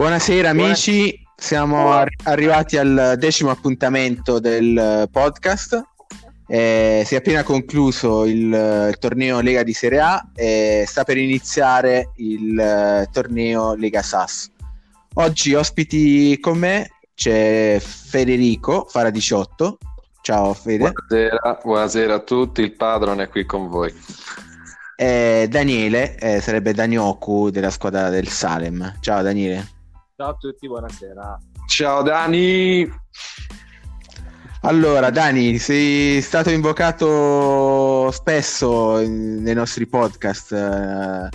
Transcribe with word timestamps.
Buonasera 0.00 0.48
amici, 0.48 1.22
siamo 1.36 1.92
arri- 1.92 2.16
arrivati 2.22 2.78
al 2.78 3.16
decimo 3.18 3.50
appuntamento 3.50 4.38
del 4.38 5.06
podcast. 5.12 5.78
Eh, 6.46 7.02
si 7.04 7.16
è 7.16 7.18
appena 7.18 7.42
concluso 7.42 8.24
il, 8.24 8.88
il, 8.88 8.96
torneo 8.98 9.40
Lega 9.40 9.62
di 9.62 9.74
Serie 9.74 10.00
A 10.00 10.26
e 10.34 10.84
sta 10.86 11.04
per 11.04 11.18
iniziare 11.18 12.12
il 12.16 12.56
uh, 12.56 13.12
torneo 13.12 13.74
Lega 13.74 14.00
SAS. 14.00 14.50
Oggi 15.16 15.52
ospiti 15.52 16.40
con 16.40 16.56
me 16.56 16.92
c'è 17.14 17.78
Federico, 17.78 18.86
Fara 18.88 19.10
18. 19.10 19.78
Ciao 20.22 20.54
Fede. 20.54 20.94
Buonasera, 21.08 21.60
buonasera 21.62 22.14
a 22.14 22.20
tutti, 22.20 22.62
il 22.62 22.72
padrone 22.72 23.24
è 23.24 23.28
qui 23.28 23.44
con 23.44 23.68
voi. 23.68 23.94
E 24.96 25.46
Daniele, 25.50 26.16
eh, 26.16 26.40
sarebbe 26.40 26.72
Danioku 26.72 27.50
della 27.50 27.68
squadra 27.68 28.08
del 28.08 28.28
Salem. 28.28 28.96
Ciao 29.00 29.20
Daniele. 29.20 29.78
Ciao 30.20 30.32
a 30.32 30.34
tutti, 30.34 30.68
buonasera. 30.68 31.38
Ciao 31.66 32.02
Dani. 32.02 32.86
Allora, 34.60 35.08
Dani, 35.08 35.56
sei 35.56 36.20
stato 36.20 36.50
invocato 36.50 38.10
spesso 38.10 38.98
nei 38.98 39.54
nostri 39.54 39.86
podcast 39.86 40.52
eh, 40.52 41.28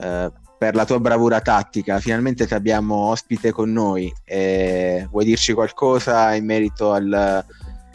eh, 0.00 0.32
per 0.58 0.74
la 0.74 0.86
tua 0.86 0.98
bravura 0.98 1.42
tattica. 1.42 2.00
Finalmente 2.00 2.46
ti 2.46 2.54
abbiamo 2.54 2.94
ospite 3.10 3.52
con 3.52 3.70
noi. 3.70 4.10
Eh, 4.24 5.06
vuoi 5.10 5.26
dirci 5.26 5.52
qualcosa 5.52 6.32
in 6.32 6.46
merito 6.46 6.90
al, 6.92 7.44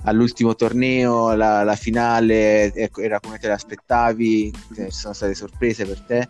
all'ultimo 0.03 0.53
torneo, 0.53 1.33
la, 1.33 1.63
la 1.63 1.75
finale? 1.75 2.71
Era 2.73 3.19
come 3.19 3.39
te 3.39 3.47
l'aspettavi? 3.47 4.53
Ci 4.75 4.91
sono 4.91 5.13
state 5.15 5.33
sorprese 5.33 5.87
per 5.87 5.99
te? 6.01 6.29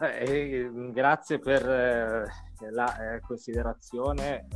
Eh, 0.00 0.70
grazie 0.92 1.40
per 1.40 1.68
eh, 1.68 2.24
la 2.70 3.14
eh, 3.14 3.20
considerazione. 3.20 4.46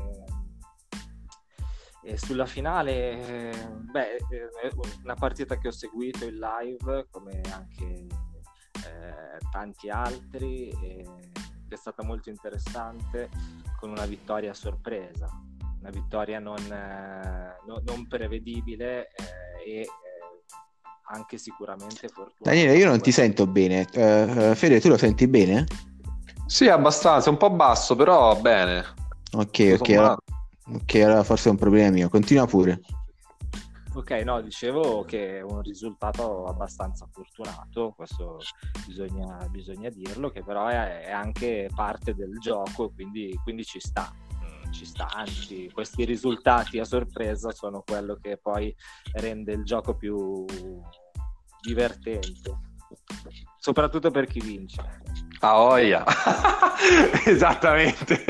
E 2.05 2.17
sulla 2.17 2.47
finale, 2.47 3.53
beh, 3.93 4.17
è 4.17 4.71
una 5.05 5.15
partita 5.15 5.57
che 5.59 5.69
ho 5.69 5.73
seguito 5.73 6.25
in 6.25 6.37
live 6.37 7.07
come 7.11 7.41
anche 7.53 8.07
tanti 9.53 9.89
altri, 9.89 10.69
è 11.69 11.77
stata 11.77 12.03
molto 12.03 12.29
interessante 12.29 13.29
con 13.79 13.91
una 13.91 14.05
vittoria 14.05 14.51
a 14.51 14.55
sorpresa, 14.55 15.29
una 15.79 15.91
vittoria 15.91 16.41
non, 16.41 16.57
non, 16.67 17.83
non 17.85 18.09
prevedibile 18.09 19.11
e 19.65 19.87
anche 21.13 21.39
sicuramente 21.39 22.09
fortunato. 22.09 22.43
Daniele, 22.43 22.77
io 22.77 22.89
non 22.89 23.01
ti 23.01 23.13
sento 23.13 23.47
bene. 23.47 23.87
Uh, 23.93 24.55
Fede, 24.55 24.81
tu 24.81 24.89
lo 24.89 24.97
senti 24.97 25.27
bene? 25.29 25.67
Sì, 26.47 26.69
abbastanza, 26.69 27.31
un 27.31 27.37
po' 27.37 27.51
basso, 27.51 27.95
però 27.95 28.39
bene. 28.41 28.85
Ok, 29.33 29.77
ok. 29.79 29.89
Allora, 29.91 30.17
ok, 30.75 30.95
allora 30.97 31.23
forse 31.23 31.49
è 31.49 31.53
un 31.53 31.59
problema 31.59 31.91
mio. 31.91 32.09
Continua 32.09 32.47
pure. 32.47 32.81
Ok, 33.95 34.11
no, 34.25 34.41
dicevo 34.41 35.05
che 35.05 35.39
è 35.39 35.41
un 35.43 35.61
risultato 35.61 36.47
abbastanza 36.47 37.07
fortunato, 37.13 37.93
questo 37.95 38.39
bisogna, 38.87 39.47
bisogna 39.51 39.91
dirlo, 39.91 40.31
che 40.31 40.43
però 40.43 40.67
è, 40.67 41.03
è, 41.03 41.11
anche 41.11 41.69
parte 41.75 42.15
del 42.15 42.39
gioco, 42.39 42.91
quindi, 42.91 43.39
quindi 43.45 43.65
ci 43.65 43.81
sta 43.81 44.11
ci 44.73 44.85
sta, 44.85 45.07
anzi 45.13 45.71
questi 45.73 46.05
risultati 46.05 46.79
a 46.81 46.85
sorpresa 46.85 47.53
sono 47.53 47.83
quello 47.87 48.17
che 48.21 48.39
poi 48.39 48.75
rende 49.13 49.53
il 49.53 49.63
gioco 49.63 49.95
più 49.95 50.45
divertente, 51.63 52.59
soprattutto 53.59 54.11
per 54.11 54.27
chi 54.27 54.41
vince. 54.41 54.83
Ah, 55.41 55.61
oia! 55.61 56.05
Esattamente, 57.25 58.25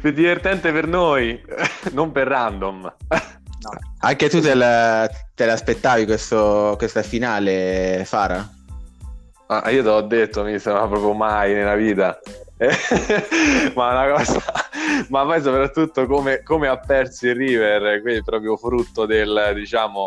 più 0.00 0.12
divertente 0.12 0.72
per 0.72 0.86
noi, 0.86 1.42
non 1.92 2.12
per 2.12 2.26
random. 2.28 2.80
No. 2.80 3.70
Anche 4.00 4.28
tu 4.28 4.40
te, 4.40 4.54
la, 4.54 5.08
te 5.34 5.46
l'aspettavi 5.46 6.04
questo, 6.04 6.74
questa 6.78 7.02
finale, 7.02 8.02
Fara? 8.04 8.48
Ah, 9.46 9.70
io 9.70 9.82
te 9.82 9.88
l'ho 9.88 10.00
detto, 10.02 10.42
mi 10.42 10.58
sembra 10.58 10.86
proprio 10.86 11.12
mai 11.12 11.52
nella 11.52 11.74
vita. 11.74 12.18
ma 13.74 13.90
una 13.90 14.14
cosa 14.14 14.40
ma 15.08 15.24
poi 15.24 15.42
soprattutto 15.42 16.06
come, 16.06 16.42
come, 16.44 16.68
ha 16.68 16.78
perso 16.78 17.26
il 17.26 17.34
River 17.34 18.00
quindi 18.02 18.22
proprio 18.22 18.56
frutto 18.56 19.04
del 19.04 19.50
diciamo 19.54 20.06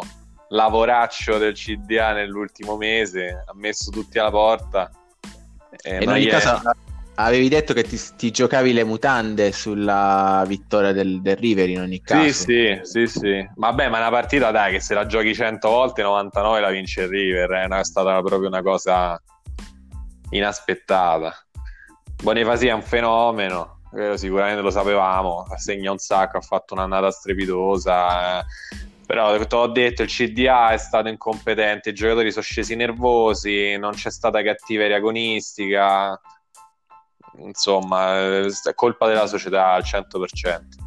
lavoraccio 0.49 1.37
del 1.37 1.53
CDA 1.53 2.13
nell'ultimo 2.13 2.77
mese 2.77 3.43
ha 3.45 3.53
messo 3.55 3.91
tutti 3.91 4.19
alla 4.19 4.31
porta. 4.31 4.91
E 5.81 6.03
in 6.03 6.09
ogni 6.09 6.27
caso 6.27 6.61
avevi 7.15 7.47
detto 7.47 7.73
che 7.73 7.83
ti, 7.83 7.99
ti, 8.17 8.31
giocavi 8.31 8.73
le 8.73 8.83
mutande 8.83 9.51
sulla 9.51 10.43
vittoria 10.47 10.91
del, 10.91 11.21
del, 11.21 11.37
River 11.37 11.69
in 11.69 11.79
ogni 11.79 12.01
caso. 12.01 12.23
sì 12.29 12.79
sì 12.83 13.07
sì. 13.07 13.07
Sì 13.07 13.49
vabbè 13.55 13.87
ma 13.87 13.99
una 13.99 14.09
partita 14.09 14.51
dai 14.51 14.73
che 14.73 14.79
se 14.81 14.93
la 14.93 15.05
giochi 15.05 15.33
100 15.33 15.69
volte 15.69 16.01
99 16.01 16.59
la 16.59 16.69
vince 16.69 17.03
il 17.03 17.07
River 17.07 17.51
eh, 17.51 17.67
è 17.67 17.83
stata 17.83 18.21
proprio 18.21 18.47
una 18.47 18.61
cosa 18.61 19.21
inaspettata. 20.29 21.33
Bonifacia 22.21 22.69
è 22.69 22.73
un 22.73 22.81
fenomeno, 22.81 23.81
sicuramente 24.15 24.61
lo 24.61 24.71
sapevamo, 24.71 25.45
segna 25.57 25.91
un 25.91 25.97
sacco, 25.97 26.37
ha 26.37 26.41
fatto 26.41 26.73
un'annata 26.73 27.11
strepitosa, 27.11 28.39
eh. 28.39 28.45
Però 29.05 29.37
te 29.37 29.55
l'ho 29.55 29.67
detto, 29.67 30.01
il 30.01 30.09
CDA 30.09 30.69
è 30.69 30.77
stato 30.77 31.07
incompetente, 31.07 31.89
i 31.89 31.93
giocatori 31.93 32.31
sono 32.31 32.43
scesi 32.43 32.75
nervosi, 32.75 33.77
non 33.77 33.93
c'è 33.93 34.09
stata 34.09 34.41
cattiveria 34.41 34.97
agonistica, 34.97 36.19
insomma, 37.39 38.19
è 38.19 38.73
colpa 38.73 39.07
della 39.07 39.27
società 39.27 39.71
al 39.71 39.83
100%. 39.83 40.83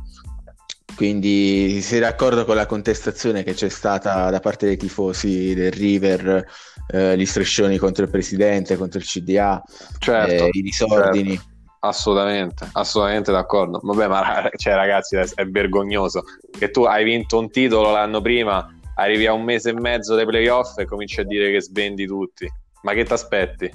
Quindi 0.97 1.81
sei 1.81 2.01
d'accordo 2.01 2.45
con 2.45 2.57
la 2.57 2.67
contestazione 2.67 3.45
che 3.45 3.55
c'è 3.55 3.69
stata 3.69 4.31
da 4.31 4.41
parte 4.41 4.67
dei 4.67 4.77
tifosi 4.77 5.55
del 5.55 5.71
River, 5.71 6.45
eh, 6.91 7.17
gli 7.17 7.25
striscioni 7.25 7.79
contro 7.79 8.03
il 8.03 8.11
presidente, 8.11 8.77
contro 8.77 8.99
il 8.99 9.05
CDA, 9.05 9.63
certo, 10.01 10.47
eh, 10.47 10.49
i 10.51 10.61
disordini? 10.61 11.37
Certo. 11.37 11.57
Assolutamente, 11.81 12.69
assolutamente 12.73 13.31
d'accordo. 13.31 13.81
Vabbè, 13.83 14.09
ma 14.09 14.51
cioè, 14.57 14.75
ragazzi, 14.75 15.17
è 15.17 15.47
vergognoso 15.47 16.25
che 16.51 16.71
tu 16.71 16.85
hai 16.85 17.05
vinto 17.05 17.39
un 17.39 17.51
titolo 17.51 17.93
l'anno 17.93 18.21
prima, 18.21 18.67
arrivi 18.97 19.27
a 19.27 19.33
un 19.33 19.45
mese 19.45 19.71
e 19.71 19.75
mezzo 19.75 20.15
dei 20.15 20.27
playoff 20.27 20.77
e 20.79 20.87
cominci 20.87 21.21
a 21.21 21.25
dire 21.25 21.53
che 21.53 21.63
svendi 21.63 22.07
tutti. 22.07 22.51
Ma 22.83 22.93
che 22.93 23.05
ti 23.05 23.13
aspetti? 23.13 23.71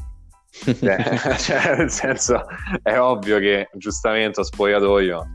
cioè, 0.80 1.38
cioè, 1.40 1.78
nel 1.78 1.90
senso, 1.90 2.46
è 2.82 3.00
ovvio 3.00 3.40
che 3.40 3.70
giustamente 3.74 4.42
a 4.42 4.44
spogliatoio 4.44 5.28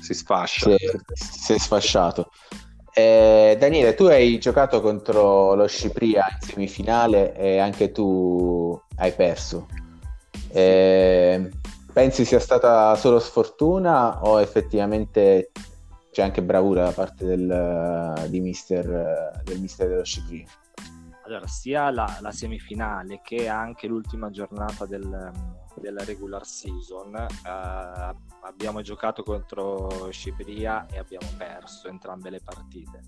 si 0.00 0.14
sfascia. 0.14 0.74
Si 1.14 1.52
è 1.52 1.58
sfasciato. 1.58 2.30
Eh, 2.92 3.56
Daniele, 3.58 3.94
tu 3.94 4.04
hai 4.04 4.38
giocato 4.38 4.80
contro 4.80 5.54
lo 5.54 5.66
Scipria 5.68 6.26
in 6.40 6.48
semifinale 6.48 7.36
e 7.36 7.58
anche 7.58 7.92
tu 7.92 8.78
hai 8.96 9.12
perso. 9.12 9.68
Eh, 10.52 11.48
pensi 11.92 12.24
sia 12.24 12.40
stata 12.40 12.94
solo 12.96 13.18
sfortuna 13.18 14.22
o 14.22 14.40
effettivamente 14.40 15.50
c'è 16.10 16.22
anche 16.22 16.42
bravura 16.42 16.84
da 16.84 16.92
parte 16.92 17.24
del, 17.24 18.26
di 18.28 18.40
mister, 18.40 19.40
del 19.44 19.60
mister 19.60 19.88
dello 19.88 20.04
Scipria? 20.04 20.44
Allora, 21.24 21.46
sia 21.46 21.90
la, 21.90 22.18
la, 22.20 22.32
semifinale 22.32 23.20
che 23.22 23.48
anche 23.48 23.86
l'ultima 23.86 24.30
giornata 24.30 24.84
del, 24.84 25.30
della 25.76 26.02
regular 26.02 26.44
season 26.44 27.14
eh, 27.14 28.16
abbiamo 28.42 28.80
giocato 28.82 29.22
contro 29.22 30.10
Scipria 30.10 30.86
e 30.86 30.98
abbiamo 30.98 31.28
perso 31.36 31.88
entrambe 31.88 32.30
le 32.30 32.40
partite. 32.42 33.02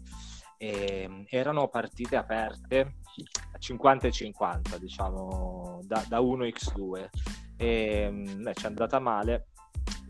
E, 0.56 1.24
erano 1.30 1.66
partite 1.66 2.14
aperte 2.14 2.98
a 3.52 3.58
50 3.58 4.06
e 4.06 4.12
50, 4.12 4.78
diciamo 4.78 5.80
da, 5.82 6.04
da 6.08 6.20
1x2 6.20 7.08
e 7.56 8.10
beh, 8.10 8.54
ci 8.54 8.64
è 8.64 8.68
andata 8.68 8.98
male. 8.98 9.48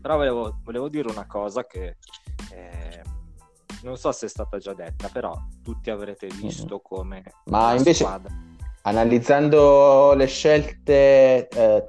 Però 0.01 0.17
volevo, 0.17 0.59
volevo 0.63 0.89
dire 0.89 1.09
una 1.09 1.25
cosa 1.25 1.65
che 1.65 1.97
eh, 2.51 3.01
non 3.83 3.97
so 3.97 4.11
se 4.11 4.25
è 4.25 4.29
stata 4.29 4.57
già 4.57 4.73
detta, 4.73 5.09
però 5.09 5.33
tutti 5.63 5.89
avrete 5.89 6.27
mhm. 6.27 6.41
visto 6.41 6.79
come... 6.79 7.23
Ma 7.45 7.73
invece, 7.73 8.03
squadra... 8.03 8.33
analizzando 8.83 10.13
le 10.13 10.25
scelte 10.25 11.47
eh, 11.47 11.85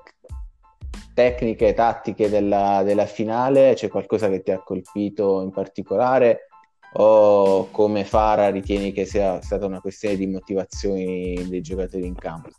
tecniche 1.14 1.68
e 1.68 1.74
tattiche 1.74 2.28
della, 2.28 2.82
della, 2.84 3.06
finale, 3.06 3.74
c'è 3.74 3.88
qualcosa 3.88 4.28
che 4.28 4.42
ti 4.42 4.50
ha 4.50 4.62
colpito 4.62 5.42
in 5.42 5.50
particolare? 5.50 6.48
O 6.96 7.68
come 7.70 8.04
Fara 8.04 8.50
ritieni 8.50 8.92
che 8.92 9.04
sia 9.04 9.40
stata 9.40 9.66
una 9.66 9.80
questione 9.80 10.16
di 10.16 10.28
motivazioni 10.28 11.48
dei 11.48 11.60
giocatori 11.60 12.06
in 12.06 12.14
campo? 12.14 12.50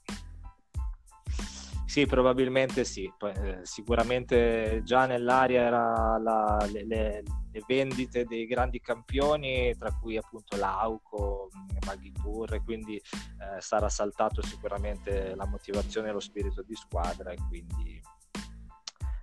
Sì, 1.95 2.05
probabilmente 2.05 2.83
sì. 2.83 3.09
Eh, 3.21 3.59
sicuramente 3.61 4.81
già 4.83 5.05
nell'aria 5.05 5.61
era 5.61 6.17
la, 6.17 6.67
le, 6.69 6.85
le, 6.85 7.23
le, 7.53 7.63
vendite 7.65 8.25
dei 8.25 8.45
grandi 8.45 8.81
campioni, 8.81 9.73
tra 9.77 9.97
cui 9.97 10.17
appunto 10.17 10.57
l'Auco, 10.57 11.47
Maghipur, 11.85 12.61
quindi 12.65 12.97
eh, 12.97 13.61
sarà 13.61 13.87
saltato 13.87 14.41
sicuramente 14.41 15.35
la 15.35 15.45
motivazione 15.45 16.09
e 16.09 16.11
lo 16.11 16.19
spirito 16.19 16.63
di 16.63 16.75
squadra 16.75 17.31
e 17.31 17.37
quindi 17.47 18.01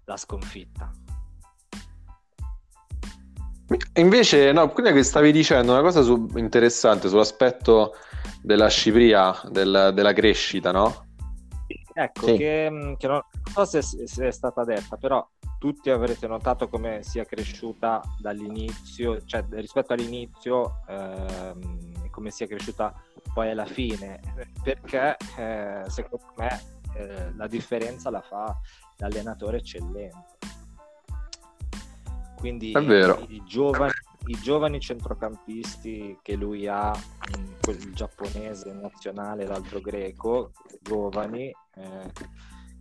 la 0.06 0.16
sconfitta. 0.16 0.90
Invece, 3.96 4.50
no, 4.52 4.70
quella 4.70 4.92
che 4.92 5.02
stavi 5.02 5.30
dicendo, 5.30 5.72
una 5.72 5.82
cosa 5.82 6.00
su, 6.00 6.26
interessante 6.36 7.10
sull'aspetto 7.10 7.96
della 8.40 8.68
scipria, 8.68 9.38
del, 9.50 9.90
della 9.92 10.14
crescita, 10.14 10.72
no? 10.72 11.10
Ecco, 11.94 12.26
sì. 12.26 12.36
che, 12.36 12.70
mm, 12.70 12.94
che, 12.94 13.06
non 13.06 13.22
so 13.52 13.64
se, 13.64 13.82
se, 13.82 14.26
è 14.26 14.30
stata 14.30 14.64
detta, 14.64 14.96
però 14.96 15.26
tutti 15.58 15.90
avrete 15.90 16.26
notato 16.26 16.68
come 16.68 17.02
sia 17.02 17.24
cresciuta 17.24 18.02
dall'inizio, 18.18 19.24
cioè 19.24 19.44
rispetto 19.50 19.92
all'inizio, 19.92 20.80
ehm, 20.88 22.10
come 22.10 22.30
sia 22.30 22.46
cresciuta 22.46 22.94
poi 23.32 23.50
alla 23.50 23.66
fine, 23.66 24.20
perché 24.62 25.16
eh, 25.36 25.82
secondo 25.86 26.32
me 26.36 26.60
eh, 26.94 27.32
la 27.36 27.46
differenza 27.46 28.10
la 28.10 28.20
fa 28.20 28.58
l'allenatore 28.96 29.58
eccellente. 29.58 30.38
Quindi 32.36 32.72
i, 32.72 33.24
i, 33.28 33.42
giovani, 33.46 33.92
i, 34.26 34.38
giovani, 34.40 34.80
centrocampisti 34.80 36.18
che 36.22 36.34
lui 36.34 36.66
ha, 36.66 36.92
il 37.68 37.92
giapponese 37.94 38.72
nazionale, 38.72 39.46
l'altro 39.46 39.80
greco, 39.80 40.52
giovani, 40.80 41.54
eh, 41.74 42.12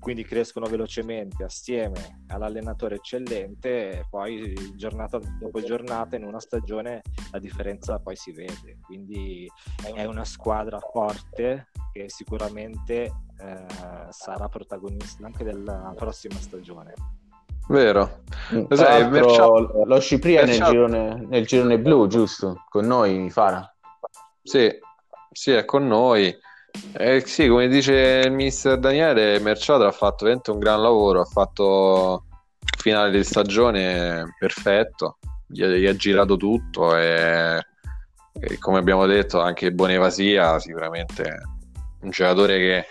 quindi 0.02 0.24
crescono 0.24 0.66
velocemente 0.66 1.44
assieme 1.44 2.24
all'allenatore 2.30 2.96
eccellente 2.96 4.00
e 4.00 4.06
poi 4.10 4.74
giornata 4.76 5.20
dopo 5.20 5.62
giornata 5.62 6.16
in 6.16 6.24
una 6.24 6.40
stagione 6.40 7.04
la 7.32 7.38
differenza 7.38 8.00
poi 8.00 8.16
si 8.16 8.32
vede. 8.32 8.80
Quindi 8.82 9.48
è 9.94 10.06
una 10.06 10.26
squadra 10.26 10.80
forte 10.80 11.68
che 11.94 12.10
sicuramente 12.10 13.14
eh, 13.38 13.66
sarà 14.10 14.50
protagonista 14.50 15.24
anche 15.24 15.44
della 15.44 15.94
prossima 15.96 16.40
stagione. 16.40 17.21
Vero. 17.68 18.24
Mm, 18.54 18.66
sai, 18.72 19.10
Merciato... 19.10 19.84
Lo 19.86 20.00
Scipria 20.00 20.46
Merciato... 20.46 20.72
nel, 20.72 20.72
girone, 20.72 21.26
nel 21.30 21.46
girone 21.46 21.80
blu, 21.80 22.08
giusto? 22.08 22.64
Con 22.70 22.86
noi, 22.86 23.30
Fara. 23.30 23.72
Sì, 24.44 24.72
sì, 25.32 25.52
è 25.52 25.66
con 25.66 25.88
noi. 25.88 26.36
Eh, 26.94 27.24
sì, 27.26 27.48
come 27.48 27.68
dice 27.68 28.24
il 28.26 28.32
mister 28.32 28.78
Daniele, 28.78 29.40
Merciato 29.40 29.86
ha 29.86 29.92
fatto 29.92 30.24
veramente 30.24 30.52
un 30.52 30.60
gran 30.60 30.82
lavoro, 30.82 31.22
ha 31.22 31.26
fatto 31.26 32.26
finale 32.78 33.12
di 33.12 33.24
stagione 33.24 34.36
perfetto, 34.40 35.18
gli, 35.48 35.64
gli 35.66 35.86
ha 35.86 35.96
girato 35.96 36.38
tutto 36.38 36.96
e, 36.96 37.62
e, 38.40 38.58
come 38.58 38.80
abbiamo 38.80 39.06
detto 39.06 39.42
anche 39.42 39.72
Bonevasia 39.72 40.60
sicuramente 40.60 41.42
un 42.02 42.10
giocatore 42.10 42.58
che 42.58 42.86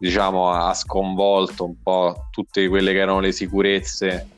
diciamo, 0.00 0.50
ha 0.50 0.72
sconvolto 0.72 1.66
un 1.66 1.80
po' 1.82 2.28
tutte 2.30 2.66
quelle 2.68 2.92
che 2.92 3.00
erano 3.00 3.20
le 3.20 3.32
sicurezze, 3.32 4.28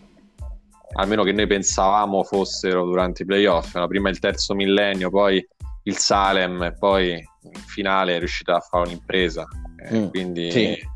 almeno 0.94 1.22
che 1.22 1.30
noi 1.30 1.46
pensavamo 1.46 2.24
fossero 2.24 2.84
durante 2.84 3.22
i 3.22 3.26
playoff. 3.26 3.76
No? 3.76 3.86
Prima 3.86 4.10
il 4.10 4.18
terzo 4.18 4.54
millennio, 4.54 5.08
poi 5.08 5.46
il 5.84 5.96
Salem 5.96 6.64
e 6.64 6.72
poi 6.76 7.12
in 7.12 7.60
finale 7.66 8.16
è 8.16 8.18
riuscito 8.18 8.52
a 8.52 8.58
fare 8.58 8.88
un'impresa. 8.88 9.46
Eh, 9.88 9.96
mm, 9.96 10.08
quindi... 10.08 10.50
Sì. 10.50 10.90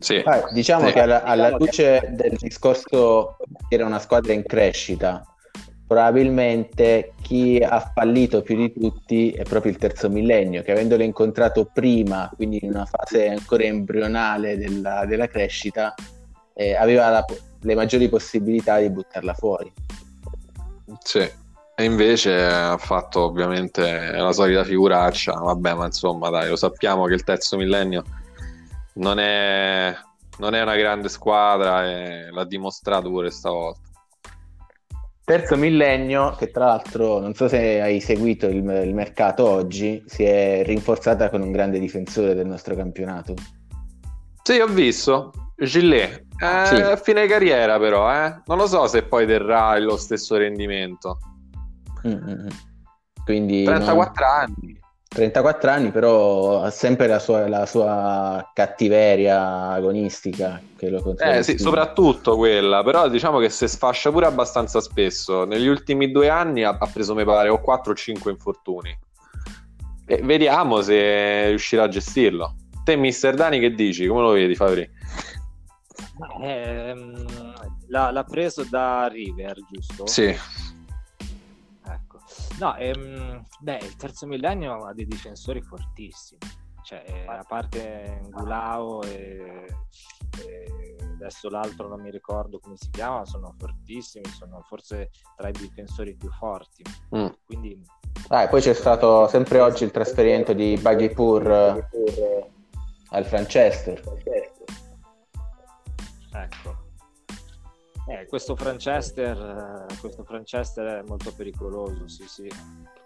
Sì. 0.00 0.22
Ah, 0.24 0.48
diciamo 0.52 0.86
sì. 0.86 0.92
che 0.92 1.00
alla, 1.00 1.24
alla 1.24 1.56
luce 1.56 2.10
del 2.12 2.36
discorso 2.36 3.36
che 3.68 3.74
era 3.74 3.84
una 3.84 3.98
squadra 3.98 4.32
in 4.32 4.44
crescita, 4.44 5.24
probabilmente 5.88 7.14
chi 7.22 7.64
ha 7.66 7.80
fallito 7.80 8.42
più 8.42 8.56
di 8.56 8.72
tutti 8.74 9.30
è 9.30 9.42
proprio 9.42 9.72
il 9.72 9.78
terzo 9.78 10.10
millennio, 10.10 10.62
che 10.62 10.72
avendolo 10.72 11.02
incontrato 11.02 11.70
prima, 11.72 12.30
quindi 12.36 12.58
in 12.62 12.72
una 12.72 12.84
fase 12.84 13.30
ancora 13.30 13.64
embrionale 13.64 14.58
della, 14.58 15.06
della 15.06 15.26
crescita, 15.26 15.94
eh, 16.52 16.76
aveva 16.76 17.08
la, 17.08 17.24
le 17.62 17.74
maggiori 17.74 18.06
possibilità 18.10 18.78
di 18.78 18.90
buttarla 18.90 19.32
fuori. 19.32 19.72
Sì, 21.02 21.20
e 21.74 21.84
invece 21.84 22.44
ha 22.44 22.76
fatto 22.76 23.22
ovviamente 23.22 24.10
la 24.12 24.32
solita 24.32 24.64
figuraccia, 24.64 25.32
vabbè, 25.32 25.72
ma 25.72 25.86
insomma, 25.86 26.28
dai, 26.28 26.50
lo 26.50 26.56
sappiamo 26.56 27.06
che 27.06 27.14
il 27.14 27.24
terzo 27.24 27.56
millennio 27.56 28.04
non 28.94 29.18
è, 29.18 29.96
non 30.36 30.54
è 30.54 30.60
una 30.60 30.76
grande 30.76 31.08
squadra 31.08 31.86
e 31.86 32.30
l'ha 32.30 32.44
dimostrato 32.44 33.08
pure 33.08 33.30
stavolta. 33.30 33.87
Terzo 35.28 35.58
millennio, 35.58 36.34
che 36.38 36.50
tra 36.50 36.64
l'altro 36.64 37.20
non 37.20 37.34
so 37.34 37.48
se 37.48 37.82
hai 37.82 38.00
seguito 38.00 38.46
il, 38.46 38.64
il, 38.66 38.94
mercato 38.94 39.46
oggi, 39.46 40.02
si 40.06 40.24
è 40.24 40.62
rinforzata 40.64 41.28
con 41.28 41.42
un 41.42 41.52
grande 41.52 41.78
difensore 41.78 42.32
del 42.32 42.46
nostro 42.46 42.74
campionato. 42.74 43.34
Sì, 44.42 44.58
ho 44.58 44.66
visto. 44.66 45.32
Gillet. 45.54 46.24
Eh, 46.42 46.64
sì. 46.64 46.74
A 46.76 46.96
fine 46.96 47.26
carriera 47.26 47.78
però, 47.78 48.10
eh? 48.10 48.40
Non 48.46 48.56
lo 48.56 48.66
so 48.66 48.86
se 48.86 49.02
poi 49.02 49.26
terrà 49.26 49.78
lo 49.78 49.98
stesso 49.98 50.34
rendimento. 50.36 51.18
Mm-hmm. 52.06 52.46
Quindi 53.22 53.64
34 53.64 54.24
non... 54.24 54.34
anni. 54.34 54.80
34 55.08 55.70
anni, 55.70 55.90
però 55.90 56.62
ha 56.62 56.70
sempre 56.70 57.06
la 57.06 57.18
sua, 57.18 57.48
la 57.48 57.64
sua 57.64 58.50
cattiveria 58.52 59.70
agonistica. 59.70 60.60
Che 60.76 60.90
lo 60.90 61.16
eh 61.18 61.42
sì, 61.42 61.58
soprattutto 61.58 62.36
quella, 62.36 62.82
però 62.82 63.08
diciamo 63.08 63.38
che 63.38 63.48
si 63.48 63.66
sfascia 63.66 64.10
pure 64.10 64.26
abbastanza 64.26 64.80
spesso. 64.80 65.44
Negli 65.44 65.66
ultimi 65.66 66.10
due 66.12 66.28
anni 66.28 66.62
ha, 66.62 66.76
ha 66.78 66.90
preso, 66.92 67.14
mi 67.14 67.24
pare, 67.24 67.48
o 67.48 67.60
4 67.60 67.92
o 67.92 67.94
5 67.94 68.30
infortuni. 68.30 68.96
E 70.06 70.20
vediamo 70.22 70.82
se 70.82 71.48
riuscirà 71.48 71.84
a 71.84 71.88
gestirlo. 71.88 72.54
Te, 72.84 72.96
mister 72.96 73.34
Dani, 73.34 73.58
che 73.60 73.74
dici? 73.74 74.06
Come 74.06 74.20
lo 74.20 74.30
vedi, 74.30 74.54
Fabri? 74.54 74.88
Eh, 76.42 76.94
l'ha, 77.88 78.10
l'ha 78.10 78.24
preso 78.24 78.64
da 78.68 79.08
River, 79.08 79.56
giusto? 79.70 80.06
Sì. 80.06 80.34
No, 82.58 82.76
ehm, 82.76 83.44
beh, 83.60 83.78
il 83.82 83.96
terzo 83.96 84.26
millennio 84.26 84.84
ha 84.84 84.92
dei 84.92 85.06
difensori 85.06 85.62
fortissimi. 85.62 86.40
Cioè, 86.82 87.04
eh, 87.06 87.26
a 87.26 87.44
parte 87.46 88.20
Ngulao 88.24 89.02
e, 89.02 89.66
e, 90.42 90.96
adesso 91.14 91.50
l'altro 91.50 91.86
non 91.86 92.00
mi 92.00 92.10
ricordo 92.10 92.58
come 92.58 92.76
si 92.76 92.88
chiama, 92.90 93.26
sono 93.26 93.54
fortissimi, 93.58 94.24
sono 94.26 94.62
forse 94.66 95.10
tra 95.36 95.48
i 95.48 95.52
difensori 95.52 96.16
più 96.16 96.30
forti. 96.30 96.82
Mm. 97.14 97.26
Quindi... 97.44 97.80
Ah, 98.28 98.48
poi 98.48 98.60
c'è 98.60 98.74
stato 98.74 99.28
sempre 99.28 99.60
oggi 99.60 99.84
il 99.84 99.90
trasferimento 99.90 100.52
di 100.52 100.78
Baghipur 100.80 101.50
eh, 101.50 102.50
al 103.10 103.24
Franchester. 103.24 104.02
Ecco. 106.32 106.77
Eh, 108.08 108.26
questo, 108.26 108.56
Franchester, 108.56 109.86
eh, 109.90 109.94
questo 110.00 110.24
Franchester 110.24 111.00
è 111.00 111.02
molto 111.06 111.30
pericoloso, 111.36 112.08
sì, 112.08 112.26
sì. 112.26 112.50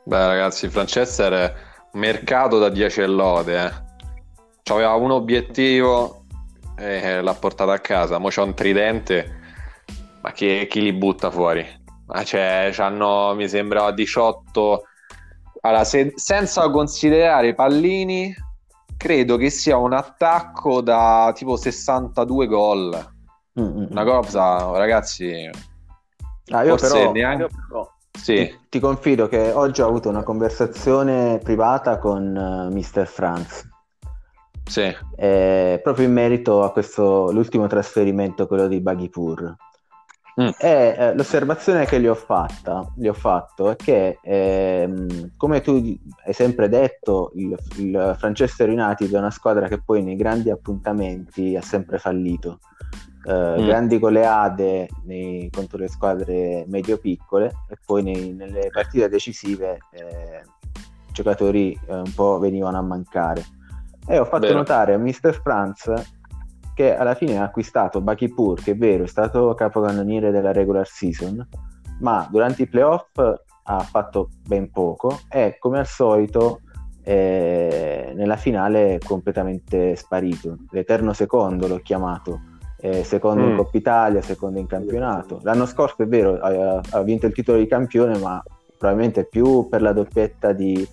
Beh, 0.04 0.26
ragazzi, 0.26 0.68
Franchester 0.68 1.32
è 1.32 1.54
mercato 1.94 2.61
da 2.61 2.68
10 2.68 3.06
lode. 3.06 3.64
Eh. 3.64 4.73
Aveva 4.73 4.94
un 4.94 5.11
obiettivo 5.11 6.26
e 6.76 7.21
l'ha 7.21 7.35
portato 7.35 7.73
a 7.73 7.78
casa. 7.80 8.18
Mo 8.18 8.28
c'è 8.28 8.42
un 8.42 8.54
tridente, 8.54 9.40
ma 10.23 10.30
chi, 10.30 10.68
chi 10.68 10.80
li 10.80 10.92
butta 10.92 11.32
fuori? 11.32 11.66
Ma 12.06 12.23
c'è, 12.23 12.71
c'hanno, 12.73 13.35
mi 13.35 13.49
sembra, 13.49 13.90
18. 13.90 14.82
Allora, 15.62 15.82
se, 15.82 16.12
senza 16.14 16.71
considerare 16.71 17.49
i 17.49 17.54
pallini, 17.56 18.32
credo 18.97 19.37
che 19.37 19.50
sia 19.50 19.76
un 19.78 19.94
attacco 19.94 20.80
da 20.80 21.32
tipo 21.35 21.56
62 21.56 22.47
gol 22.47 23.12
Mm-hmm. 23.61 23.87
Una 23.90 24.04
cosa, 24.04 24.76
ragazzi, 24.78 25.50
ah, 26.50 26.62
io 26.62 26.76
però, 26.76 27.12
neanche... 27.12 27.42
io 27.42 27.49
però 27.68 27.92
sì. 28.11 28.35
ti, 28.35 28.59
ti, 28.71 28.80
confido 28.80 29.28
che 29.28 29.50
oggi 29.52 29.82
ho 29.82 29.88
avuto 29.88 30.09
una 30.09 30.23
conversazione 30.23 31.38
privata 31.42 31.99
con 31.99 32.35
uh, 32.35 32.75
Mr. 32.75 33.06
Franz. 33.06 33.68
Sì. 34.64 34.94
Eh, 35.16 35.80
proprio 35.82 36.06
in 36.06 36.12
merito 36.12 36.62
a 36.62 36.73
questo, 36.73 37.30
l'ultimo 37.30 37.66
trasferimento, 37.66 38.47
quello 38.47 38.68
di 38.68 38.80
Baghipur. 38.80 39.54
Mm. 40.40 40.49
E 40.59 40.94
eh, 40.97 41.14
l'osservazione 41.14 41.85
che 41.85 42.00
gli 42.00 42.06
ho, 42.06 42.14
fatta, 42.14 42.90
gli 42.97 43.06
ho 43.06 43.12
fatto 43.12 43.71
è 43.71 43.76
che, 43.76 44.18
ehm, 44.23 45.32
come 45.37 45.61
tu 45.61 45.73
hai 46.25 46.32
sempre 46.32 46.71
detto, 46.71 47.32
il, 47.35 47.54
il 47.76 48.16
Manchester 48.18 48.71
United 48.71 49.12
è 49.12 49.18
una 49.18 49.30
squadra 49.30 49.68
che 49.68 49.82
poi 49.82 50.02
nei 50.02 50.16
grandi 50.16 50.49
appuntamenti 50.49 51.54
ha 51.54 51.61
sempre 51.61 51.99
fallito 51.99 52.61
eh, 53.25 53.61
mm. 53.61 53.67
grandi 53.67 53.99
goleade 53.99 54.88
nei, 55.05 55.49
contro 55.50 55.79
le 55.79 55.88
squadre 55.88 56.64
medio-piccole 56.67 57.52
e 57.69 57.76
poi 57.85 58.02
nei, 58.02 58.33
nelle 58.33 58.69
partite 58.73 59.09
decisive 59.09 59.79
eh, 59.93 60.43
i 61.09 61.12
giocatori 61.12 61.79
eh, 61.87 61.95
un 61.95 62.12
po' 62.14 62.38
venivano 62.38 62.79
a 62.79 62.83
mancare. 62.83 63.45
E 64.07 64.19
ho 64.19 64.25
fatto 64.25 64.47
Vero. 64.47 64.59
notare 64.59 64.95
a 64.95 64.99
Mr. 64.99 65.41
Franz 65.41 65.93
che 66.75 66.97
alla 66.97 67.14
fine 67.14 67.38
ha 67.38 67.45
acquistato 67.45 68.00
Bakipur, 68.00 68.61
che 68.61 68.73
è 68.73 68.76
vero, 68.76 69.05
è 69.05 69.07
stato 69.07 69.55
capocannoniere 69.55 70.31
della 70.31 70.52
regular 70.52 70.87
season, 70.87 71.47
ma 72.00 72.26
durante 72.31 72.62
i 72.62 72.67
playoff 72.67 73.19
ha 73.64 73.79
fatto 73.81 74.31
ben 74.45 74.71
poco 74.71 75.21
e 75.29 75.57
come 75.61 75.79
al 75.79 75.87
solito 75.87 76.62
eh, 77.05 78.12
nella 78.17 78.37
finale 78.37 78.95
è 78.95 78.99
completamente 78.99 79.95
sparito. 79.95 80.57
L'eterno 80.71 81.12
secondo 81.12 81.69
l'ho 81.69 81.79
chiamato 81.79 82.41
eh, 82.85 83.05
secondo 83.05 83.45
mm. 83.45 83.51
in 83.51 83.57
Coppa 83.57 83.77
Italia, 83.77 84.23
secondo 84.23 84.59
in 84.59 84.67
campionato. 84.67 85.39
L'anno 85.45 85.67
scorso 85.67 86.03
è 86.03 86.07
vero, 86.07 86.39
ha, 86.41 86.81
ha, 86.91 87.03
vinto 87.03 87.27
il 87.27 87.33
titolo 87.33 87.59
di 87.59 87.69
campione, 87.69 88.19
ma 88.19 88.43
probabilmente 88.77 89.25
più 89.25 89.69
per 89.69 89.83
la 89.83 89.93
doppietta 89.93 90.53
di, 90.53 90.87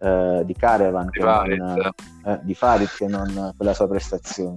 eh, 0.00 0.42
di 0.42 0.54
Caravan 0.54 1.10
di. 1.10 1.56
Non, 1.56 1.92
eh, 2.24 2.38
di 2.40 2.54
Farid 2.54 2.88
che 2.96 3.06
non 3.06 3.52
per 3.54 3.66
la 3.66 3.74
sua 3.74 3.86
prestazione. 3.86 4.56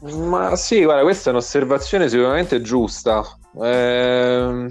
Ma 0.00 0.56
sì, 0.56 0.84
guarda, 0.84 1.02
questa 1.02 1.28
è 1.28 1.32
un'osservazione 1.32 2.08
sicuramente 2.08 2.62
giusta. 2.62 3.22
Eh, 3.62 4.68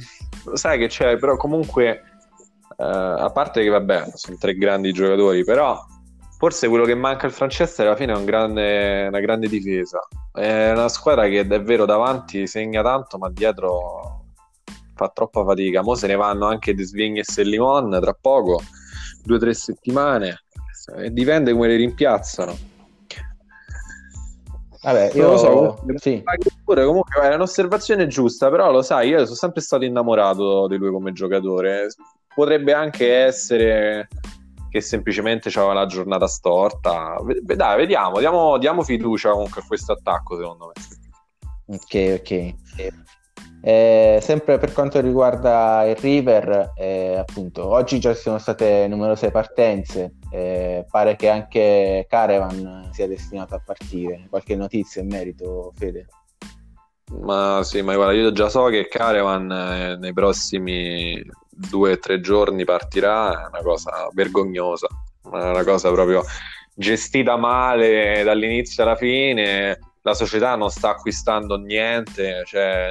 sai 0.54 0.80
che 0.80 0.88
c'è, 0.88 1.18
però 1.18 1.38
comunque, 1.38 2.02
eh, 2.76 2.84
a 2.84 3.30
parte 3.32 3.62
che 3.62 3.70
vabbè, 3.70 4.06
sono 4.16 4.38
tre 4.40 4.56
grandi 4.56 4.92
giocatori, 4.92 5.44
però 5.44 5.80
forse 6.46 6.68
quello 6.68 6.86
che 6.86 6.94
manca 6.94 7.25
al 7.25 7.32
Francesco 7.32 7.82
alla 7.82 7.96
fine 7.96 8.14
è 8.14 8.16
un 8.16 8.24
grande, 8.24 9.08
una 9.08 9.20
grande 9.20 9.48
difesa. 9.48 10.00
È 10.32 10.70
una 10.70 10.90
squadra 10.90 11.28
che 11.28 11.40
è 11.40 11.62
vero 11.64 11.86
davanti 11.86 12.46
segna 12.46 12.84
tanto, 12.84 13.18
ma 13.18 13.32
dietro 13.32 14.25
fa 14.94 15.10
troppa 15.10 15.44
fatica. 15.44 15.82
Mo 15.82 15.96
se 15.96 16.06
ne 16.06 16.16
vanno 16.16 16.46
anche 16.46 16.75
De 16.75 16.86
Svignes 16.86 17.36
e 17.40 17.44
Limon 17.44 17.98
tra 18.00 18.16
poco, 18.20 18.62
due 19.24 19.38
o 19.38 19.40
tre 19.40 19.56
settimane. 19.56 20.44
E 20.96 21.10
dipende 21.10 21.52
come 21.52 21.68
le 21.68 21.78
rimpiazzano. 21.78 22.56
Vabbè, 24.84 25.14
io 25.16 25.28
lo 25.28 25.38
so. 25.38 25.84
Sì. 25.96 26.22
Pure, 26.64 26.86
comunque 26.86 27.22
è 27.22 27.34
un'osservazione 27.34 28.06
giusta, 28.06 28.52
però 28.52 28.72
lo 28.72 28.84
sai, 28.84 29.10
io 29.10 29.24
sono 29.24 29.36
sempre 29.36 29.62
stato 29.62 29.84
innamorato 29.84 30.68
di 30.68 30.78
lui 30.78 30.92
come 30.92 31.12
giocatore. 31.12 31.88
Potrebbe 32.36 32.72
anche 32.72 33.12
essere 33.16 34.10
che 34.75 34.82
semplicemente 34.82 35.48
aveva 35.55 35.72
la 35.72 35.86
giornata 35.86 36.27
storta. 36.27 37.15
Dai, 37.41 37.77
vediamo, 37.77 38.20
diamo, 38.20 38.58
diamo 38.58 38.84
fiducia 38.84 39.32
comunque 39.32 39.62
a 39.62 39.65
questo 39.65 39.94
attacco, 39.94 40.36
secondo 40.36 40.67
me. 40.67 41.75
Ok, 41.77 42.20
ok. 42.20 42.53
Eh, 43.62 44.20
sempre 44.22 44.58
per 44.58 44.74
quanto 44.74 45.00
riguarda 45.00 45.86
il 45.86 45.96
River, 45.96 46.74
eh, 46.75 47.15
appunto, 47.15 47.65
oggi 47.65 48.01
già 48.01 48.13
ci 48.13 48.20
sono 48.20 48.38
state 48.38 48.86
numerose 48.89 49.32
partenze, 49.32 50.15
eh, 50.29 50.86
pare 50.91 51.15
che 51.15 51.29
anche 51.29 52.05
Caravan 52.10 52.89
sia 52.91 53.08
destinato 53.08 53.55
a 53.55 53.62
partire. 53.63 54.27
Qualche 54.29 54.58
notizia 54.58 55.01
in 55.01 55.08
merito, 55.08 55.72
Fede? 55.74 56.05
Ma 57.22 57.62
sì, 57.63 57.82
ma 57.82 57.96
guarda, 57.96 58.12
io 58.12 58.34
già 58.34 58.50
so 58.50 58.65
che 58.65 58.89
Caravan 58.89 59.50
eh, 59.50 59.96
nei 59.96 60.12
prossimi 60.12 61.24
due 61.56 61.94
o 61.94 62.00
tre 62.00 62.20
giorni 62.20 62.66
partirà, 62.66 63.46
è 63.46 63.48
una 63.48 63.62
cosa 63.62 64.10
vergognosa, 64.14 64.88
è 64.88 65.28
una 65.28 65.64
cosa 65.64 65.92
proprio 65.92 66.24
gestita 66.74 67.38
male 67.38 68.24
dall'inizio 68.24 68.84
alla 68.84 68.96
fine, 68.96 69.80
la 70.02 70.14
società 70.14 70.56
non 70.56 70.70
sta 70.70 70.90
acquistando 70.90 71.58
niente, 71.58 72.44
cioè, 72.46 72.90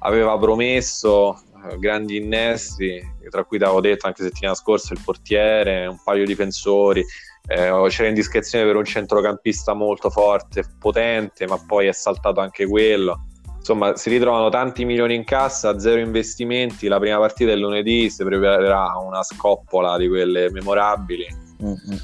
aveva 0.00 0.36
promesso 0.38 1.34
eh, 1.34 1.78
grandi 1.78 2.16
innesti, 2.16 3.00
tra 3.30 3.44
cui 3.44 3.58
avevo 3.58 3.80
detto 3.80 4.06
anche 4.06 4.22
settimana 4.22 4.56
scorsa 4.56 4.94
il 4.94 5.00
portiere, 5.04 5.86
un 5.86 6.00
paio 6.02 6.20
di 6.20 6.26
difensori, 6.26 7.04
eh, 7.46 7.86
c'era 7.88 8.08
indiscrezione 8.08 8.64
per 8.64 8.76
un 8.76 8.84
centrocampista 8.84 9.74
molto 9.74 10.10
forte, 10.10 10.64
potente, 10.78 11.46
ma 11.46 11.62
poi 11.64 11.86
è 11.86 11.92
saltato 11.92 12.40
anche 12.40 12.66
quello 12.66 13.26
insomma 13.62 13.94
si 13.94 14.10
ritrovano 14.10 14.48
tanti 14.48 14.84
milioni 14.84 15.14
in 15.14 15.22
cassa, 15.22 15.78
zero 15.78 16.00
investimenti, 16.00 16.88
la 16.88 16.98
prima 16.98 17.18
partita 17.18 17.52
è 17.52 17.54
lunedì, 17.54 18.10
si 18.10 18.24
preparerà 18.24 18.98
una 18.98 19.22
scoppola 19.22 19.96
di 19.96 20.08
quelle 20.08 20.50
memorabili. 20.50 21.26
Mm-hmm. 21.62 21.96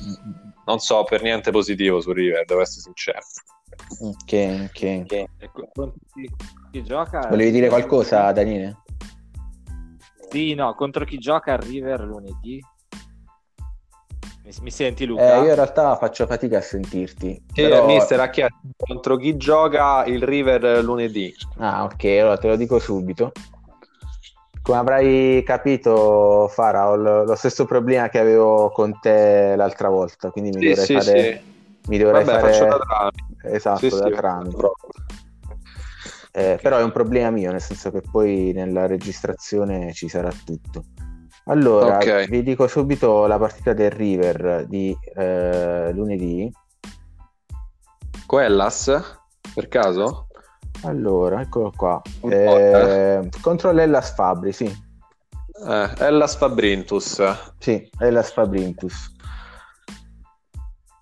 Non 0.66 0.78
so 0.78 1.02
per 1.02 1.22
niente 1.22 1.50
positivo 1.50 2.00
su 2.00 2.12
River, 2.12 2.44
devo 2.44 2.60
essere 2.60 2.82
sincero. 2.82 3.18
Ok, 4.00 4.68
ok. 4.68 5.02
okay. 5.02 5.28
Chi, 6.12 6.30
chi 6.70 6.84
gioca? 6.84 7.26
Volevi 7.28 7.50
dire 7.50 7.68
qualcosa, 7.68 8.30
Daniele? 8.30 8.82
Sì, 10.30 10.54
no, 10.54 10.74
contro 10.74 11.04
chi 11.04 11.18
gioca 11.18 11.54
a 11.54 11.56
River 11.56 12.00
lunedì? 12.02 12.62
Mi, 14.49 14.55
mi 14.62 14.71
senti 14.71 15.05
Luca? 15.05 15.35
Eh, 15.35 15.40
io 15.40 15.49
in 15.49 15.55
realtà 15.55 15.95
faccio 15.97 16.26
fatica 16.26 16.57
a 16.57 16.62
sentirti. 16.62 17.43
Sì, 17.52 17.62
però... 17.62 17.85
mister 17.85 18.19
ha 18.19 18.31
chiesto 18.31 18.57
contro 18.78 19.17
chi 19.17 19.37
gioca 19.37 20.05
il 20.07 20.23
River 20.23 20.83
lunedì. 20.83 21.35
Ah, 21.59 21.85
ok, 21.85 22.05
allora 22.05 22.38
te 22.38 22.49
lo 22.49 22.57
dico 22.57 22.78
subito. 22.78 23.33
Come 24.62 24.78
avrai 24.78 25.43
capito, 25.45 26.49
Fara, 26.50 26.88
ho 26.88 26.97
lo 26.97 27.35
stesso 27.35 27.67
problema 27.67 28.09
che 28.09 28.19
avevo 28.19 28.71
con 28.71 28.99
te 29.00 29.55
l'altra 29.55 29.90
volta, 29.90 30.31
quindi 30.31 30.50
mi 30.50 30.62
sì, 30.62 30.69
dovrei 30.69 30.85
sì, 30.87 30.95
fare... 30.95 31.23
Sì. 31.23 31.57
Mi 31.88 31.99
dovrei 31.99 32.25
Vabbè, 32.25 32.40
fare... 32.40 32.52
faccio 32.52 32.64
da 32.64 32.78
tramite. 32.78 33.55
Esatto, 33.55 33.90
sì, 33.90 33.99
da 33.99 34.11
tramite. 34.11 34.71
Eh, 36.33 36.59
però 36.62 36.78
è 36.78 36.83
un 36.83 36.93
problema 36.93 37.31
mio, 37.31 37.50
nel 37.50 37.61
senso 37.61 37.90
che 37.90 38.02
poi 38.11 38.52
nella 38.55 38.87
registrazione 38.87 39.93
ci 39.93 40.09
sarà 40.09 40.31
tutto. 40.45 40.85
Allora, 41.49 41.97
okay. 41.97 42.28
vi 42.28 42.43
dico 42.43 42.67
subito 42.67 43.26
la 43.26 43.38
partita 43.38 43.73
del 43.73 43.90
River 43.90 44.67
di 44.69 44.97
eh, 45.14 45.90
lunedì. 45.93 46.50
Coellas, 48.26 49.21
per 49.55 49.69
caso? 49.69 50.26
Allora, 50.83 51.40
eccolo 51.40 51.73
qua. 51.75 52.00
Eh, 52.28 53.28
contro 53.40 53.73
l'Ellas 53.73 54.14
Fabri, 54.14 54.52
sì. 54.52 54.67
Eh, 55.67 55.90
Ellas 55.99 56.37
Fabrintus. 56.37 57.23
Sì, 57.59 57.90
Ellas 57.99 58.31
Fabrintus. 58.31 59.17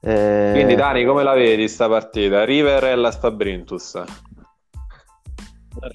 Eh... 0.00 0.50
Quindi 0.54 0.76
Dani, 0.76 1.04
come 1.04 1.24
la 1.24 1.34
vedi 1.34 1.66
sta 1.68 1.88
partita? 1.88 2.44
River 2.44 2.84
e 2.84 2.90
Ellas 2.90 3.18
Fabrintus. 3.18 4.00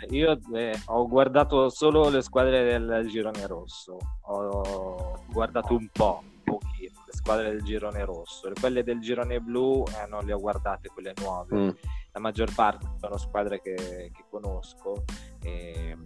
Io 0.10 0.40
eh, 0.54 0.80
ho 0.86 1.08
guardato 1.08 1.70
solo 1.70 2.10
le 2.10 2.22
squadre 2.22 2.64
del 2.64 3.08
girone 3.08 3.48
rosso, 3.48 3.98
ho 4.24 5.24
guardato 5.32 5.74
un 5.76 5.88
po', 5.92 6.24
pochino, 6.44 7.04
le 7.06 7.14
squadre 7.14 7.50
del 7.52 7.64
girone 7.64 8.06
rosso, 8.06 8.52
quelle 8.60 8.84
del 8.84 9.00
girone 9.00 9.40
blu 9.40 9.84
eh, 9.88 10.08
non 10.08 10.26
le 10.26 10.34
ho 10.34 10.40
guardate, 10.40 10.90
quelle 10.90 11.14
nuove. 11.22 11.56
Mm. 11.56 11.70
La 12.14 12.20
maggior 12.20 12.54
parte 12.54 12.86
sono 13.00 13.18
squadre 13.18 13.62
che, 13.62 13.74
che 13.74 14.26
conosco 14.30 15.06
e, 15.42 15.98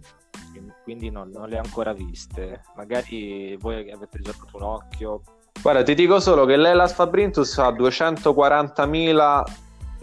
quindi 0.84 1.10
non, 1.10 1.30
non, 1.30 1.48
le 1.48 1.58
ho 1.58 1.62
ancora 1.62 1.92
viste. 1.92 2.62
Magari 2.76 3.56
voi 3.56 3.90
avete 3.90 4.20
giocato 4.20 4.56
un 4.56 4.62
occhio. 4.62 5.22
Guarda, 5.60 5.82
ti 5.82 5.94
dico 5.94 6.20
solo 6.20 6.44
che 6.44 6.56
l'Elas 6.56 6.94
Fabrintus 6.94 7.58
ha 7.58 7.70
240.000 7.70 9.42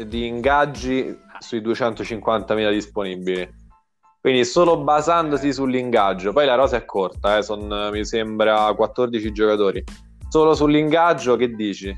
di 0.07 0.27
ingaggi 0.27 1.17
sui 1.39 1.61
250.000 1.61 2.71
disponibili. 2.71 3.61
Quindi 4.23 4.45
solo 4.45 4.77
basandosi 4.77 5.51
sull'ingaggio, 5.51 6.31
poi 6.31 6.45
la 6.45 6.55
rosa 6.55 6.77
è 6.77 6.85
corta, 6.85 7.37
eh, 7.37 7.43
son, 7.43 7.89
mi 7.91 8.05
sembra 8.05 8.73
14 8.73 9.33
giocatori. 9.33 9.83
Solo 10.29 10.55
sull'ingaggio 10.55 11.35
che 11.35 11.49
dici? 11.49 11.93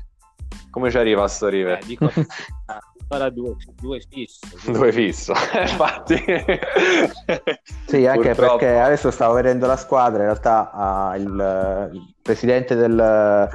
Come 0.68 0.90
ci 0.90 0.98
arriva 0.98 1.22
a 1.22 1.28
sto 1.28 1.46
River? 1.46 1.78
Eh, 1.78 1.86
dico, 1.86 2.10
sarà 3.08 3.30
due, 3.30 3.54
due 3.80 4.00
fisso. 4.10 4.40
Due, 4.72 4.90
fisso, 4.90 5.34
infatti. 5.54 6.16
sì, 7.86 8.06
anche 8.06 8.30
Purtroppo. 8.30 8.56
perché 8.56 8.76
adesso 8.76 9.12
stavo 9.12 9.34
vedendo 9.34 9.68
la 9.68 9.76
squadra, 9.76 10.18
in 10.18 10.24
realtà 10.24 10.70
uh, 10.74 11.16
il, 11.16 11.90
il, 11.92 12.14
presidente 12.20 12.74
del, 12.74 13.48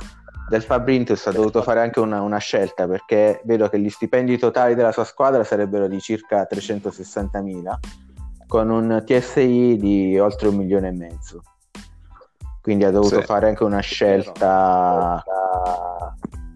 del 0.48 0.64
Fabrintus 0.64 1.28
ha 1.28 1.34
dovuto 1.34 1.62
fare 1.62 1.82
anche 1.82 2.00
una, 2.00 2.22
una, 2.22 2.38
scelta 2.38 2.88
perché 2.88 3.42
vedo 3.44 3.68
che 3.68 3.78
gli 3.80 3.90
stipendi 3.90 4.38
totali 4.38 4.76
della 4.76 4.94
sua 4.94 5.04
squadra 5.04 5.44
sarebbero 5.44 5.90
di 5.90 6.00
circa 6.00 6.48
360.000 6.50 8.10
con 8.52 8.70
un 8.70 9.02
TSI 9.06 9.78
di 9.78 10.20
oltre 10.20 10.50
un 10.50 10.58
milione 10.58 10.90
e 10.90 10.92
mezzo. 10.92 11.42
Quindi 12.62 12.84
ha 12.84 12.92
dovuto 12.92 13.22
sì. 13.22 13.26
fare 13.26 13.48
anche 13.48 13.64
una 13.64 13.80
scelta, 13.80 15.24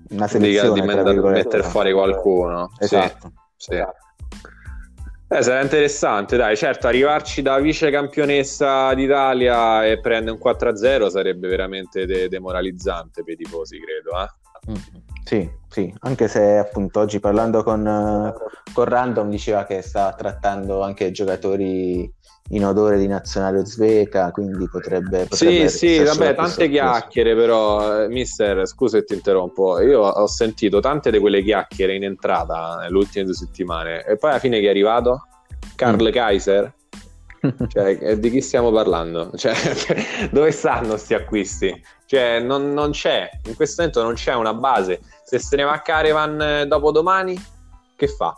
una 0.10 0.28
selezione 0.28 0.82
di, 0.82 0.82
di 0.82 1.22
mettere 1.22 1.64
fuori 1.64 1.94
qualcuno. 1.94 2.70
Esatto. 2.80 3.32
Sì, 3.56 3.72
sì. 3.72 3.76
Eh, 3.76 5.42
sarà 5.42 5.62
interessante, 5.62 6.36
dai, 6.36 6.58
certo, 6.58 6.88
arrivarci 6.88 7.42
da 7.42 7.60
vice 7.60 7.90
campionessa 7.90 8.94
d'Italia 8.94 9.86
e 9.86 9.98
prendere 10.02 10.38
un 10.38 10.52
4-0 10.52 11.08
sarebbe 11.08 11.48
veramente 11.48 12.06
de- 12.06 12.28
demoralizzante 12.28 13.24
per 13.24 13.36
i 13.36 13.38
tifosi, 13.38 13.80
credo. 13.80 14.22
Eh? 14.22 14.72
Mm-hmm. 14.72 15.05
Sì, 15.26 15.50
sì, 15.68 15.92
anche 16.02 16.28
se 16.28 16.60
appunto 16.60 17.00
oggi 17.00 17.20
parlando 17.20 17.64
con, 17.64 18.32
con 18.74 18.86
Random 18.86 19.28
diceva 19.28 19.66
che 19.66 19.82
sta 19.82 20.14
trattando 20.16 20.84
anche 20.84 21.10
giocatori 21.10 22.10
in 22.50 22.64
odore 22.64 23.00
di 23.00 23.08
nazionale 23.08 23.58
uzbeka, 23.58 24.30
quindi 24.30 24.70
potrebbe... 24.70 25.26
potrebbe 25.26 25.68
sì, 25.68 25.98
sì, 25.98 26.04
vabbè, 26.04 26.36
tante 26.36 26.70
chiacchiere 26.70 27.36
però, 27.36 28.04
eh, 28.04 28.08
mister, 28.08 28.68
scusa 28.68 29.00
se 29.00 29.04
ti 29.04 29.16
interrompo, 29.16 29.82
io 29.82 30.02
ho 30.02 30.28
sentito 30.28 30.80
tante 30.80 31.10
di 31.10 31.18
quelle 31.18 31.42
chiacchiere 31.42 31.96
in 31.96 32.04
entrata 32.04 32.78
nelle 32.82 32.96
ultime 32.96 33.26
due 33.26 33.34
settimane 33.34 34.06
e 34.06 34.18
poi 34.18 34.30
alla 34.30 34.40
fine 34.40 34.60
chi 34.60 34.68
è 34.68 34.70
arrivato? 34.70 35.28
Karl 35.76 36.08
mm. 36.08 36.12
Kaiser? 36.12 36.74
cioè, 37.68 37.98
eh, 38.00 38.20
di 38.20 38.30
chi 38.30 38.42
stiamo 38.42 38.72
parlando? 38.72 39.32
Cioè, 39.36 39.56
dove 40.32 40.52
stanno 40.52 40.90
questi 40.90 41.14
acquisti? 41.14 41.84
Cioè, 42.06 42.40
non, 42.40 42.74
non, 42.74 42.92
c'è, 42.92 43.30
in 43.46 43.56
questo 43.56 43.82
momento 43.82 44.04
non 44.04 44.14
c'è 44.14 44.34
una 44.36 44.54
base. 44.54 45.00
Se 45.26 45.40
se 45.40 45.56
ne 45.56 45.64
va 45.64 45.74
a 45.74 45.82
Carevan 45.82 46.42
eh, 46.42 46.66
dopo 46.68 46.92
domani, 46.92 47.36
che 47.96 48.08
fa? 48.08 48.36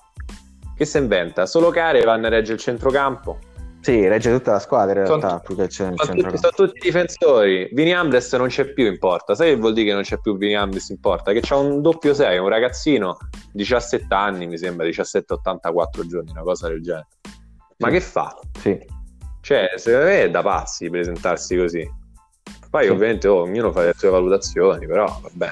che 0.76 0.86
si 0.86 0.98
inventa? 1.00 1.46
Solo 1.48 1.70
Carevan 1.72 2.28
regge 2.30 2.54
il 2.54 2.60
centrocampo. 2.60 3.40
Sì, 3.82 4.08
regge 4.08 4.32
tutta 4.32 4.52
la 4.54 4.60
squadra 4.60 5.00
in 5.02 5.06
Sono- 5.08 5.20
realtà, 5.22 5.42
c'è 5.68 5.88
il 5.88 5.94
Sono 5.96 5.96
tutti, 5.96 6.38
sono 6.38 6.52
tutti 6.56 6.80
difensori. 6.82 7.70
Vini 7.72 7.94
Ambles 7.94 8.32
non 8.34 8.48
c'è 8.48 8.66
più 8.74 8.86
in 8.86 8.98
porta. 9.00 9.34
Sai 9.34 9.54
che 9.54 9.60
vuol 9.60 9.74
dire 9.74 9.88
che 9.88 9.94
non 9.94 10.02
c'è 10.04 10.20
più 10.20 10.38
Vini 10.38 10.56
Ambles 10.56 10.90
in 10.90 11.00
porta? 11.00 11.32
Che 11.32 11.40
c'ha 11.42 11.56
un 11.56 11.82
doppio 11.82 12.14
6, 12.14 12.38
un 12.38 12.50
ragazzino, 12.50 13.18
17 13.54 14.14
anni, 14.14 14.46
mi 14.48 14.58
sembra, 14.58 14.86
17-84 14.86 16.06
giorni, 16.06 16.32
una 16.32 16.42
cosa 16.42 16.68
del 16.68 16.82
genere. 16.82 17.08
Ma 17.78 17.88
Sì. 17.88 17.94
che 17.94 18.02
fa? 18.02 18.40
Sì. 18.60 18.86
Cioè, 19.42 19.72
secondo 19.78 20.06
me 20.08 20.22
è 20.24 20.30
da 20.30 20.42
pazzi 20.42 20.90
presentarsi 20.90 21.56
così. 21.58 21.90
Poi 22.70 22.86
Sì. 22.86 22.90
ovviamente 22.90 23.28
oh, 23.28 23.42
ognuno 23.42 23.72
fa 23.72 23.82
le 23.84 23.94
sue 23.96 24.10
valutazioni, 24.10 24.86
però 24.86 25.06
vabbè. 25.22 25.52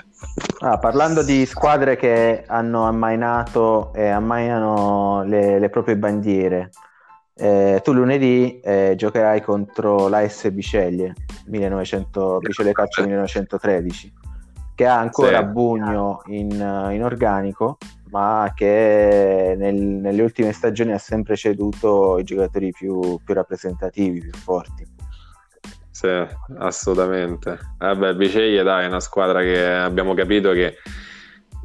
Ah, 0.59 0.77
parlando 0.77 1.23
di 1.23 1.45
squadre 1.45 1.95
che 1.95 2.43
hanno 2.47 2.83
ammainato 2.85 3.93
e 3.93 4.07
ammainano 4.07 5.23
le, 5.23 5.59
le 5.59 5.69
proprie 5.69 5.97
bandiere, 5.97 6.71
eh, 7.35 7.81
tu 7.83 7.93
lunedì 7.93 8.59
eh, 8.61 8.93
giocherai 8.95 9.41
contro 9.41 10.07
l'AS 10.07 10.49
Biceglie, 10.51 11.13
1900, 11.47 12.39
Biceglie 12.39 12.71
Calcio 12.71 13.03
1913, 13.03 14.13
che 14.73 14.85
ha 14.85 14.97
ancora 14.97 15.39
Sì. 15.39 15.45
Bugno 15.45 16.21
in, 16.27 16.51
in 16.51 17.03
organico, 17.03 17.77
ma 18.09 18.51
che 18.55 19.55
nel- 19.57 19.75
nelle 19.75 20.21
ultime 20.21 20.51
stagioni 20.53 20.93
ha 20.93 20.97
sempre 20.97 21.35
ceduto 21.35 22.17
i 22.19 22.23
giocatori 22.23 22.71
più, 22.71 23.19
più 23.23 23.33
rappresentativi, 23.33 24.19
più 24.19 24.31
forti. 24.31 24.87
Sì, 25.95 26.09
assolutamente. 26.57 27.57
Vabbè, 27.77 28.15
Biceglie 28.15 28.63
dai, 28.63 28.83
è 28.83 28.87
una 28.87 28.99
squadra 28.99 29.39
che 29.39 29.65
abbiamo 29.65 30.13
capito 30.13 30.51
che 30.51 30.75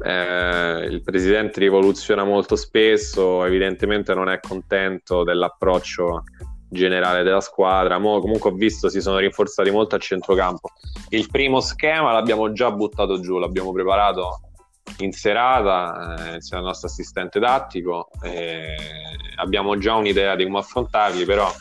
eh, 0.05 0.85
il 0.89 1.01
presidente 1.03 1.59
rivoluziona 1.59 2.23
molto 2.23 2.55
spesso, 2.55 3.43
evidentemente 3.43 4.13
non 4.13 4.29
è 4.29 4.39
contento 4.39 5.25
dell'approccio 5.25 6.23
generale 6.69 7.23
della 7.23 7.41
squadra. 7.41 7.99
Mo, 7.99 8.21
comunque 8.21 8.51
ho 8.51 8.53
visto 8.53 8.87
si 8.87 9.01
sono 9.01 9.17
rinforzati 9.17 9.69
molto 9.69 9.95
a 9.95 9.99
centrocampo. 9.99 10.69
Il 11.09 11.27
primo 11.29 11.59
schema 11.59 12.13
l'abbiamo 12.13 12.53
già 12.53 12.71
buttato 12.71 13.19
giù, 13.19 13.37
l'abbiamo 13.37 13.73
preparato 13.73 14.43
in 14.99 15.11
serata 15.11 16.15
eh, 16.15 16.35
insieme 16.35 16.61
al 16.61 16.69
nostro 16.69 16.87
assistente 16.87 17.37
tattico. 17.37 18.07
e 18.23 18.77
abbiamo 19.35 19.77
già 19.77 19.95
un'idea 19.95 20.37
di 20.37 20.45
come 20.45 20.59
affrontarli, 20.59 21.25
però 21.25 21.51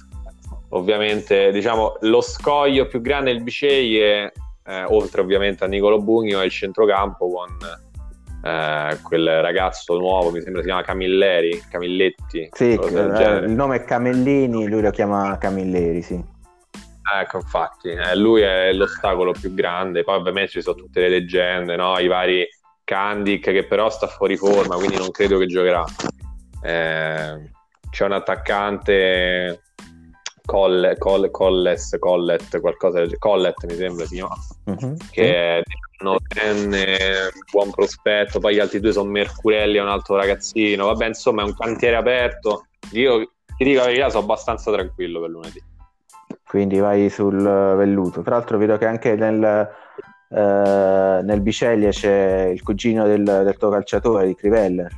ovviamente 0.70 1.50
diciamo 1.52 1.96
lo 2.00 2.20
scoglio 2.20 2.86
più 2.86 3.00
grande 3.00 3.32
del 3.32 3.42
Biceglie 3.42 4.32
eh, 4.64 4.84
oltre 4.84 5.20
ovviamente 5.20 5.64
a 5.64 5.66
Nicolo 5.66 6.00
Bugno 6.00 6.40
è 6.40 6.44
il 6.44 6.50
centrocampo 6.50 7.28
con 7.30 7.56
eh, 8.42 8.98
quel 9.02 9.40
ragazzo 9.42 9.98
nuovo 9.98 10.30
mi 10.30 10.40
sembra 10.40 10.60
si 10.60 10.68
chiama 10.68 10.82
Camilleri 10.82 11.62
Camilletti 11.68 12.48
Sì, 12.52 12.74
eh, 12.74 12.76
il 12.76 13.50
nome 13.50 13.76
è 13.76 13.84
Camellini, 13.84 14.68
lui 14.68 14.80
lo 14.80 14.90
chiama 14.90 15.36
Camilleri, 15.38 16.02
sì. 16.02 16.22
ecco 17.20 17.38
infatti 17.38 17.88
eh, 17.88 18.14
lui 18.16 18.42
è 18.42 18.72
l'ostacolo 18.72 19.32
più 19.32 19.52
grande 19.54 20.04
poi 20.04 20.16
ovviamente 20.16 20.50
ci 20.52 20.62
sono 20.62 20.76
tutte 20.76 21.00
le 21.00 21.08
leggende 21.08 21.76
no? 21.76 21.98
i 21.98 22.06
vari 22.06 22.46
Kandik 22.84 23.44
che 23.50 23.66
però 23.66 23.90
sta 23.90 24.06
fuori 24.06 24.36
forma 24.36 24.76
quindi 24.76 24.96
non 24.96 25.10
credo 25.10 25.38
che 25.38 25.46
giocherà 25.46 25.84
Eh, 26.62 27.50
c'è 27.90 28.04
un 28.04 28.12
attaccante 28.12 29.62
Coll- 30.44 30.96
Coll- 30.98 31.30
Colles 31.30 31.96
Collet 31.98 32.60
qualcosa 32.60 33.04
Collet 33.18 33.64
mi 33.66 33.74
sembra 33.74 34.04
si 34.06 34.14
chiama 34.16 34.36
Mhm. 34.64 34.96
che 35.10 35.34
è 35.58 35.62
diciannovenne, 35.64 36.96
buon 37.52 37.70
prospetto, 37.70 38.38
poi 38.40 38.54
gli 38.54 38.58
altri 38.58 38.80
due 38.80 38.92
sono 38.92 39.10
Mercurelli 39.10 39.76
e 39.76 39.80
un 39.80 39.88
altro 39.88 40.16
ragazzino, 40.16 40.86
vabbè 40.86 41.06
insomma 41.06 41.42
è 41.42 41.44
un 41.44 41.54
cantiere 41.56 41.96
aperto, 41.96 42.66
io 42.92 43.20
ti 43.56 43.64
dico 43.64 43.80
la 43.80 43.86
verità 43.86 44.08
sono 44.10 44.22
abbastanza 44.22 44.72
tranquillo 44.72 45.20
per 45.20 45.30
lunedì. 45.30 45.62
quindi 46.46 46.78
vai 46.80 47.08
sul 47.10 47.38
eh, 47.38 47.74
velluto. 47.76 48.22
Tra 48.22 48.34
l'altro 48.36 48.58
vedo 48.58 48.76
che 48.78 48.86
anche 48.86 49.14
nel, 49.14 49.42
eh, 50.30 51.20
nel 51.22 51.40
Biceglie 51.42 51.90
c'è 51.90 52.50
il 52.52 52.62
cugino 52.62 53.06
del, 53.06 53.22
del 53.22 53.56
tuo 53.56 53.68
calciatore 53.70 54.26
di 54.26 54.34
Criveller, 54.34 54.90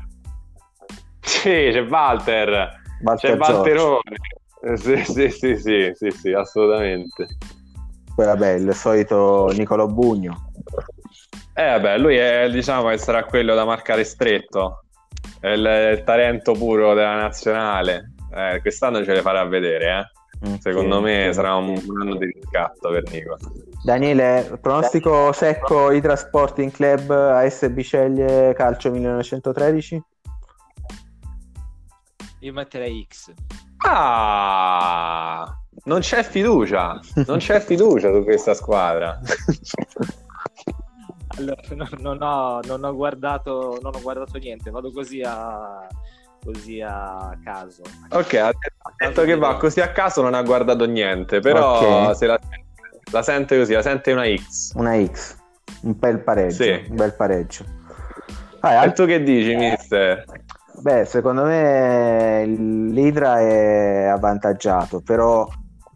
Sì, 1.20 1.48
c'è 1.72 1.82
Walter, 1.88 2.80
Walter 3.02 3.32
c'è. 3.32 3.38
Walterone, 3.38 4.00
Eh, 4.12 4.40
sì, 4.76 4.96
sì, 5.04 5.30
sì, 5.30 5.56
sì, 5.56 5.92
sì, 5.94 6.10
sì, 6.10 6.32
assolutamente. 6.32 7.26
Poi 8.14 8.26
vabbè, 8.26 8.50
il 8.52 8.74
solito 8.74 9.48
Nicolo 9.56 9.86
Bugno. 9.88 10.50
Eh 11.54 11.66
vabbè, 11.66 11.98
lui 11.98 12.16
è, 12.16 12.48
diciamo 12.50 12.88
che 12.88 12.98
sarà 12.98 13.24
quello 13.24 13.54
da 13.54 13.64
marcare 13.64 14.04
stretto, 14.04 14.84
è 15.40 15.48
il, 15.48 15.96
il 15.98 16.02
talento 16.04 16.52
puro 16.52 16.94
della 16.94 17.16
nazionale, 17.16 18.12
Eh, 18.34 18.60
quest'anno 18.60 19.04
ce 19.04 19.12
le 19.12 19.20
farà 19.20 19.44
vedere, 19.44 19.98
eh. 19.98 20.48
Mm, 20.48 20.54
Secondo 20.56 20.96
sì, 20.96 21.02
me 21.02 21.24
sì. 21.26 21.34
sarà 21.34 21.54
un, 21.54 21.68
un 21.68 22.00
anno 22.00 22.16
di 22.16 22.26
riscatto 22.26 22.90
per 22.90 23.02
Nico. 23.10 23.36
Daniele, 23.84 24.58
pronostico 24.60 25.32
secco 25.32 25.90
i 25.92 26.00
trasporti 26.00 26.62
in 26.62 26.70
club 26.70 27.10
AS 27.10 27.68
Biceglie 27.68 28.54
Calcio 28.54 28.90
1913? 28.90 30.02
Io 32.40 32.52
metterei 32.52 33.06
X. 33.08 33.32
Ah, 33.84 35.56
non 35.84 36.00
c'è 36.00 36.22
fiducia, 36.22 37.00
non 37.26 37.38
c'è 37.38 37.60
fiducia 37.60 38.12
su 38.12 38.22
questa 38.24 38.54
squadra. 38.54 39.18
Allora, 41.38 41.62
no- 41.74 41.88
non, 41.98 42.22
ho, 42.22 42.60
non 42.66 42.84
ho 42.84 42.94
guardato, 42.94 43.78
non 43.80 43.92
ho 43.94 44.00
guardato 44.02 44.36
niente, 44.36 44.70
vado 44.70 44.92
così 44.92 45.22
a, 45.24 45.86
così 46.44 46.82
a 46.82 47.38
caso. 47.42 47.80
ok, 48.10 48.34
ha 48.34 48.52
detto 48.98 49.22
che 49.24 49.34
va 49.38 49.56
così 49.56 49.80
a 49.80 49.92
caso, 49.92 50.20
non 50.20 50.34
ha 50.34 50.42
guardato 50.42 50.84
niente, 50.84 51.40
però 51.40 52.08
Ok. 52.10 52.16
se 52.16 52.26
la, 52.26 52.38
la 53.12 53.22
sente 53.22 53.56
così, 53.56 53.72
la 53.72 53.80
sente 53.80 54.12
una 54.12 54.26
X. 54.26 54.74
Una 54.74 55.02
X, 55.06 55.38
un 55.84 55.94
bel 55.98 56.18
pareggio. 56.20 56.62
Sì. 56.64 56.84
Un 56.90 56.96
bel 56.96 57.14
pareggio. 57.14 57.64
Ah, 58.60 58.84
E 58.84 58.92
tu 58.92 59.06
che 59.06 59.22
dici, 59.22 59.54
mister? 59.56 60.24
Beh, 60.82 61.04
secondo 61.04 61.44
me 61.44 62.44
l'Idra 62.44 63.38
è 63.38 64.06
avvantaggiato, 64.06 65.00
però 65.00 65.48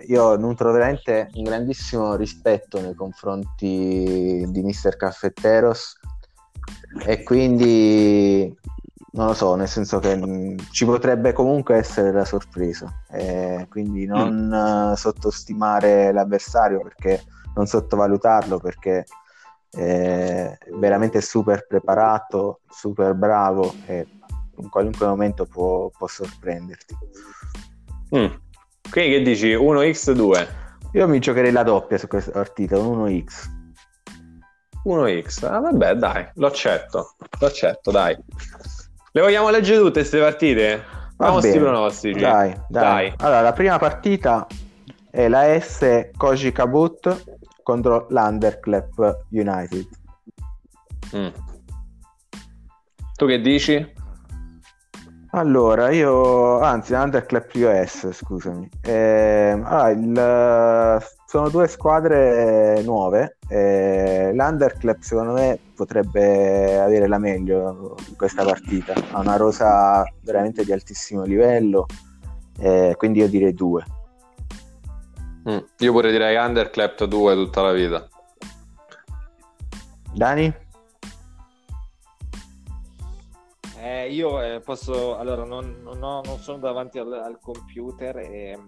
io 0.07 0.37
nutro 0.37 0.70
veramente 0.70 1.29
un 1.35 1.42
grandissimo 1.42 2.14
rispetto 2.14 2.81
nei 2.81 2.94
confronti 2.94 4.44
di 4.46 4.62
Mister 4.62 4.94
Caffetteros 4.94 5.99
e 7.05 7.25
quindi 7.25 8.57
non 9.14 9.27
lo 9.27 9.35
so, 9.35 9.57
nel 9.57 9.66
senso 9.66 9.99
che 9.99 10.14
mh, 10.14 10.68
ci 10.70 10.85
potrebbe 10.85 11.33
comunque 11.33 11.75
essere 11.79 12.12
la 12.12 12.25
sorpresa, 12.25 12.88
e 13.11 13.66
quindi 13.68 14.07
non 14.07 14.92
eh, 14.92 14.96
sottostimare 14.96 16.12
l'avversario 16.12 16.81
perché 16.81 17.25
non 17.57 17.66
sottovalutarlo 17.66 18.59
perché 18.61 19.05
è 19.68 20.57
veramente 20.79 21.20
super 21.20 21.66
preparato, 21.66 22.61
super 22.68 23.14
bravo 23.14 23.75
e 23.87 24.07
in 24.59 24.69
qualunque 24.69 25.07
momento 25.07 25.45
può, 25.47 25.90
può 25.90 26.07
sorprenderti. 26.07 26.97
Mm. 28.16 28.27
Quindi 28.90 29.11
che 29.11 29.23
dici? 29.23 29.55
1x2? 29.55 30.47
Io 30.92 31.09
mi 31.09 31.19
giocherei 31.19 31.53
la 31.53 31.62
doppia 31.62 31.99
su 31.99 32.07
questa 32.07 32.31
partita, 32.31 32.79
un 32.79 33.07
1x. 33.07 33.55
1x? 34.85 35.45
Ah 35.45 35.61
vabbè, 35.61 35.95
dai, 35.95 36.29
lo 36.35 36.47
accetto, 36.47 37.16
lo 37.40 37.47
accetto, 37.47 37.90
dai. 37.90 38.16
Le 39.12 39.21
vogliamo 39.21 39.51
leggere 39.51 39.79
tutte 39.79 40.01
queste 40.01 40.21
partite? 40.21 40.85
Va 41.16 41.27
Vamos 41.27 41.45
sti 41.45 41.59
bene. 41.59 41.62
pronostici. 41.62 42.21
Dai, 42.21 42.51
dai, 42.69 42.83
Dai. 42.83 43.14
Allora, 43.19 43.40
la 43.40 43.53
prima 43.53 43.79
partita 43.79 44.47
è 45.11 45.29
la 45.29 45.59
S 45.59 46.11
Koji 46.16 46.53
Kabut 46.53 47.25
contro 47.62 48.07
l'Underclap 48.11 49.25
United. 49.31 49.88
Mm. 51.16 51.29
Tu 53.16 53.27
che 53.27 53.40
dici? 53.40 53.95
Allora, 55.37 55.90
io, 55.90 56.61
anzi, 56.61 56.94
Underclap 56.94 57.53
US, 57.57 58.11
scusami. 58.11 58.70
Ehm, 58.81 59.64
allora, 59.66 59.90
il- 59.90 61.07
sono 61.27 61.51
due 61.51 61.68
squadre 61.68 62.81
nuove. 62.83 63.37
eh, 63.49 64.33
L'Underclap, 64.33 65.03
secondo 65.03 65.35
me, 65.35 65.59
potrebbe 65.75 66.81
avere 66.81 67.07
la 67.07 67.18
meglio 67.18 67.96
in 68.09 68.16
questa 68.16 68.44
partita. 68.44 68.94
Ha 69.12 69.20
una 69.20 69.37
rosa 69.37 70.03
veramente 70.22 70.64
di 70.64 70.72
altissimo 70.72 71.25
livello, 71.25 71.85
eh, 72.59 72.94
quindi 72.96 73.18
io 73.18 73.29
direi 73.29 73.53
due. 73.53 73.85
Mm. 75.51 75.59
Io 75.81 75.92
pure 75.92 76.11
direi 76.12 76.37
Underclapped 76.37 77.07
2 77.07 77.35
tutta 77.35 77.61
la 77.61 77.72
vita. 77.72 78.09
Dani? 80.14 80.64
Eh, 83.87 84.12
io 84.12 84.42
eh, 84.42 84.61
posso, 84.61 85.16
allora, 85.16 85.44
non, 85.44 85.81
non 85.83 86.03
ho- 86.03 86.20
non 86.25 86.38
sono 86.40 86.59
davanti 86.59 86.99
al, 86.99 87.12
al 87.12 87.38
computer 87.38 88.16
e, 88.16 88.59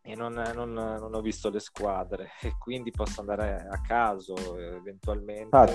e 0.00 0.14
non, 0.14 0.32
non- 0.54 0.72
non 0.72 1.14
ho 1.14 1.20
visto 1.20 1.50
le 1.50 1.60
squadre, 1.60 2.30
e 2.40 2.56
quindi 2.58 2.90
posso 2.90 3.20
andare 3.20 3.66
a 3.70 3.78
caso 3.82 4.34
eventualmente. 4.58 5.54
Ah. 5.54 5.66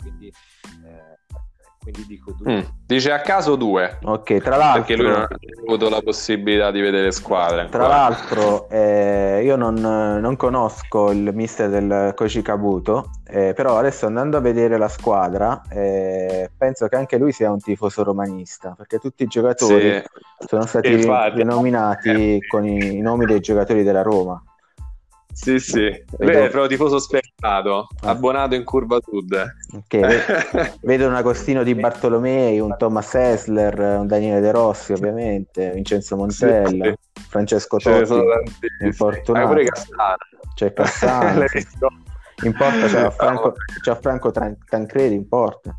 quindi 0.00 0.28
eh, 0.28 1.18
quindi 1.82 2.06
dico 2.06 2.32
due. 2.32 2.54
Mm. 2.54 2.60
Dice 2.86 3.10
a 3.10 3.20
caso 3.20 3.56
due. 3.56 3.98
Ok, 4.02 4.38
tra 4.38 4.56
l'altro... 4.56 4.84
Perché 4.84 4.96
lui 4.96 5.10
non 5.10 5.22
ha 5.22 5.28
avuto 5.66 5.88
la 5.88 6.00
possibilità 6.00 6.70
di 6.70 6.80
vedere 6.80 7.10
squadre. 7.10 7.68
Tra 7.68 7.88
l'altro, 7.88 8.68
eh, 8.70 9.42
io 9.44 9.56
non, 9.56 9.74
non, 9.74 10.36
conosco 10.36 11.10
il 11.10 11.30
mister 11.34 11.68
del 11.68 12.12
Koji 12.14 12.42
Kabuto, 12.42 13.10
eh, 13.26 13.52
però 13.54 13.78
adesso 13.78 14.06
andando 14.06 14.36
a 14.36 14.40
vedere 14.40 14.78
la 14.78 14.88
squadra, 14.88 15.62
eh, 15.70 16.50
penso 16.56 16.86
che 16.86 16.96
anche 16.96 17.18
lui 17.18 17.32
sia 17.32 17.50
un 17.50 17.58
tifoso 17.58 18.04
romanista, 18.04 18.74
perché 18.76 18.98
tutti 18.98 19.24
i 19.24 19.26
giocatori 19.26 19.90
sì. 19.90 20.46
sono 20.46 20.64
stati 20.66 21.04
denominati 21.34 22.38
con 22.46 22.64
i 22.64 23.00
nomi 23.00 23.26
dei 23.26 23.40
giocatori 23.40 23.82
della 23.82 24.02
Roma. 24.02 24.40
Sì, 25.32 25.58
sì, 25.58 25.80
vedo... 25.80 26.04
lui 26.18 26.30
è 26.30 26.48
proprio 26.50 26.66
tifoso 26.66 26.98
spertato, 26.98 27.88
ah. 28.02 28.10
abbonato 28.10 28.54
in 28.54 28.64
curva 28.64 28.98
sud. 29.02 29.32
Ok, 29.72 30.76
vedo 30.82 31.08
un 31.08 31.14
Agostino 31.14 31.62
di 31.62 31.74
Bartolomei, 31.74 32.60
un 32.60 32.76
Thomas 32.76 33.14
Essler, 33.14 33.78
un 33.98 34.06
Daniele 34.06 34.40
De 34.40 34.50
Rossi 34.52 34.92
ovviamente, 34.92 35.70
Vincenzo 35.72 36.16
Montella, 36.16 36.84
sì, 36.84 36.94
sì. 37.12 37.28
Francesco 37.28 37.78
Totti, 37.78 38.66
infortunato. 38.82 39.48
pure 39.48 39.64
Cassano. 39.64 40.16
C'è 40.54 40.72
Cassano. 40.74 41.46
in 42.44 42.52
porta 42.52 42.86
c'è 42.86 43.10
Franco, 43.10 43.54
c'è 43.80 43.98
Franco 44.00 44.30
Tancredi 44.30 45.14
in 45.14 45.26
porta. 45.26 45.74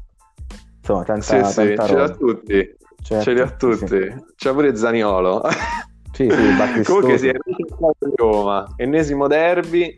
Insomma, 0.80 1.04
tanta, 1.04 1.22
sì, 1.22 1.62
tanta 1.62 1.84
sì, 1.84 1.90
ce 1.90 1.96
l'ha 1.96 2.10
tutti. 2.10 2.76
Certo, 3.04 3.24
ce 3.24 3.34
li 3.34 3.40
ha 3.40 3.50
tutti. 3.50 3.88
Sì. 3.88 4.24
C'è 4.36 4.52
pure 4.52 4.76
Zaniolo. 4.76 5.44
Sì, 6.14 6.30
sì, 6.30 6.84
Comunque 6.84 7.18
si 7.18 7.28
è 7.28 7.34
di 7.34 8.14
Roma, 8.16 8.68
ennesimo 8.78 9.28
derby 9.28 9.96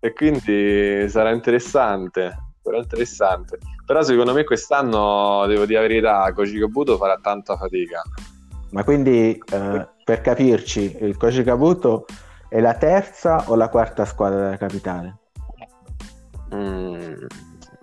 e 0.00 0.12
quindi 0.12 1.08
sarà 1.08 1.30
interessante. 1.30 2.36
Sarà 2.60 2.78
interessante. 2.78 3.58
Però 3.86 4.02
secondo 4.02 4.32
me 4.32 4.42
quest'anno, 4.44 5.46
devo 5.46 5.64
dire 5.64 5.80
la 5.80 5.86
verità, 5.86 6.32
Koji 6.32 6.58
Kabuto 6.58 6.96
farà 6.96 7.18
tanta 7.22 7.56
fatica. 7.56 8.02
Ma 8.70 8.82
quindi, 8.82 9.40
eh, 9.52 9.88
per 10.02 10.20
capirci, 10.22 10.96
il 11.00 11.16
Koji 11.16 11.44
Kabuto 11.44 12.06
è 12.48 12.60
la 12.60 12.74
terza 12.74 13.44
o 13.46 13.54
la 13.54 13.68
quarta 13.68 14.04
squadra 14.04 14.40
della 14.40 14.56
capitale? 14.56 15.18
Mm, 16.54 17.26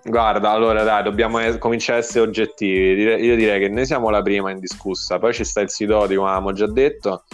guarda, 0.04 0.50
allora 0.50 0.82
dai, 0.82 1.02
dobbiamo 1.02 1.38
cominciare 1.58 2.00
a 2.00 2.02
essere 2.02 2.26
oggettivi. 2.26 3.02
Io 3.02 3.36
direi 3.36 3.60
che 3.60 3.68
noi 3.68 3.86
siamo 3.86 4.10
la 4.10 4.20
prima 4.20 4.50
indiscussa, 4.50 5.18
poi 5.18 5.32
ci 5.32 5.44
sta 5.44 5.60
il 5.60 5.70
Sidoti, 5.70 6.16
come 6.16 6.28
avevamo 6.28 6.52
già 6.52 6.66
detto, 6.66 7.24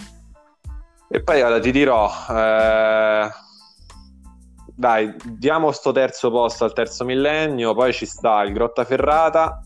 e 1.09 1.23
poi 1.23 1.41
allora, 1.41 1.59
ti 1.59 1.71
dirò, 1.71 2.07
eh, 2.29 3.29
dai, 4.75 5.15
diamo 5.25 5.71
sto 5.71 5.91
terzo 5.91 6.29
posto 6.29 6.65
al 6.65 6.73
terzo 6.73 7.03
millennio, 7.03 7.73
poi 7.73 7.91
ci 7.91 8.05
sta 8.05 8.43
il 8.43 8.53
Grottaferrata 8.53 9.59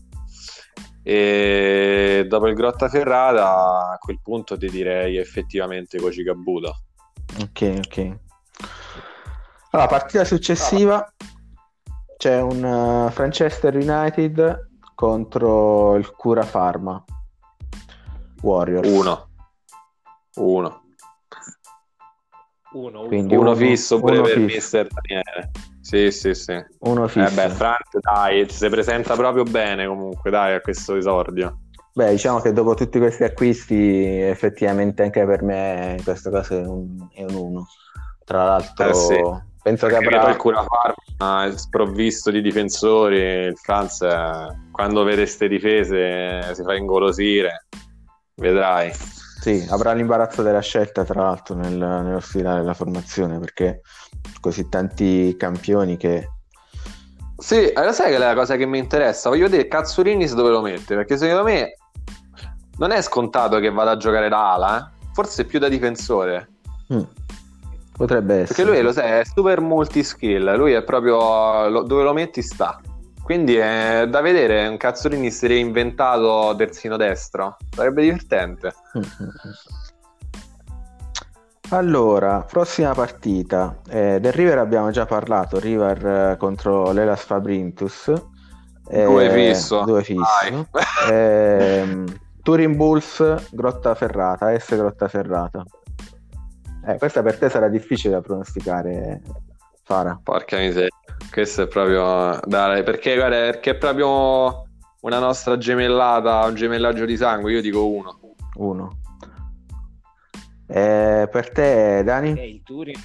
e 1.02 2.24
dopo 2.26 2.48
il 2.48 2.54
Grottaferrata 2.54 3.90
a 3.92 3.98
quel 3.98 4.20
punto 4.22 4.56
ti 4.56 4.70
direi 4.70 5.18
effettivamente 5.18 6.00
Koji 6.00 6.24
Kabuto. 6.24 6.76
Ok, 7.40 7.80
ok. 7.86 8.18
Allora, 9.70 9.88
partita 9.88 10.24
successiva 10.24 11.06
c'è 12.16 12.40
un 12.40 12.62
uh, 12.64 13.12
Manchester 13.14 13.76
United 13.76 14.70
contro 14.94 15.96
il 15.96 16.10
Cura 16.12 16.44
Pharma 16.44 17.04
Warriors. 18.40 18.88
Uno. 18.88 19.28
Uno. 20.36 20.83
Uno, 22.74 23.04
Quindi 23.06 23.36
uno, 23.36 23.50
uno 23.50 23.56
fisso 23.56 24.00
pure 24.00 24.18
uno 24.18 24.22
per 24.22 24.32
fisso. 24.32 24.46
mister 24.46 24.88
Daniele. 24.88 25.50
Sì, 25.80 26.10
sì, 26.10 26.34
sì. 26.34 26.60
Uno 26.80 27.06
fisso. 27.06 27.26
Eh 27.26 27.30
beh, 27.30 27.48
Frank, 27.50 27.98
dai, 28.00 28.48
si 28.48 28.68
presenta 28.68 29.14
proprio 29.14 29.44
bene 29.44 29.86
comunque, 29.86 30.28
dai, 30.30 30.54
a 30.54 30.60
questo 30.60 30.96
esordio. 30.96 31.60
Beh, 31.92 32.10
diciamo 32.10 32.40
che 32.40 32.52
dopo 32.52 32.74
tutti 32.74 32.98
questi 32.98 33.22
acquisti, 33.22 34.18
effettivamente 34.20 35.04
anche 35.04 35.24
per 35.24 35.42
me 35.42 35.94
in 35.98 36.02
questo 36.02 36.30
caso 36.30 36.54
è 36.54 36.66
un, 36.66 37.06
è 37.14 37.22
un 37.22 37.34
uno. 37.34 37.66
Tra 38.24 38.44
l'altro, 38.44 38.88
eh 38.88 38.94
sì. 38.94 39.22
penso 39.62 39.86
che 39.86 39.94
avrà... 39.94 40.30
il 40.30 40.36
Cura 40.36 40.64
Parma 40.66 41.44
è 41.44 41.56
sprovvisto 41.56 42.32
di 42.32 42.42
difensori, 42.42 43.18
il 43.18 43.56
Franz 43.56 44.00
eh, 44.00 44.48
quando 44.72 45.04
vede 45.04 45.18
queste 45.18 45.46
difese 45.46 46.52
si 46.54 46.62
fa 46.64 46.74
ingolosire, 46.74 47.66
vedrai. 48.34 48.90
Sì, 49.44 49.62
avrà 49.68 49.92
l'imbarazzo 49.92 50.40
della 50.40 50.62
scelta, 50.62 51.04
tra 51.04 51.20
l'altro, 51.20 51.54
nel, 51.54 51.76
nello 51.76 52.20
stilare 52.20 52.64
la 52.64 52.72
formazione, 52.72 53.38
perché 53.38 53.82
così 54.40 54.70
tanti 54.70 55.36
campioni 55.36 55.98
che... 55.98 56.30
Sì, 57.36 57.70
lo 57.74 57.92
sai 57.92 58.08
che 58.08 58.14
è 58.14 58.18
la 58.18 58.32
cosa 58.32 58.56
che 58.56 58.64
mi 58.64 58.78
interessa? 58.78 59.28
Voglio 59.28 59.44
vedere 59.44 59.68
Cazzurinis 59.68 60.32
dove 60.32 60.48
lo 60.48 60.62
mette, 60.62 60.94
perché 60.94 61.18
secondo 61.18 61.42
me 61.42 61.76
non 62.78 62.90
è 62.90 63.02
scontato 63.02 63.58
che 63.58 63.70
vada 63.70 63.90
a 63.90 63.96
giocare 63.98 64.30
da 64.30 64.54
ala, 64.54 64.78
eh? 64.78 65.08
forse 65.12 65.44
più 65.44 65.58
da 65.58 65.68
difensore. 65.68 66.48
Mm. 66.94 67.02
Potrebbe 67.92 68.34
essere. 68.36 68.54
Perché 68.54 68.64
lui, 68.64 68.80
lo 68.80 68.92
sai, 68.92 69.20
è 69.20 69.24
super 69.26 69.60
multi-skill, 69.60 70.56
lui 70.56 70.72
è 70.72 70.82
proprio... 70.84 71.82
Dove 71.84 72.02
lo 72.02 72.14
metti 72.14 72.40
sta. 72.40 72.80
Quindi 73.24 73.56
è 73.56 74.06
da 74.06 74.20
vedere 74.20 74.66
un 74.66 74.76
Cazzolini 74.76 75.30
si 75.30 75.46
reinventato 75.46 76.54
terzino 76.56 76.98
destro. 76.98 77.56
Sarebbe 77.74 78.02
divertente. 78.02 78.72
Allora, 81.70 82.42
prossima 82.42 82.92
partita. 82.92 83.78
Eh, 83.88 84.20
del 84.20 84.32
River 84.32 84.58
abbiamo 84.58 84.90
già 84.90 85.06
parlato. 85.06 85.58
River 85.58 86.06
eh, 86.06 86.36
contro 86.36 86.92
l'Elas 86.92 87.22
Fabrintus. 87.22 88.12
Eh, 88.88 89.04
due 89.04 89.30
fisso. 89.30 89.82
Due 89.84 90.04
fisso. 90.04 90.68
eh, 91.10 92.04
Turin 92.42 92.76
Bulls, 92.76 93.50
Grotta 93.50 93.94
Ferrata. 93.94 94.56
S 94.56 94.76
Grotta 94.76 95.08
Ferrata. 95.08 95.64
Eh, 96.86 96.98
questa 96.98 97.22
per 97.22 97.38
te 97.38 97.48
sarà 97.48 97.68
difficile 97.68 98.14
da 98.14 98.20
pronosticare, 98.20 99.22
Fara. 99.82 100.20
Porca 100.22 100.58
miseria. 100.58 100.93
Questo 101.30 101.62
è 101.62 101.66
proprio... 101.66 102.40
Dai, 102.44 102.82
perché, 102.82 103.16
guarda, 103.16 103.36
perché 103.36 103.70
è 103.70 103.76
proprio 103.76 104.64
una 105.00 105.18
nostra 105.18 105.56
gemellata, 105.58 106.44
un 106.46 106.54
gemellaggio 106.54 107.04
di 107.04 107.16
sangue. 107.16 107.52
Io 107.52 107.60
dico 107.60 107.86
uno. 107.86 108.20
Uno. 108.56 108.98
Eh, 110.66 111.28
per 111.30 111.50
te, 111.52 112.02
Dani? 112.04 112.38
Eh, 112.38 112.48
il 112.48 112.62
Turin. 112.62 113.00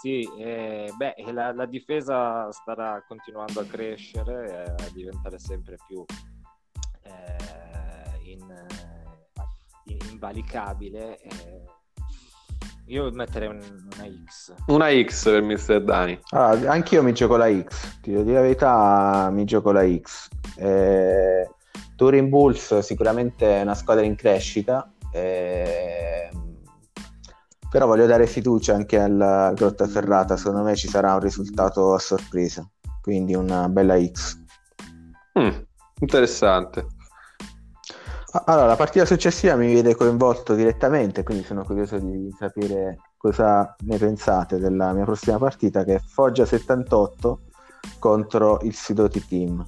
Sì, 0.00 0.28
eh, 0.38 0.92
beh, 0.96 1.14
la, 1.32 1.52
la, 1.52 1.66
difesa 1.66 2.52
starà 2.52 3.02
continuando 3.08 3.60
a 3.60 3.64
crescere, 3.64 4.66
eh, 4.78 4.84
a 4.84 4.90
diventare 4.92 5.38
sempre 5.38 5.76
più 5.88 6.04
eh, 7.02 8.30
in, 8.30 8.66
in, 9.86 9.98
invalicabile. 10.10 11.18
Io 12.88 13.10
metterei 13.10 13.48
un, 13.48 13.58
una 13.58 14.08
X. 14.24 14.54
Una 14.68 14.90
X 14.90 15.24
per 15.24 15.42
Mr. 15.42 15.82
Dani. 15.82 16.18
Allora, 16.30 16.70
anch'io 16.70 17.02
mi 17.02 17.12
gioco 17.12 17.36
la 17.36 17.50
X. 17.50 17.98
Ti 18.00 18.10
devo 18.10 18.22
dire 18.22 18.34
la 18.36 18.40
verità, 18.42 19.28
mi 19.32 19.44
gioco 19.44 19.72
la 19.72 19.84
X. 19.84 20.28
Eh, 20.56 21.50
Turin 21.96 22.28
Bulls 22.28 22.78
sicuramente 22.78 23.58
è 23.58 23.62
una 23.62 23.74
squadra 23.74 24.04
in 24.04 24.14
crescita. 24.14 24.88
Eh, 25.10 26.30
però 27.68 27.86
voglio 27.86 28.06
dare 28.06 28.26
fiducia 28.28 28.74
anche 28.74 29.00
alla 29.00 29.52
Grotta 29.52 29.88
Ferrata. 29.88 30.36
Secondo 30.36 30.62
me 30.62 30.76
ci 30.76 30.88
sarà 30.88 31.14
un 31.14 31.20
risultato 31.20 31.92
a 31.92 31.98
sorpresa. 31.98 32.68
Quindi 33.02 33.34
una 33.34 33.68
bella 33.68 34.00
X. 34.00 34.38
Mm, 35.38 35.50
interessante. 36.00 36.86
Allora, 38.44 38.66
la 38.66 38.76
partita 38.76 39.04
successiva 39.04 39.56
mi 39.56 39.72
vede 39.72 39.94
coinvolto 39.94 40.54
direttamente, 40.54 41.22
quindi 41.22 41.44
sono 41.44 41.64
curioso 41.64 41.98
di 41.98 42.34
sapere 42.38 42.98
cosa 43.16 43.74
ne 43.80 43.98
pensate 43.98 44.58
della 44.58 44.92
mia 44.92 45.04
prossima 45.04 45.38
partita 45.38 45.84
che 45.84 45.94
è 45.94 45.98
Foggia 45.98 46.44
78 46.44 47.40
contro 47.98 48.58
il 48.62 48.74
Sidoti 48.74 49.24
Team. 49.26 49.64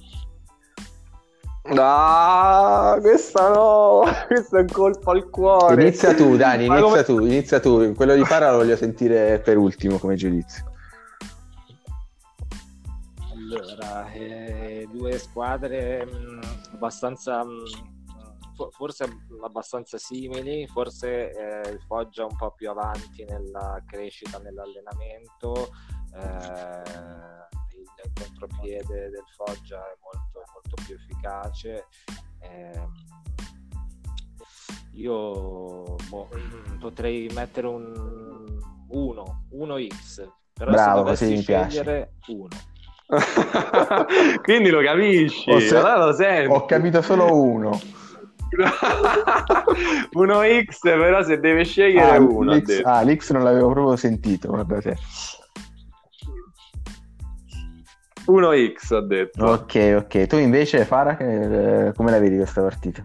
No, 1.71 2.97
questa 3.01 3.49
no, 3.49 4.03
questo 4.27 4.57
è 4.57 4.61
un 4.61 4.67
colpo 4.67 5.11
al 5.11 5.29
cuore. 5.29 5.81
Inizia 5.81 6.15
tu, 6.15 6.35
Dani, 6.35 6.65
inizia 6.65 6.83
come... 6.83 7.03
tu, 7.03 7.19
inizia 7.19 7.59
tu. 7.59 7.93
Quello 7.93 8.15
di 8.15 8.23
Para 8.23 8.51
lo 8.51 8.57
voglio 8.57 8.75
sentire 8.75 9.39
per 9.39 9.57
ultimo 9.57 9.97
come 9.97 10.15
giudizio. 10.15 10.65
Allora, 13.31 14.11
eh, 14.11 14.87
due 14.91 15.17
squadre 15.17 16.05
mh, 16.05 16.09
mm, 16.09 16.41
abbastanza 16.73 17.43
mh, 17.43 17.49
mm, 17.49 17.98
forse 18.71 19.05
abbastanza 19.41 19.97
simili, 19.97 20.67
forse 20.67 21.31
eh, 21.31 21.69
il 21.69 21.81
Foggia 21.87 22.25
un 22.25 22.35
po' 22.35 22.51
più 22.51 22.69
avanti 22.69 23.23
nella 23.23 23.81
crescita, 23.85 24.39
nell'allenamento, 24.39 25.69
eh, 26.15 26.81
il 27.77 28.13
contropiede 28.13 29.09
del 29.09 29.25
Foggia 29.35 29.79
è 29.79 29.97
molto, 30.01 30.43
molto 30.53 30.83
più 30.85 30.95
efficace. 30.95 31.87
Eh, 32.39 32.87
io 34.93 35.95
boh, 36.09 36.27
potrei 36.79 37.29
mettere 37.33 37.67
un 37.67 38.59
1, 38.89 39.45
1x, 39.53 40.27
però 40.53 40.71
Bravo, 40.71 41.15
se 41.15 41.27
dovessi 41.27 41.41
scegliere 41.41 42.13
1. 42.27 42.47
Quindi 44.43 44.69
lo 44.69 44.81
capisci, 44.81 45.61
se... 45.61 45.77
allora 45.77 46.11
lo. 46.13 46.53
Ho 46.53 46.65
capito 46.65 47.01
solo 47.01 47.33
uno. 47.33 47.79
uno 50.13 50.41
X, 50.65 50.79
però 50.81 51.23
se 51.23 51.39
deve 51.39 51.63
scegliere 51.63 52.17
ah, 52.17 52.19
uno. 52.19 52.53
L'X, 52.53 52.81
ah, 52.83 53.01
l'X 53.03 53.31
non 53.31 53.43
l'avevo 53.43 53.71
proprio 53.71 53.95
sentito, 53.95 54.49
guarda 54.49 54.81
te. 54.81 54.97
Uno 58.25 58.51
X 58.53 58.91
ho 58.91 59.01
detto. 59.01 59.43
Ok, 59.45 59.95
ok. 59.97 60.27
Tu 60.27 60.37
invece, 60.37 60.85
Fara, 60.85 61.15
che, 61.15 61.91
come 61.95 62.11
la 62.11 62.19
vedi 62.19 62.35
questa 62.35 62.61
partita? 62.61 63.03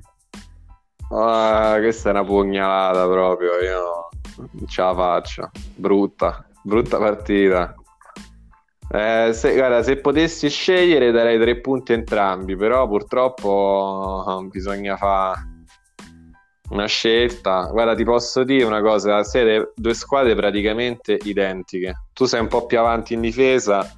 Ah, 1.10 1.76
questa 1.78 2.08
è 2.08 2.12
una 2.12 2.24
pugnalata 2.24 3.06
proprio, 3.06 3.52
io 3.60 4.10
non 4.36 4.66
ce 4.66 4.82
la 4.82 4.94
faccio. 4.94 5.50
Brutta, 5.74 6.44
brutta 6.62 6.98
partita. 6.98 7.74
Eh, 8.90 9.30
se, 9.32 9.54
guarda, 9.54 9.82
se 9.82 9.96
potessi 9.96 10.48
scegliere 10.48 11.10
darei 11.10 11.38
tre 11.38 11.60
punti 11.60 11.92
entrambi, 11.92 12.54
però 12.56 12.86
purtroppo 12.86 14.46
bisogna 14.50 14.96
fare 14.96 15.52
una 16.70 16.86
scelta. 16.86 17.68
Guarda, 17.72 17.94
ti 17.94 18.04
posso 18.04 18.44
dire 18.44 18.64
una 18.64 18.82
cosa: 18.82 19.24
siete 19.24 19.72
due 19.74 19.94
squadre 19.94 20.34
praticamente 20.34 21.18
identiche. 21.22 22.04
Tu 22.12 22.26
sei 22.26 22.40
un 22.40 22.48
po' 22.48 22.66
più 22.66 22.78
avanti 22.78 23.14
in 23.14 23.20
difesa, 23.20 23.90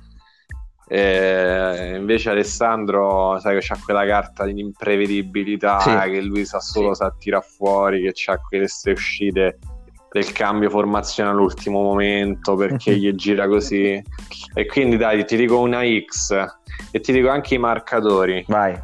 e 0.89 1.95
invece 1.97 2.31
Alessandro, 2.31 3.39
sai 3.41 3.59
che 3.59 3.67
c'ha 3.67 3.79
quella 3.85 4.07
carta 4.07 4.45
di 4.47 4.61
imprevedibilità 4.61 5.81
sì. 5.81 6.11
che 6.11 6.21
lui 6.23 6.45
sa 6.45 6.61
solo 6.61 6.95
sì. 6.95 7.03
sa 7.03 7.15
tirare 7.19 7.45
fuori, 7.45 8.03
che 8.03 8.31
ha 8.31 8.39
queste 8.39 8.93
uscite 8.93 9.59
del 10.11 10.33
cambio 10.33 10.71
formazione 10.71 11.31
all'ultimo 11.31 11.83
momento 11.83 12.55
perché 12.55 12.95
gli 12.97 13.13
gira 13.15 13.47
così. 13.47 14.03
E 14.55 14.67
quindi 14.67 14.97
dai, 14.97 15.25
ti 15.25 15.37
dico 15.37 15.59
una 15.59 15.83
X 15.83 16.35
e 16.91 17.01
ti 17.01 17.13
dico 17.13 17.29
anche 17.29 17.55
i 17.55 17.59
marcatori. 17.59 18.45
Vai. 18.49 18.79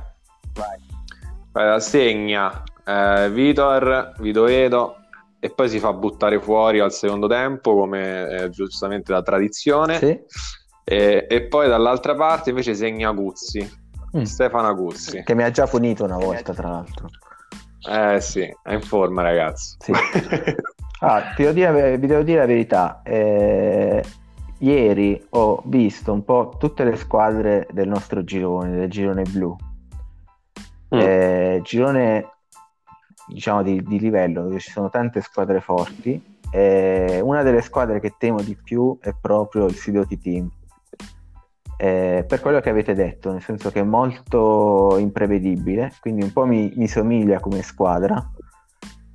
Vai. 1.52 1.80
segna 1.80 2.62
eh, 2.84 3.30
Vitor, 3.30 4.14
Vitoedo 4.18 4.96
e 5.38 5.50
poi 5.50 5.68
si 5.68 5.78
fa 5.78 5.92
buttare 5.92 6.40
fuori 6.40 6.78
al 6.78 6.92
secondo 6.92 7.26
tempo 7.26 7.74
come 7.74 8.28
eh, 8.28 8.50
giustamente 8.50 9.12
la 9.12 9.22
tradizione. 9.22 9.98
Sì. 9.98 10.20
E, 10.84 11.26
e, 11.28 11.42
poi 11.46 11.68
dall'altra 11.68 12.14
parte 12.14 12.50
invece 12.50 12.74
segna 12.74 13.12
Guzzi, 13.12 13.68
mm. 14.16 14.22
Stefano 14.22 14.74
Guzzi. 14.74 15.22
Che 15.22 15.34
mi 15.34 15.42
ha 15.42 15.50
già 15.50 15.66
punito 15.66 16.04
una 16.04 16.16
volta, 16.16 16.52
tra 16.52 16.68
l'altro. 16.68 17.08
Eh 17.88 18.20
sì, 18.20 18.48
è 18.62 18.72
in 18.72 18.82
forma 18.82 19.22
ragazzo. 19.22 19.76
Sì. 19.80 19.92
Ah, 21.04 21.34
vi, 21.36 21.42
devo 21.42 21.52
dire, 21.52 21.98
vi 21.98 22.06
devo 22.06 22.22
dire 22.22 22.38
la 22.38 22.46
verità. 22.46 23.02
Eh, 23.02 24.04
ieri 24.58 25.20
ho 25.30 25.60
visto 25.64 26.12
un 26.12 26.24
po' 26.24 26.54
tutte 26.58 26.84
le 26.84 26.94
squadre 26.94 27.66
del 27.72 27.88
nostro 27.88 28.22
girone, 28.22 28.70
del 28.70 28.88
girone 28.88 29.24
blu. 29.24 29.56
Mm. 30.94 30.98
Eh, 30.98 31.60
girone 31.64 32.28
diciamo 33.26 33.64
di, 33.64 33.82
di, 33.82 33.98
livello 33.98 34.42
dove 34.42 34.60
ci 34.60 34.70
sono 34.70 34.90
tante 34.90 35.22
squadre 35.22 35.60
forti. 35.60 36.38
Eh, 36.52 37.18
una 37.20 37.42
delle 37.42 37.62
squadre 37.62 37.98
che 37.98 38.14
temo 38.16 38.40
di 38.40 38.54
più 38.54 38.96
è 39.00 39.12
proprio 39.20 39.64
il 39.64 39.74
Sidoti 39.74 40.20
Team. 40.20 40.48
Eh, 41.78 42.24
per 42.28 42.40
quello 42.40 42.60
che 42.60 42.70
avete 42.70 42.94
detto, 42.94 43.32
nel 43.32 43.42
senso 43.42 43.72
che 43.72 43.80
è 43.80 43.84
molto 43.84 44.96
imprevedibile, 44.98 45.94
quindi 46.00 46.22
un 46.22 46.32
po' 46.32 46.46
mi, 46.46 46.72
mi 46.76 46.86
somiglia 46.86 47.40
come 47.40 47.62
squadra 47.62 48.24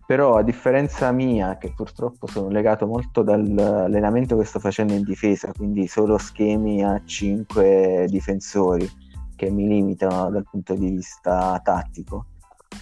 però 0.08 0.38
a 0.38 0.42
differenza 0.42 1.12
mia, 1.12 1.58
che 1.58 1.74
purtroppo 1.76 2.28
sono 2.28 2.48
legato 2.48 2.88
molto 2.88 3.24
dall'allenamento 3.24 4.38
che 4.38 4.46
sto 4.46 4.58
facendo 4.58 4.94
in 4.94 5.04
difesa, 5.04 5.52
quindi 5.52 5.86
solo 5.88 6.18
schemi 6.18 6.82
a 6.82 7.02
5 7.04 8.06
difensori 8.08 8.90
che 9.36 9.52
mi 9.52 9.68
limitano 9.68 10.30
dal 10.30 10.46
punto 10.50 10.76
di 10.76 10.90
vista 10.92 11.60
tattico, 11.62 12.28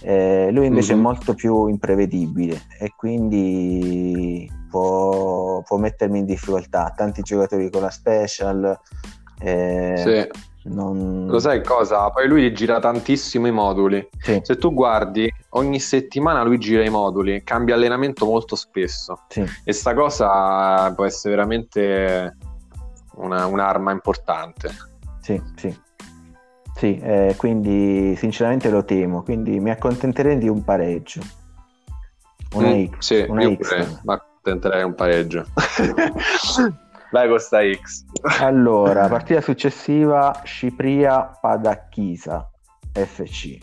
eh, 0.02 0.50
lui 0.52 0.66
invece 0.66 0.94
mm-hmm. 0.94 1.02
è 1.02 1.04
mhm. 1.04 1.12
molto 1.12 1.34
più 1.34 1.66
imprevedibile 1.66 2.62
e 2.78 2.92
quindi 2.96 4.48
può, 4.70 5.62
può 5.62 5.78
mettermi 5.78 6.20
in 6.20 6.26
difficoltà. 6.26 6.92
Tanti 6.94 7.22
giocatori 7.22 7.68
con 7.70 7.82
la 7.82 7.90
special. 7.90 8.78
Eh, 9.40 10.28
sì 10.30 10.54
non... 10.68 11.26
Lo 11.26 11.38
sai 11.38 11.62
cosa? 11.62 12.10
Poi 12.10 12.28
lui 12.28 12.52
gira 12.52 12.78
tantissimo 12.78 13.46
i 13.46 13.52
moduli. 13.52 14.06
Sì. 14.18 14.40
Se 14.42 14.56
tu 14.56 14.72
guardi, 14.72 15.32
ogni 15.50 15.80
settimana 15.80 16.42
lui 16.42 16.58
gira 16.58 16.84
i 16.84 16.90
moduli, 16.90 17.42
cambia 17.44 17.74
allenamento 17.74 18.26
molto 18.26 18.56
spesso. 18.56 19.22
Sì. 19.28 19.44
E 19.64 19.72
sta 19.72 19.94
cosa 19.94 20.92
può 20.94 21.04
essere 21.04 21.34
veramente 21.34 22.36
una, 23.16 23.46
un'arma 23.46 23.92
importante. 23.92 24.70
Sì, 25.20 25.40
sì. 25.56 25.84
Sì, 26.76 26.98
eh, 26.98 27.34
quindi 27.38 28.14
sinceramente 28.16 28.68
lo 28.68 28.84
temo, 28.84 29.22
quindi 29.22 29.58
mi 29.60 29.70
accontenterei 29.70 30.36
di 30.36 30.48
un 30.48 30.62
pareggio. 30.62 31.22
Una 32.54 32.68
mm, 32.68 32.84
X. 32.84 32.98
Sì, 32.98 33.26
una 33.26 33.42
X. 33.54 34.02
mi 34.04 34.12
accontenterei 34.12 34.82
un 34.82 34.94
pareggio. 34.94 35.46
Vai 37.16 37.28
con 37.30 37.38
sta 37.38 37.60
X. 37.62 38.04
Allora, 38.42 39.08
partita 39.08 39.40
successiva, 39.40 40.42
Cipria 40.44 41.38
Padacchisa, 41.40 42.46
FC. 42.92 43.56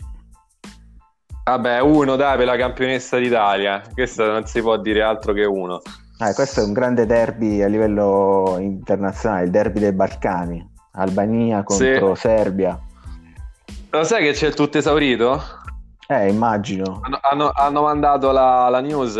Vabbè, 1.44 1.78
uno 1.78 2.16
dai 2.16 2.36
per 2.36 2.46
la 2.46 2.56
campionessa 2.56 3.16
d'Italia. 3.16 3.80
Questo 3.94 4.28
non 4.28 4.44
si 4.44 4.60
può 4.60 4.76
dire 4.78 5.02
altro 5.02 5.32
che 5.32 5.44
uno. 5.44 5.80
Ah, 6.18 6.34
questo 6.34 6.62
è 6.62 6.64
un 6.64 6.72
grande 6.72 7.06
derby 7.06 7.62
a 7.62 7.68
livello 7.68 8.56
internazionale, 8.58 9.44
il 9.44 9.50
derby 9.52 9.78
dei 9.78 9.92
Balcani. 9.92 10.72
Albania 10.94 11.62
contro 11.62 12.16
sì. 12.16 12.20
Serbia. 12.22 12.76
Lo 13.90 14.02
sai 14.02 14.24
che 14.24 14.32
c'è 14.32 14.48
il 14.48 14.54
tutto 14.54 14.78
esaurito? 14.78 15.40
Eh, 16.08 16.26
immagino. 16.28 17.02
Hanno, 17.02 17.20
hanno, 17.22 17.52
hanno 17.54 17.82
mandato 17.82 18.32
la, 18.32 18.68
la 18.68 18.80
news 18.80 19.16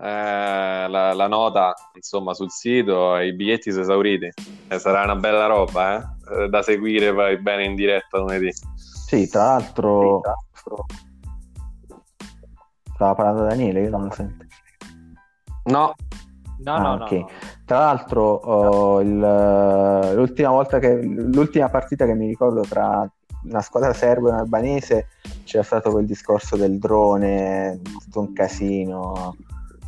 eh, 0.00 0.88
la, 0.88 1.12
la, 1.12 1.26
nota 1.26 1.74
insomma 1.94 2.32
sul 2.34 2.50
sito 2.50 3.16
i 3.18 3.34
biglietti 3.34 3.70
sono 3.70 3.82
esauriti 3.82 4.30
eh, 4.68 4.78
sarà 4.78 5.02
una 5.02 5.16
bella 5.16 5.46
roba 5.46 6.16
eh? 6.30 6.48
da 6.48 6.62
seguire 6.62 7.12
poi 7.12 7.38
bene 7.38 7.64
in 7.64 7.74
diretta 7.74 8.18
lunedì 8.18 8.50
sì 8.74 9.28
tra 9.28 9.44
l'altro 9.44 10.22
stava 12.94 13.14
parlando 13.14 13.42
Daniele 13.42 13.82
io 13.82 13.90
non 13.90 14.04
lo 14.04 14.10
sento 14.12 14.46
no 15.64 15.94
No, 16.62 16.74
ah, 16.74 16.96
no, 16.96 17.04
okay. 17.04 17.20
no, 17.20 17.28
Tra 17.64 17.78
l'altro, 17.78 18.22
oh, 18.22 19.00
il, 19.00 19.18
l'ultima 20.14 20.50
volta 20.50 20.78
che 20.78 21.00
l'ultima 21.00 21.70
partita 21.70 22.04
che 22.04 22.14
mi 22.14 22.26
ricordo 22.26 22.60
tra 22.60 23.10
una 23.44 23.62
squadra 23.62 23.94
serba 23.94 24.28
e 24.28 24.32
un 24.32 24.38
albanese 24.38 25.08
c'era 25.44 25.62
stato 25.62 25.90
quel 25.90 26.04
discorso 26.04 26.56
del 26.56 26.78
drone, 26.78 27.80
tutto 27.82 28.20
un 28.20 28.32
casino. 28.32 29.34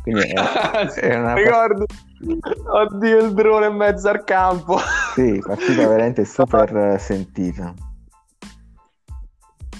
Quindi 0.03 0.21
è, 0.21 0.33
è 0.99 1.17
una 1.17 1.33
Ricordo. 1.33 1.85
Oddio, 2.65 3.17
il 3.19 3.33
drone 3.33 3.67
in 3.67 3.75
mezzo 3.75 4.09
al 4.09 4.23
campo. 4.23 4.77
Sì, 5.13 5.39
partita 5.43 5.87
veramente 5.87 6.25
super 6.25 6.99
sentita. 6.99 7.73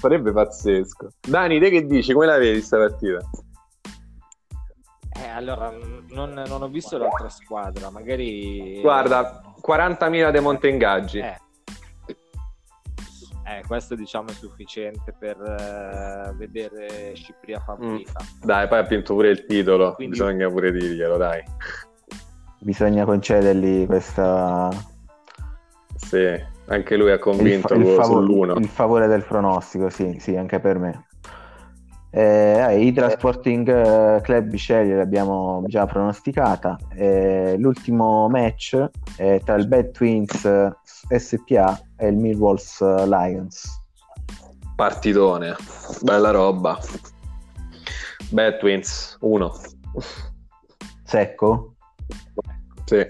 Sarebbe 0.00 0.32
pazzesco. 0.32 1.08
Dani, 1.20 1.60
te 1.60 1.70
che 1.70 1.86
dici? 1.86 2.12
Come 2.12 2.26
la 2.26 2.38
vedi 2.38 2.58
questa 2.58 2.78
partita? 2.78 3.20
Eh, 5.16 5.28
allora, 5.28 5.70
non, 6.10 6.32
non, 6.46 6.62
ho 6.62 6.68
visto 6.68 6.98
l'altra 6.98 7.28
squadra, 7.28 7.88
magari... 7.88 8.80
Guarda, 8.80 9.54
40.000 9.66 10.30
de 10.30 10.40
monte 10.40 10.68
ingaggi. 10.68 11.18
Eh, 11.18 11.38
eh, 13.46 13.62
questo 13.66 13.94
diciamo 13.94 14.28
è 14.28 14.32
sufficiente 14.32 15.14
per 15.18 15.36
uh, 15.38 16.36
vedere 16.36 17.14
Cipria 17.14 17.60
favorita. 17.60 18.20
Mm. 18.22 18.46
Dai, 18.46 18.68
poi 18.68 18.78
ha 18.78 18.82
vinto 18.82 19.14
pure 19.14 19.28
il 19.28 19.44
titolo, 19.44 19.94
Quindi... 19.94 20.16
bisogna 20.16 20.48
pure 20.48 20.72
dirglielo, 20.72 21.16
dai. 21.16 21.42
Bisogna 22.60 23.04
concedergli 23.04 23.86
questa... 23.86 24.70
Sì, 25.96 26.42
anche 26.66 26.96
lui 26.96 27.10
ha 27.10 27.18
convinto 27.18 27.74
il, 27.74 27.84
fa- 27.84 27.90
il 27.90 27.94
favore, 27.94 28.26
sull'uno. 28.26 28.54
Il 28.54 28.68
favore 28.68 29.06
del 29.06 29.24
pronostico, 29.24 29.90
sì, 29.90 30.16
sì, 30.18 30.36
anche 30.36 30.60
per 30.60 30.78
me. 30.78 31.06
Eh, 32.16 32.78
Hydra 32.78 33.10
Sporting 33.10 33.68
eh, 33.68 34.20
Club 34.22 34.44
Bisceglie 34.44 34.94
l'abbiamo 34.94 35.64
già 35.66 35.84
pronosticata. 35.84 36.78
Eh, 36.94 37.56
l'ultimo 37.58 38.28
match 38.28 38.82
è 39.16 39.40
tra 39.44 39.56
il 39.56 39.66
Bad 39.66 39.90
Twins 39.90 40.48
SPA 41.08 41.80
e 42.04 42.08
il 42.08 42.16
Millwalls 42.16 42.80
Lions. 43.06 43.82
Partitone, 44.76 45.56
bella 46.02 46.30
roba. 46.30 46.78
Bad 48.30 48.58
Twins 48.58 49.16
1. 49.20 49.52
Secco? 51.04 51.76
Sì. 52.84 53.06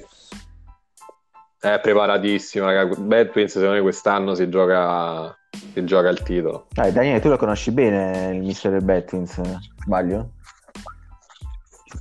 È 1.58 1.80
preparatissimo, 1.80 2.66
raga. 2.66 2.94
Bad 2.94 3.30
Twins 3.30 3.52
secondo 3.52 3.74
me 3.74 3.80
quest'anno 3.80 4.34
si 4.34 4.48
gioca 4.48 5.34
che 5.72 5.84
gioca 5.84 6.08
il 6.08 6.22
titolo. 6.22 6.66
Dai, 6.70 6.92
Daniele, 6.92 7.20
tu 7.20 7.28
lo 7.28 7.36
conosci 7.36 7.70
bene 7.70 8.34
il 8.34 8.42
mister 8.42 8.70
del 8.72 8.84
Bettins, 8.84 9.40
sbaglio? 9.84 10.32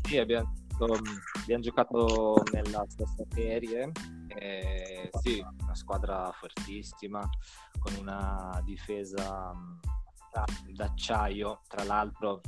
Sì, 0.04 0.18
abbiamo 0.18 0.52
abbiamo 1.44 1.62
giocato 1.62 2.42
nella 2.54 2.86
stessa 2.88 3.24
serie, 3.30 3.92
eh, 4.28 5.10
sì, 5.22 5.46
una 5.62 5.76
squadra 5.76 6.32
fortissima, 6.32 7.22
con 7.80 7.94
una 8.00 8.62
difesa 8.64 9.54
d'acciaio, 10.72 11.62
tra 11.68 11.84
l'altro 11.84 12.42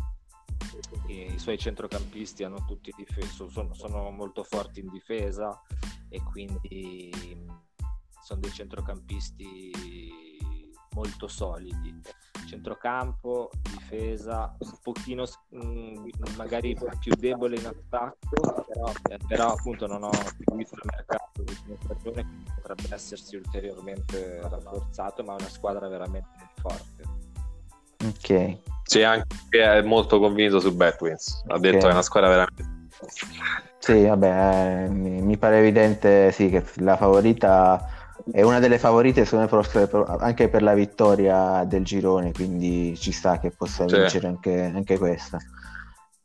i 1.08 1.38
suoi 1.38 1.58
centrocampisti 1.58 2.44
hanno 2.44 2.64
tutti 2.66 2.92
difeso, 2.96 3.50
sono, 3.50 3.74
sono 3.74 4.10
molto 4.12 4.44
forti 4.44 4.80
in 4.80 4.90
difesa 4.90 5.62
e 6.10 6.22
quindi 6.24 7.12
sono 8.24 8.40
dei 8.40 8.52
centrocampisti 8.52 10.35
molto 10.96 11.28
solidi. 11.28 12.02
Centrocampo, 12.48 13.52
difesa, 13.62 14.56
un 14.58 14.78
pochino 14.82 15.26
mh, 15.50 16.10
magari 16.38 16.76
più 17.00 17.14
debole 17.16 17.58
in 17.58 17.66
attacco, 17.66 18.66
però, 18.66 18.92
però 19.28 19.54
appunto 19.54 19.86
non 19.88 20.04
ho 20.04 20.12
seguito 20.12 20.76
il 20.76 20.82
mercato 20.84 21.44
di 21.44 21.78
stagione, 21.84 22.24
quindi 22.24 22.52
potrebbe 22.56 22.94
essersi 22.94 23.36
ulteriormente 23.36 24.40
rafforzato, 24.42 25.24
ma 25.24 25.36
è 25.36 25.40
una 25.42 25.50
squadra 25.50 25.88
veramente 25.88 26.50
forte. 26.56 27.04
Ok. 28.06 28.60
Sì, 28.84 29.02
anche 29.02 29.26
è 29.52 29.82
molto 29.82 30.20
convinto 30.20 30.60
su 30.60 30.74
Batwins. 30.74 31.44
Ha 31.48 31.56
okay. 31.56 31.60
detto 31.60 31.86
che 31.86 31.90
è 31.90 31.92
una 31.92 32.02
squadra 32.02 32.30
veramente. 32.30 32.74
Sì, 33.80 34.06
vabbè, 34.06 34.88
mi, 34.90 35.22
mi 35.22 35.38
pare 35.38 35.60
evidente 35.60 36.32
sì, 36.32 36.50
che 36.50 36.64
la 36.76 36.96
favorita 36.96 38.05
è 38.32 38.42
una 38.42 38.60
delle 38.60 38.80
favorite 38.80 39.28
anche 40.20 40.50
per 40.50 40.64
la 40.64 40.74
vittoria 40.74 41.64
del 41.66 41.84
girone, 41.84 42.32
quindi 42.32 42.98
ci 42.98 43.12
sta 43.12 43.40
che 43.40 43.52
possa 43.52 43.88
sì. 43.88 43.96
vincere 43.96 44.28
anche, 44.28 44.72
anche 44.74 44.98
questa. 44.98 45.38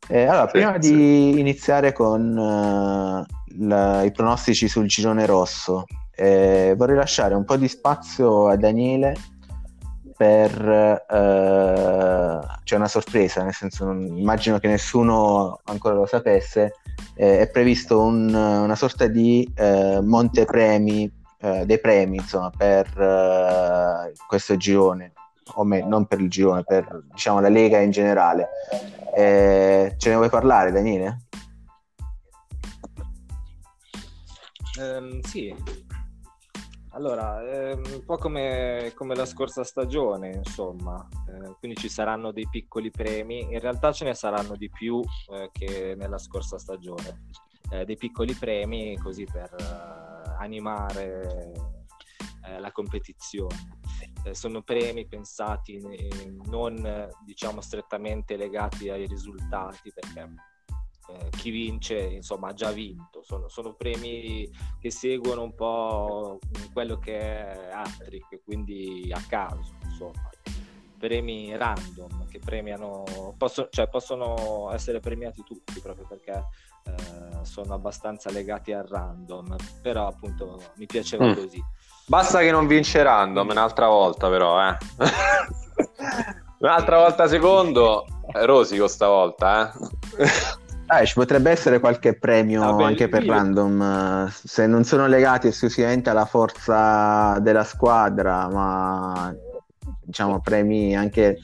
Eh, 0.07 0.25
allora, 0.25 0.45
sì, 0.47 0.51
prima 0.51 0.73
sì. 0.81 0.91
di 0.91 1.39
iniziare 1.39 1.93
con 1.93 2.35
uh, 2.35 3.23
la, 3.65 4.03
i 4.03 4.11
pronostici 4.11 4.67
sul 4.67 4.87
girone 4.87 5.25
rosso, 5.25 5.85
eh, 6.15 6.73
vorrei 6.75 6.95
lasciare 6.95 7.35
un 7.35 7.45
po' 7.45 7.55
di 7.55 7.67
spazio 7.67 8.47
a 8.47 8.55
Daniele 8.57 9.15
per 10.17 10.51
uh, 11.07 12.45
c'è 12.63 12.75
una 12.75 12.87
sorpresa, 12.87 13.43
nel 13.43 13.53
senso 13.53 13.85
non, 13.85 14.17
immagino 14.17 14.57
che 14.59 14.67
nessuno 14.67 15.61
ancora 15.65 15.95
lo 15.95 16.05
sapesse, 16.07 16.73
eh, 17.15 17.39
è 17.39 17.49
previsto 17.49 18.01
un, 18.01 18.33
una 18.33 18.75
sorta 18.75 19.07
di 19.07 19.49
montepremi 20.01 21.19
eh, 21.41 21.65
dei 21.65 21.79
premi 21.79 22.17
insomma, 22.17 22.49
per 22.49 22.87
eh, 22.99 24.13
questo 24.27 24.57
girone, 24.57 25.13
o 25.55 25.63
me, 25.63 25.83
non 25.83 26.05
per 26.05 26.19
il 26.19 26.29
girone, 26.29 26.63
per 26.63 27.03
diciamo, 27.11 27.39
la 27.39 27.49
Lega 27.49 27.79
in 27.79 27.91
generale. 27.91 28.49
Eh, 29.15 29.95
ce 29.97 30.09
ne 30.09 30.15
vuoi 30.15 30.29
parlare, 30.29 30.71
Daniele? 30.71 31.25
Um, 34.79 35.19
sì, 35.21 35.53
allora, 36.93 37.41
ehm, 37.41 37.83
un 37.93 38.03
po' 38.05 38.17
come, 38.17 38.91
come, 38.95 39.15
la 39.15 39.25
scorsa 39.25 39.63
stagione, 39.63 40.33
insomma, 40.43 41.07
eh, 41.27 41.55
quindi 41.59 41.77
ci 41.77 41.87
saranno 41.87 42.31
dei 42.31 42.47
piccoli 42.49 42.91
premi, 42.91 43.41
in 43.41 43.59
realtà 43.59 43.93
ce 43.93 44.03
ne 44.03 44.13
saranno 44.13 44.57
di 44.57 44.69
più 44.69 45.01
eh, 45.31 45.49
che 45.53 45.95
nella 45.97 46.17
scorsa 46.17 46.57
stagione, 46.57 47.27
eh, 47.71 47.85
dei 47.85 47.95
piccoli 47.95 48.33
premi 48.33 48.97
così 48.97 49.23
per 49.23 50.00
animare 50.41 51.51
eh, 52.45 52.59
la 52.59 52.71
competizione. 52.71 53.79
Eh, 54.23 54.33
sono 54.33 54.61
premi 54.61 55.07
pensati 55.07 55.77
eh, 55.77 56.33
non 56.45 57.09
diciamo 57.23 57.61
strettamente 57.61 58.35
legati 58.35 58.89
ai 58.89 59.07
risultati 59.07 59.91
perché 59.93 60.29
eh, 61.09 61.29
chi 61.31 61.49
vince 61.49 61.99
insomma 61.99 62.49
ha 62.49 62.53
già 62.53 62.71
vinto 62.71 63.23
sono, 63.23 63.47
sono, 63.47 63.73
premi 63.73 64.49
che 64.79 64.91
seguono 64.91 65.43
un 65.43 65.55
po' 65.55 66.39
quello 66.73 66.97
che 66.97 67.19
è 67.19 67.69
Attrick 67.71 68.43
quindi 68.43 69.11
a 69.13 69.23
caso 69.27 69.75
insomma 69.83 70.29
premi 70.97 71.55
random 71.57 72.27
che 72.27 72.37
premiano 72.37 73.03
possono, 73.35 73.69
cioè, 73.71 73.89
possono 73.89 74.71
essere 74.71 74.99
premiati 74.99 75.41
tutti 75.43 75.79
proprio 75.79 76.05
perché 76.05 76.45
eh, 76.85 77.43
sono 77.43 77.73
abbastanza 77.73 78.31
legati 78.31 78.73
al 78.73 78.85
random, 78.87 79.55
però 79.81 80.07
appunto 80.07 80.61
mi 80.75 80.85
piaceva 80.85 81.25
mm. 81.25 81.33
così. 81.33 81.63
Basta 82.07 82.39
che 82.39 82.51
non 82.51 82.67
vince 82.67 83.03
random 83.03 83.49
un'altra 83.49 83.87
volta 83.87 84.29
però, 84.29 84.69
eh. 84.69 84.77
un'altra 86.59 86.97
volta 86.97 87.27
secondo, 87.27 88.05
rosico 88.33 88.87
stavolta, 88.87 89.71
eh. 89.71 90.59
Ah, 90.93 91.05
ci 91.05 91.13
potrebbe 91.13 91.51
essere 91.51 91.79
qualche 91.79 92.19
premio 92.19 92.63
ah, 92.63 92.85
anche 92.85 93.07
per 93.07 93.25
random, 93.25 94.27
se 94.27 94.67
non 94.67 94.83
sono 94.83 95.07
legati 95.07 95.47
esclusivamente 95.47 96.09
alla 96.09 96.25
forza 96.25 97.39
della 97.39 97.63
squadra, 97.63 98.49
ma 98.49 99.33
diciamo, 100.03 100.41
premi 100.41 100.95
anche 100.95 101.39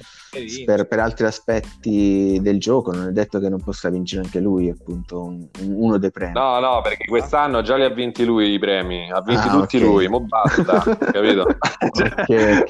per, 0.65 0.87
per, 0.87 0.99
altri 0.99 1.25
aspetti 1.25 2.39
del 2.41 2.59
gioco. 2.59 2.91
Non 2.91 3.07
è 3.07 3.11
detto 3.11 3.39
che 3.39 3.49
non 3.49 3.61
possa 3.61 3.89
vincere 3.89 4.23
anche 4.23 4.39
lui, 4.39 4.69
appunto, 4.69 5.23
un, 5.23 5.47
uno 5.61 5.97
dei 5.97 6.11
premi. 6.11 6.33
No, 6.33 6.59
no, 6.59 6.81
perché 6.81 7.05
quest'anno 7.05 7.61
già 7.61 7.75
li 7.75 7.83
ha 7.83 7.89
vinti 7.89 8.25
lui 8.25 8.51
i 8.51 8.59
premi, 8.59 9.09
ha 9.11 9.21
vinti 9.21 9.47
ah, 9.47 9.51
tutti 9.51 9.77
okay. 9.77 9.87
lui, 9.87 10.07
mo 10.07 10.21
basta, 10.21 10.79
capito? 11.11 11.41
ok, 11.41 12.59
ok. 12.61 12.69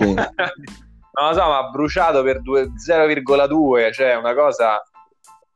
Non 1.20 1.30
lo 1.30 1.34
so, 1.34 1.48
ma 1.48 1.58
ha 1.58 1.70
bruciato 1.70 2.22
per 2.22 2.42
2, 2.42 2.74
0,2, 2.74 3.92
cioè 3.92 4.16
una 4.16 4.36
cosa 4.36 4.82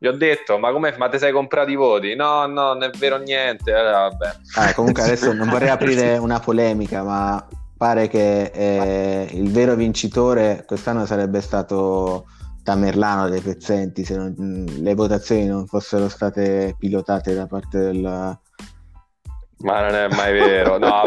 gli 0.01 0.07
ho 0.07 0.13
detto, 0.13 0.57
ma 0.57 0.71
come 0.71 0.95
ma 0.97 1.09
ti 1.09 1.19
sei 1.19 1.31
comprato 1.31 1.69
i 1.69 1.75
voti? 1.75 2.15
No, 2.15 2.47
no, 2.47 2.73
non 2.73 2.81
è 2.81 2.89
vero 2.97 3.17
niente. 3.17 3.71
Allora, 3.71 4.09
vabbè. 4.09 4.35
Ah, 4.55 4.73
comunque 4.73 5.03
adesso 5.03 5.31
non 5.31 5.47
vorrei 5.47 5.69
aprire 5.69 6.17
una 6.17 6.39
polemica, 6.39 7.03
ma 7.03 7.47
pare 7.81 8.07
che 8.07 8.51
eh, 8.53 9.27
il 9.31 9.51
vero 9.51 9.73
vincitore 9.73 10.65
quest'anno 10.67 11.07
sarebbe 11.07 11.41
stato 11.41 12.27
Tamerlano 12.63 13.27
dei 13.27 13.41
Pezzenti 13.41 14.03
se 14.03 14.17
non, 14.17 14.35
le 14.67 14.93
votazioni 14.93 15.47
non 15.47 15.65
fossero 15.65 16.07
state 16.07 16.75
pilotate 16.77 17.33
da 17.33 17.47
parte 17.47 17.79
del 17.79 18.37
ma 19.63 19.81
non 19.81 19.95
è 19.95 20.07
mai 20.09 20.31
vero 20.31 20.77
no 20.77 21.05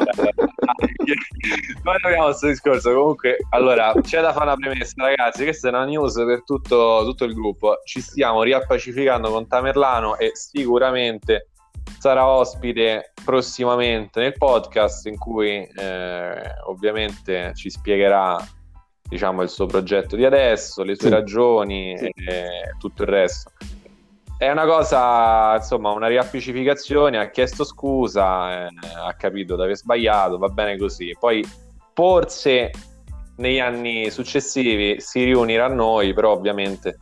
noi 1.85 1.97
abbiamo 2.03 2.25
questo 2.25 2.49
discorso. 2.49 2.93
Comunque 2.93 3.37
allora 3.51 3.93
c'è 4.01 4.21
da 4.21 4.33
fare 4.33 4.47
una 4.47 4.57
premessa 4.57 4.95
ragazzi 4.97 5.45
questa 5.45 5.69
è 5.69 5.71
una 5.71 5.85
news 5.85 6.15
per 6.15 6.43
tutto, 6.43 7.03
tutto 7.05 7.25
il 7.25 7.35
gruppo. 7.35 7.83
Ci 7.85 8.01
stiamo 8.01 8.43
riappacificando 8.43 9.31
con 9.31 9.47
Tamerlano 9.47 10.17
e 10.17 10.33
sicuramente 10.35 11.51
sarà 11.99 12.27
ospite 12.27 13.13
prossimamente 13.25 14.21
nel 14.21 14.35
podcast 14.37 15.07
in 15.07 15.17
cui 15.17 15.63
eh, 15.63 16.55
ovviamente 16.67 17.53
ci 17.55 17.71
spiegherà 17.71 18.37
diciamo 19.09 19.43
il 19.43 19.49
suo 19.49 19.67
progetto 19.67 20.17
di 20.17 20.25
adesso, 20.25 20.83
le 20.83 20.97
sue 20.97 21.09
sì. 21.09 21.15
ragioni 21.15 21.97
sì. 21.97 22.07
e 22.07 22.75
tutto 22.79 23.03
il 23.03 23.09
resto. 23.09 23.53
È 24.37 24.51
una 24.51 24.67
cosa, 24.67 25.55
insomma, 25.57 25.93
una 25.93 26.09
riappacificazione, 26.09 27.19
ha 27.19 27.31
chiesto 27.31 27.65
scusa, 27.65 28.67
eh, 28.67 28.69
ha 28.97 29.15
capito 29.15 29.57
di 29.57 29.63
aver 29.63 29.77
sbagliato, 29.77 30.39
va 30.39 30.49
bene 30.49 30.77
così. 30.77 31.17
Poi 31.19 31.43
forse 31.95 32.71
negli 33.37 33.61
anni 33.61 34.11
successivi 34.11 35.01
si 35.01 35.25
riunirà 35.25 35.67
a 35.67 35.73
noi, 35.73 36.13
però 36.13 36.33
ovviamente 36.33 36.99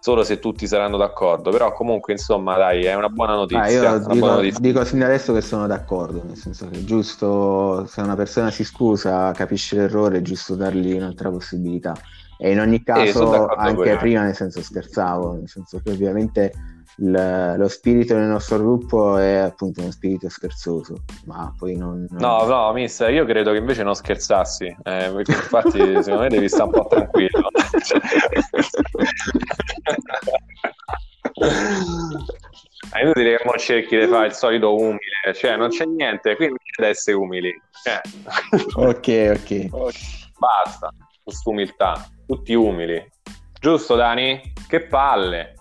solo 0.00 0.24
se 0.24 0.38
tutti 0.38 0.66
saranno 0.66 0.96
d'accordo, 0.96 1.50
però 1.50 1.72
comunque 1.72 2.14
insomma 2.14 2.56
dai 2.56 2.84
è 2.84 2.94
una 2.94 3.10
buona 3.10 3.34
notizia. 3.34 3.62
Ah, 3.62 3.70
io 3.70 3.98
dico, 3.98 4.14
buona 4.16 4.34
notizia. 4.36 4.60
dico 4.60 4.84
sin 4.84 4.98
da 4.98 5.04
adesso 5.04 5.32
che 5.32 5.42
sono 5.42 5.66
d'accordo, 5.66 6.22
nel 6.24 6.36
senso 6.36 6.68
che 6.68 6.78
è 6.78 6.84
giusto 6.84 7.86
se 7.86 8.00
una 8.00 8.16
persona 8.16 8.50
si 8.50 8.64
scusa, 8.64 9.30
capisce 9.32 9.76
l'errore, 9.76 10.18
è 10.18 10.22
giusto 10.22 10.56
dargli 10.56 10.92
un'altra 10.92 11.30
possibilità. 11.30 11.94
E 12.38 12.52
in 12.52 12.58
ogni 12.58 12.76
eh, 12.76 12.82
caso, 12.82 13.46
anche 13.48 13.98
prima, 13.98 14.22
nel 14.22 14.34
senso 14.34 14.62
scherzavo, 14.62 15.34
nel 15.34 15.48
senso 15.48 15.78
che 15.84 15.90
ovviamente 15.90 16.52
il, 16.98 17.54
lo 17.56 17.68
spirito 17.68 18.14
del 18.14 18.24
nostro 18.24 18.58
gruppo 18.58 19.16
è 19.16 19.36
appunto 19.36 19.80
uno 19.80 19.90
spirito 19.90 20.28
scherzoso, 20.28 21.04
ma 21.24 21.54
poi 21.56 21.76
non... 21.76 22.06
No, 22.10 22.44
no, 22.44 22.72
mister, 22.72 23.10
io 23.10 23.24
credo 23.24 23.52
che 23.52 23.58
invece 23.58 23.82
non 23.82 23.94
scherzassi, 23.94 24.74
eh, 24.82 25.06
infatti 25.06 25.78
secondo 25.78 26.20
me 26.20 26.28
devi 26.28 26.48
stare 26.48 26.64
un 26.64 26.70
po' 26.70 26.86
tranquillo. 26.88 27.48
È 32.92 33.02
inutile 33.02 33.36
che 33.36 33.44
non 33.44 33.56
cerchi 33.56 33.96
di 33.96 34.06
fare 34.06 34.26
il 34.26 34.32
solito 34.32 34.74
umile, 34.74 34.98
cioè 35.34 35.56
non 35.56 35.68
c'è 35.68 35.84
niente, 35.84 36.34
quindi 36.34 36.58
c'è 36.64 36.82
da 36.82 36.88
essere 36.88 37.16
umili. 37.16 37.50
Eh. 37.84 38.00
ok, 38.74 39.40
ok. 39.40 39.68
Basta, 40.36 40.92
questa 41.22 41.50
umiltà, 41.50 42.04
tutti 42.26 42.52
umili. 42.52 43.08
Giusto 43.60 43.94
Dani? 43.94 44.40
Che 44.66 44.86
palle. 44.86 45.54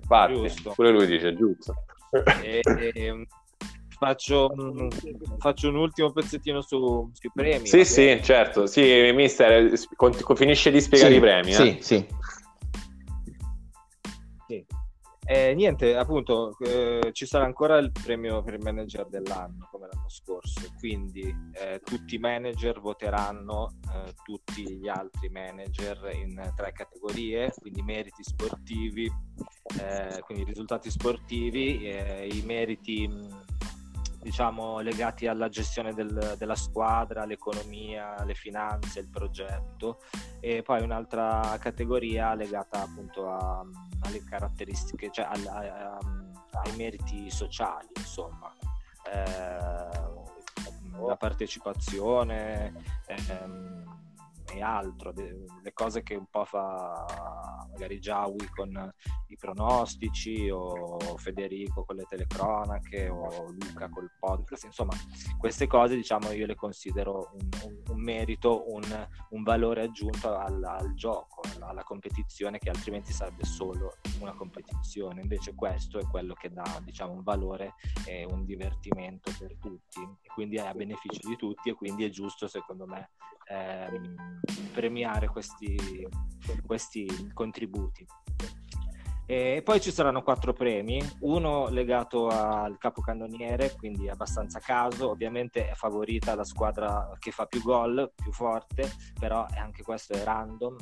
Infatti, 0.00 0.34
giusto. 0.34 0.72
pure 0.74 0.90
lui 0.90 1.06
dice 1.06 1.34
giusto. 1.34 1.74
E, 2.42 2.60
e, 2.64 3.26
faccio, 3.98 4.52
faccio, 5.38 5.68
un 5.68 5.76
ultimo 5.76 6.12
pezzettino 6.12 6.60
su, 6.60 7.10
sui 7.12 7.30
premi. 7.32 7.66
Sì, 7.66 7.84
sì, 7.84 8.20
certo. 8.22 8.66
Sì, 8.66 9.10
mister, 9.14 9.72
finisce 10.34 10.70
di 10.70 10.80
spiegare 10.80 11.12
sì, 11.12 11.16
i 11.16 11.20
premi. 11.20 11.52
Sì, 11.52 11.68
eh? 11.68 11.82
sì. 11.82 12.06
Eh, 15.34 15.54
niente, 15.54 15.96
appunto, 15.96 16.58
eh, 16.58 17.08
ci 17.12 17.24
sarà 17.24 17.46
ancora 17.46 17.78
il 17.78 17.90
premio 17.90 18.42
per 18.42 18.52
il 18.52 18.62
manager 18.62 19.08
dell'anno, 19.08 19.66
come 19.70 19.88
l'anno 19.90 20.10
scorso, 20.10 20.70
quindi 20.76 21.22
eh, 21.54 21.80
tutti 21.82 22.16
i 22.16 22.18
manager 22.18 22.78
voteranno 22.80 23.78
eh, 23.94 24.12
tutti 24.22 24.76
gli 24.76 24.88
altri 24.88 25.30
manager 25.30 26.10
in 26.12 26.52
tre 26.54 26.72
categorie, 26.72 27.50
quindi 27.58 27.80
meriti 27.80 28.22
sportivi, 28.22 29.10
eh, 29.80 30.20
quindi 30.20 30.44
risultati 30.44 30.90
sportivi, 30.90 31.82
eh, 31.82 32.28
i 32.30 32.42
meriti 32.42 33.08
diciamo, 34.22 34.78
legati 34.78 35.26
alla 35.26 35.48
gestione 35.48 35.92
del, 35.92 36.36
della 36.38 36.54
squadra, 36.54 37.24
l'economia, 37.24 38.22
le 38.24 38.34
finanze, 38.34 39.00
il 39.00 39.08
progetto 39.08 40.00
e 40.40 40.62
poi 40.62 40.82
un'altra 40.82 41.56
categoria 41.60 42.34
legata 42.34 42.82
appunto 42.82 43.28
a, 43.28 43.66
alle 44.02 44.22
caratteristiche, 44.24 45.10
cioè 45.10 45.24
a, 45.24 45.32
a, 45.32 45.98
ai 46.52 46.76
meriti 46.76 47.30
sociali, 47.30 47.88
insomma. 47.96 48.54
Eh, 49.12 50.20
la 51.04 51.16
partecipazione, 51.16 52.72
ehm, 53.06 53.82
e 54.52 54.62
altro, 54.62 55.12
le 55.14 55.72
cose 55.72 56.02
che 56.02 56.14
un 56.14 56.26
po' 56.30 56.44
fa 56.44 57.66
magari 57.70 57.98
Giaui 57.98 58.48
con 58.54 58.92
i 59.28 59.36
pronostici 59.36 60.50
o 60.50 60.98
Federico 61.16 61.84
con 61.84 61.96
le 61.96 62.04
telecronache 62.04 63.08
o 63.08 63.50
Luca 63.50 63.88
col 63.88 64.10
podcast, 64.18 64.64
insomma 64.64 64.92
queste 65.38 65.66
cose 65.66 65.96
diciamo 65.96 66.30
io 66.32 66.46
le 66.46 66.54
considero 66.54 67.30
un, 67.32 67.48
un, 67.64 67.82
un 67.88 68.00
merito, 68.02 68.70
un, 68.72 69.08
un, 69.30 69.42
valore 69.42 69.82
aggiunto 69.82 70.34
al, 70.36 70.62
al 70.62 70.94
gioco, 70.94 71.40
alla, 71.54 71.68
alla, 71.68 71.82
competizione 71.82 72.58
che 72.58 72.68
altrimenti 72.68 73.12
sarebbe 73.12 73.44
solo 73.44 73.96
una 74.20 74.34
competizione, 74.34 75.22
invece 75.22 75.54
questo 75.54 75.98
è 75.98 76.06
quello 76.06 76.34
che 76.34 76.52
dà 76.52 76.80
diciamo 76.84 77.12
un 77.12 77.22
valore 77.22 77.74
e 78.06 78.24
un 78.24 78.44
divertimento 78.44 79.32
per 79.38 79.56
tutti. 79.58 80.00
E 80.00 80.28
quindi 80.34 80.56
è 80.56 80.66
a 80.66 80.74
beneficio 80.74 81.26
di 81.28 81.36
tutti 81.36 81.70
e 81.70 81.74
quindi 81.74 82.04
è 82.04 82.10
giusto 82.10 82.46
secondo 82.46 82.86
me 82.86 83.10
ehm, 83.48 84.40
premiare 84.72 85.28
questi, 85.28 85.76
questi 86.66 87.30
contributi. 87.32 88.06
E 89.24 89.62
poi 89.64 89.80
ci 89.80 89.92
saranno 89.92 90.22
quattro 90.22 90.52
premi, 90.52 91.00
uno 91.20 91.68
legato 91.68 92.28
al 92.28 92.76
capocannoniere, 92.76 93.72
quindi 93.78 94.08
abbastanza 94.08 94.58
a 94.58 94.60
caso, 94.60 95.08
ovviamente 95.08 95.70
è 95.70 95.74
favorita 95.74 96.34
la 96.34 96.44
squadra 96.44 97.10
che 97.18 97.30
fa 97.30 97.46
più 97.46 97.62
gol, 97.62 98.12
più 98.14 98.32
forte, 98.32 98.92
però 99.18 99.46
anche 99.56 99.82
questo 99.84 100.12
è 100.12 100.22
random, 100.22 100.76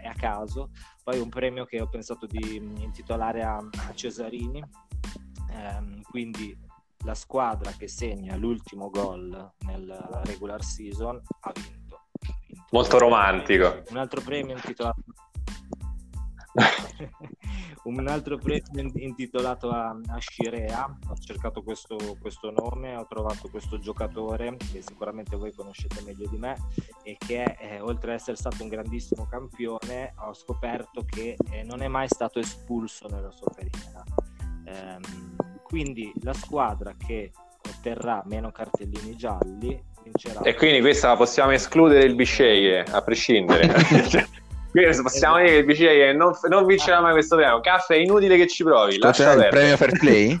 è 0.00 0.06
a 0.06 0.14
caso. 0.14 0.70
Poi 1.04 1.20
un 1.20 1.28
premio 1.28 1.64
che 1.64 1.80
ho 1.80 1.86
pensato 1.86 2.26
di 2.26 2.56
intitolare 2.56 3.42
a 3.42 3.62
Cesarini, 3.94 4.64
ehm, 5.52 6.00
quindi 6.02 6.58
la 7.04 7.14
squadra 7.14 7.70
che 7.72 7.88
segna 7.88 8.36
l'ultimo 8.36 8.90
gol 8.90 9.52
nel 9.66 10.22
regular 10.24 10.62
season 10.62 11.20
ha 11.40 11.52
vinto. 11.54 11.79
Molto 12.70 12.98
romantico. 12.98 13.82
Un 13.90 13.96
altro 13.96 14.20
premio 14.20 14.54
intitolato 14.54 15.02
un 17.84 18.08
altro 18.08 18.36
premio 18.36 18.90
intitolato 18.94 19.70
a, 19.70 19.90
a 19.90 20.20
Shirea 20.20 20.98
ho 21.08 21.16
cercato 21.16 21.62
questo, 21.62 21.96
questo, 22.20 22.50
nome 22.50 22.96
ho 22.96 23.06
trovato 23.06 23.48
questo 23.48 23.78
giocatore 23.78 24.56
che 24.56 24.82
sicuramente 24.82 25.36
voi 25.36 25.52
conoscete 25.52 26.02
meglio 26.02 26.28
di 26.28 26.36
me 26.36 26.56
e 27.02 27.16
che 27.16 27.56
eh, 27.58 27.80
oltre 27.80 28.12
ad 28.12 28.18
essere 28.18 28.36
stato 28.36 28.62
un 28.62 28.68
grandissimo 28.68 29.26
campione 29.26 30.12
ho 30.16 30.34
scoperto 30.34 31.04
che 31.04 31.36
eh, 31.52 31.62
non 31.62 31.82
è 31.82 31.88
mai 31.88 32.08
stato 32.08 32.40
espulso 32.40 33.06
nella 33.08 33.30
sua 33.30 33.50
carriera 33.54 34.04
ehm, 34.64 35.62
quindi 35.62 36.12
la 36.22 36.34
squadra 36.34 36.94
che 36.96 37.30
otterrà 37.68 38.22
meno 38.26 38.50
cartellini 38.50 39.16
gialli 39.16 39.82
vincerà. 40.12 40.40
E 40.42 40.54
quindi 40.54 40.80
questa 40.80 41.16
possiamo 41.16 41.52
escludere 41.52 42.04
il 42.04 42.14
Bisceglie, 42.14 42.84
a 42.90 43.02
prescindere. 43.02 43.66
quindi 44.70 45.02
possiamo 45.02 45.36
dire 45.36 45.48
che 45.48 45.56
il 45.56 45.64
Bisceglie 45.64 46.12
non, 46.12 46.32
non 46.48 46.66
vincerà 46.66 47.00
mai 47.00 47.12
questo 47.12 47.36
premio. 47.36 47.60
Caffè 47.60 47.94
è 47.94 47.98
inutile 47.98 48.36
che 48.36 48.46
ci 48.46 48.64
provi. 48.64 48.98
C'è 48.98 49.34
il 49.34 49.48
premio 49.48 49.76
fair 49.76 49.98
play? 49.98 50.38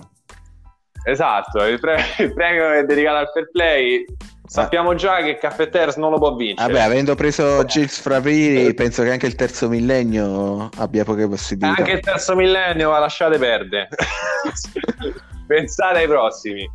esatto, 1.04 1.64
il, 1.64 1.78
pre- 1.78 2.04
il 2.18 2.32
premio 2.34 2.72
è 2.72 2.84
dedicato 2.84 3.16
al 3.16 3.30
fair 3.32 3.50
play 3.50 4.04
Sappiamo 4.50 4.96
già 4.96 5.22
che 5.22 5.38
Caffetters 5.38 5.94
non 5.94 6.10
lo 6.10 6.18
può 6.18 6.34
vincere. 6.34 6.72
Vabbè, 6.72 6.84
avendo 6.84 7.14
preso 7.14 7.64
Gilles 7.66 8.00
Frapiri, 8.00 8.74
penso 8.74 9.04
che 9.04 9.12
anche 9.12 9.26
il 9.26 9.36
terzo 9.36 9.68
millennio 9.68 10.68
abbia 10.78 11.04
poche 11.04 11.28
possibilità. 11.28 11.78
Anche 11.78 11.92
il 11.92 12.00
terzo 12.00 12.34
millennio, 12.34 12.90
lasciate 12.90 13.38
perdere. 13.38 13.88
Pensate 15.46 15.98
ai 15.98 16.08
prossimi. 16.08 16.68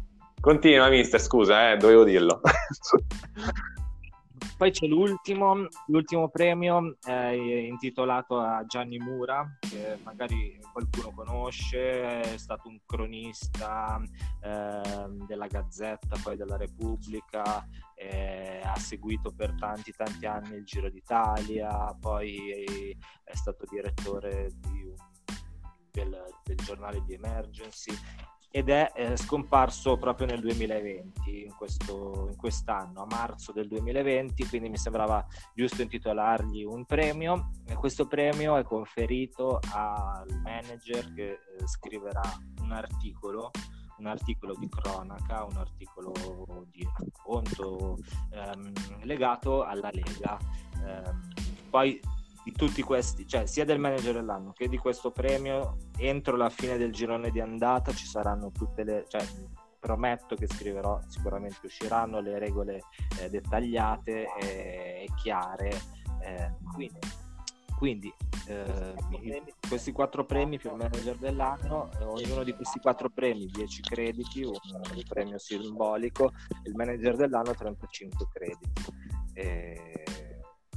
Continua, 0.45 0.89
mister, 0.89 1.19
scusa, 1.19 1.71
eh, 1.71 1.77
dovevo 1.77 2.03
dirlo. 2.03 2.39
Poi 4.55 4.69
c'è 4.69 4.85
l'ultimo, 4.85 5.65
l'ultimo 5.87 6.29
premio 6.29 6.97
eh, 7.07 7.65
intitolato 7.65 8.37
a 8.37 8.63
Gianni 8.67 8.99
Mura, 8.99 9.57
che 9.59 9.97
magari 10.03 10.55
qualcuno 10.71 11.11
conosce, 11.15 12.21
è 12.21 12.37
stato 12.37 12.67
un 12.67 12.77
cronista 12.85 13.99
eh, 14.43 15.07
della 15.25 15.47
Gazzetta, 15.47 16.15
poi 16.21 16.37
della 16.37 16.57
Repubblica, 16.57 17.67
eh, 17.95 18.61
ha 18.63 18.77
seguito 18.77 19.33
per 19.35 19.55
tanti 19.57 19.93
tanti 19.93 20.27
anni 20.27 20.57
il 20.57 20.63
Giro 20.63 20.91
d'Italia, 20.91 21.91
poi 21.99 22.95
è 23.23 23.35
stato 23.35 23.65
direttore 23.67 24.51
di 24.57 24.83
un, 24.83 24.93
del, 25.89 26.23
del 26.43 26.57
giornale 26.57 27.01
di 27.03 27.15
Emergency 27.15 27.97
ed 28.55 28.69
è 28.69 28.89
eh, 28.95 29.17
scomparso 29.17 29.97
proprio 29.97 30.27
nel 30.27 30.39
2020, 30.39 31.43
in, 31.43 31.53
questo, 31.57 32.29
in, 32.29 32.37
quest'anno, 32.37 33.01
a 33.01 33.05
marzo 33.05 33.51
del 33.51 33.67
2020, 33.67 34.47
quindi 34.47 34.69
mi 34.69 34.77
sembrava 34.77 35.27
giusto 35.53 35.81
intitolargli 35.81 36.63
un 36.63 36.85
premio. 36.85 37.51
E 37.67 37.73
questo 37.73 38.07
premio 38.07 38.55
è 38.55 38.63
conferito 38.63 39.59
al 39.73 40.39
manager 40.41 41.13
che 41.13 41.31
eh, 41.31 41.67
scriverà 41.67 42.21
un 42.61 42.71
articolo 42.71 43.51
un 43.97 44.07
articolo 44.07 44.55
di 44.57 44.69
cronaca, 44.69 45.45
un 45.45 45.55
articolo 45.55 46.13
di 46.69 46.85
racconto 46.97 47.97
ehm, 48.31 48.71
legato 49.03 49.63
alla 49.63 49.89
Lega. 49.91 50.37
Ehm, 50.81 51.33
poi 51.69 51.99
di 52.45 52.51
tutti 52.51 52.83
questi, 52.83 53.25
cioè 53.25 53.47
sia 53.47 53.65
del 53.65 53.79
manager 53.79 54.13
dell'anno 54.13 54.53
che 54.53 54.69
di 54.69 54.77
questo 54.77 55.09
premio, 55.09 55.77
entro 55.97 56.37
la 56.37 56.51
fine 56.51 56.77
del 56.77 56.91
girone 56.91 57.31
di 57.31 57.39
andata 57.39 57.91
ci 57.91 58.05
saranno 58.05 58.51
tutte 58.51 58.83
le, 58.83 59.05
cioè 59.07 59.25
prometto 59.79 60.35
che 60.35 60.45
scriverò, 60.45 60.99
sicuramente 61.07 61.65
usciranno 61.65 62.19
le 62.19 62.37
regole 62.37 62.83
eh, 63.19 63.29
dettagliate 63.31 64.27
e, 64.39 65.05
e 65.05 65.07
chiare. 65.15 65.69
Eh, 66.21 66.53
quindi, 66.71 66.99
quindi 67.79 68.13
eh, 68.47 69.43
questi 69.67 69.91
quattro 69.91 70.23
premi 70.23 70.59
per 70.59 70.73
il 70.73 70.77
manager 70.77 71.17
dell'anno, 71.17 71.89
eh, 71.99 72.03
ognuno 72.03 72.43
di 72.43 72.53
questi 72.53 72.79
quattro 72.79 73.09
premi 73.09 73.47
10 73.47 73.81
crediti, 73.81 74.43
un, 74.43 74.53
un 74.53 75.03
premio 75.07 75.39
simbolico, 75.39 76.31
il 76.65 76.75
manager 76.75 77.15
dell'anno 77.15 77.55
35 77.55 78.27
crediti. 78.31 80.04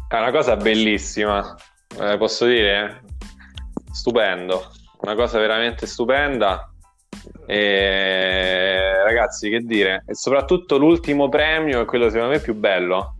È 0.09 0.17
una 0.17 0.31
cosa 0.31 0.57
bellissima, 0.57 1.55
eh, 2.01 2.17
posso 2.17 2.47
dire? 2.47 3.03
Stupendo, 3.93 4.71
una 5.03 5.15
cosa 5.15 5.39
veramente 5.39 5.87
stupenda. 5.87 6.73
E 7.45 9.03
ragazzi, 9.05 9.51
che 9.51 9.59
dire? 9.59 10.05
E 10.07 10.15
soprattutto 10.15 10.79
l'ultimo 10.79 11.29
premio 11.29 11.83
è 11.83 11.85
quello 11.85 12.09
secondo 12.09 12.33
me 12.33 12.41
più 12.41 12.55
bello, 12.55 13.17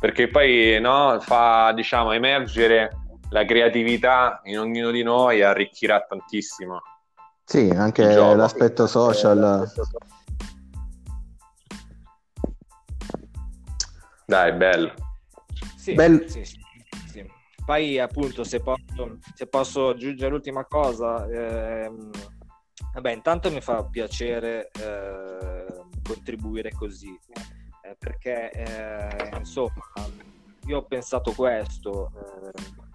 perché 0.00 0.28
poi 0.28 0.80
no, 0.80 1.18
fa 1.20 1.72
diciamo 1.74 2.12
emergere 2.12 2.90
la 3.28 3.44
creatività 3.44 4.40
in 4.44 4.60
ognuno 4.60 4.90
di 4.90 5.02
noi 5.02 5.40
e 5.40 5.44
arricchirà 5.44 6.00
tantissimo. 6.08 6.80
Sì, 7.44 7.68
anche 7.68 8.14
l'aspetto 8.14 8.86
social. 8.86 9.70
Dai, 14.24 14.52
bello. 14.52 15.08
Sì, 15.80 15.94
Bel... 15.94 16.28
sì, 16.28 16.44
sì, 16.44 16.60
sì, 17.06 17.26
Poi 17.64 17.98
appunto 17.98 18.44
se 18.44 18.60
posso, 18.60 19.18
se 19.32 19.46
posso 19.46 19.88
aggiungere 19.88 20.30
l'ultima 20.30 20.66
cosa, 20.66 21.26
ehm, 21.26 22.10
vabbè 22.92 23.10
intanto 23.10 23.50
mi 23.50 23.62
fa 23.62 23.82
piacere 23.84 24.70
eh, 24.78 25.64
contribuire 26.02 26.70
così, 26.72 27.18
eh, 27.82 27.96
perché 27.98 28.50
eh, 28.50 29.38
insomma 29.38 29.72
io 30.66 30.76
ho 30.76 30.84
pensato 30.84 31.32
questo, 31.32 32.12
eh, 32.14 32.89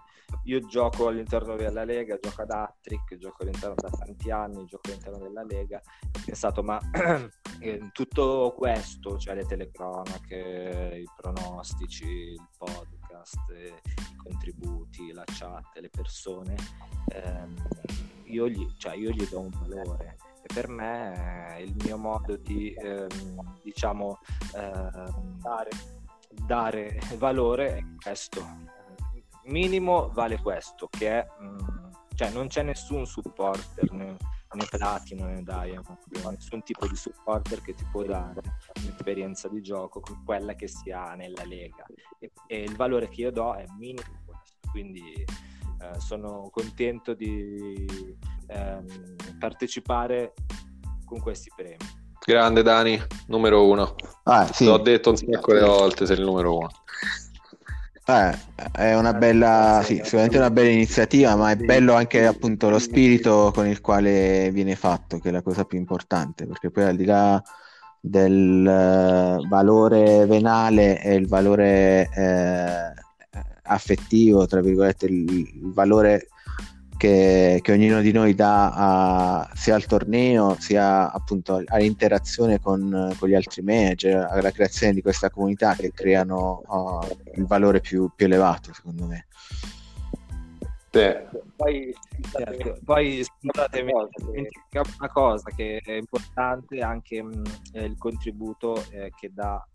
io 0.46 0.60
gioco 0.62 1.08
all'interno 1.08 1.56
della 1.56 1.84
Lega, 1.84 2.18
gioco 2.20 2.44
ad 2.44 2.52
Attrick, 2.52 3.18
gioco 3.18 3.44
all'interno 3.44 3.76
da 3.76 3.90
tanti 3.90 4.30
anni, 4.30 4.66
gioco 4.66 4.90
all'interno 4.90 5.18
della 5.20 5.44
Lega. 5.44 5.82
Ho 5.84 6.22
pensato, 6.24 6.62
ma 6.62 6.80
eh, 7.60 7.90
tutto 7.92 8.54
questo, 8.56 9.18
cioè 9.18 9.36
le 9.36 9.46
telecronache, 9.46 11.02
i 11.02 11.10
pronostici, 11.16 12.06
il 12.06 12.48
podcast, 12.58 13.40
i 13.52 14.16
contributi, 14.16 15.12
la 15.12 15.24
chat, 15.26 15.78
le 15.80 15.90
persone, 15.90 16.56
ehm, 17.08 17.56
io 18.26 18.48
gli, 18.48 18.68
cioè 18.78 18.96
io 18.96 19.10
gli 19.10 19.28
do 19.28 19.40
un 19.40 19.50
valore. 19.50 20.18
E 20.44 20.54
per 20.54 20.68
me 20.68 21.58
il 21.60 21.76
mio 21.84 21.98
modo 21.98 22.36
di 22.36 22.72
ehm, 22.78 23.08
diciamo 23.64 24.20
ehm, 24.56 25.40
dare, 25.42 25.70
dare 26.30 27.00
valore 27.18 27.78
è 27.78 27.84
questo 28.00 28.84
minimo 29.46 30.10
vale 30.14 30.40
questo 30.40 30.88
che 30.90 31.10
è 31.10 31.28
mh, 31.40 31.46
mm, 31.46 31.92
cioè 32.16 32.30
non 32.32 32.48
c'è 32.48 32.64
nessun 32.64 33.06
supporter 33.06 33.92
né, 33.92 34.18
né 34.54 34.66
platino 34.70 35.26
né 35.26 35.44
diamond 35.44 35.98
nessun 36.30 36.64
tipo 36.64 36.88
di 36.88 36.96
supporter 36.96 37.62
che 37.62 37.74
ti 37.74 37.86
può 37.92 38.04
dare 38.04 38.42
un'esperienza 38.82 39.48
di 39.50 39.62
gioco 39.62 40.00
come 40.00 40.22
quella 40.24 40.56
che 40.56 40.68
si 40.68 40.92
ha 40.92 41.14
nella 41.16 41.44
lega 41.44 41.86
e, 42.20 42.32
e 42.48 42.62
il 42.62 42.76
valore 42.76 43.10
che 43.10 43.22
io 43.22 43.32
do 43.32 43.54
è 43.54 43.66
minimo 43.78 44.22
questo 44.26 44.58
quindi 44.72 45.26
eh, 45.86 46.00
sono 46.00 46.50
contento 46.52 47.14
di 47.14 47.86
ehm, 48.48 49.16
partecipare 49.38 50.34
con 51.06 51.20
questi 51.20 51.52
premi. 51.56 51.78
Grande 52.26 52.64
Dani, 52.64 53.00
numero 53.28 53.68
uno. 53.68 53.96
Ah, 54.24 54.52
sì. 54.52 54.66
L'ho 54.66 54.80
detto 54.80 55.12
un 55.12 55.18
sacco 55.18 55.54
di 55.54 55.60
volte, 55.60 56.06
sei 56.06 56.18
il 56.18 56.24
numero 56.24 56.58
uno. 56.58 56.70
Eh, 58.08 58.38
è 58.72 58.96
una 58.96 59.14
bella, 59.14 59.82
sì, 59.84 60.00
sicuramente 60.04 60.38
una 60.38 60.52
bella 60.52 60.70
iniziativa, 60.70 61.36
ma 61.36 61.50
è 61.50 61.56
bello 61.56 61.96
anche 61.96 62.28
appunto 62.28 62.70
lo 62.70 62.78
spirito 62.78 63.52
con 63.52 63.66
il 63.66 63.82
quale 63.82 64.52
viene 64.52 64.76
fatto, 64.76 65.18
che 65.18 65.30
è 65.30 65.32
la 65.32 65.42
cosa 65.42 65.66
più 65.66 65.80
importante, 65.80 66.46
perché 66.46 66.70
poi 66.70 66.84
al 66.84 66.96
di 66.96 67.06
là 67.06 67.42
del 68.00 69.40
uh, 69.42 69.48
valore 69.48 70.28
venale 70.28 71.02
e 71.02 71.16
il 71.16 71.28
valore 71.28 72.08
eh, 72.14 72.94
affettivo, 73.64 74.46
tra 74.46 74.62
virgolette, 74.62 75.08
il 75.08 75.72
valore 75.74 76.28
che, 76.98 77.60
che, 77.62 77.72
ognuno 77.72 78.02
di 78.02 78.12
noi 78.12 78.34
dà 78.34 78.72
a, 78.72 79.50
sia 79.54 79.76
al 79.76 79.86
torneo 79.86 80.56
sia 80.60 81.12
appunto 81.12 81.62
all'interazione 81.66 82.60
con, 82.60 83.14
con, 83.18 83.30
gli 83.30 83.36
altri 83.36 83.62
manager, 83.62 84.28
alla 84.30 84.52
creazione 84.52 84.94
di 84.94 85.02
questa 85.02 85.30
comunità 85.30 85.76
che 85.76 85.92
creano 85.92 86.62
uh, 86.66 87.18
il 87.36 87.46
valore 87.46 87.82
più, 87.82 88.10
più, 88.16 88.26
elevato 88.26 88.74
secondo 88.74 89.06
me. 89.06 89.28
Sì. 90.92 91.44
Poi, 91.58 91.94
certo. 92.32 92.78
poi 92.84 93.24
scusatemi, 93.24 93.92
una 93.92 95.10
cosa 95.12 95.52
che 95.56 95.82
è 95.84 95.92
importante 95.94 96.80
anche 96.80 97.22
mh, 97.22 97.44
il 97.74 97.96
contributo 97.98 98.82
eh, 98.92 99.12
che 99.18 99.32
dà 99.34 99.66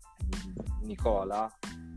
Nicola 0.81 1.51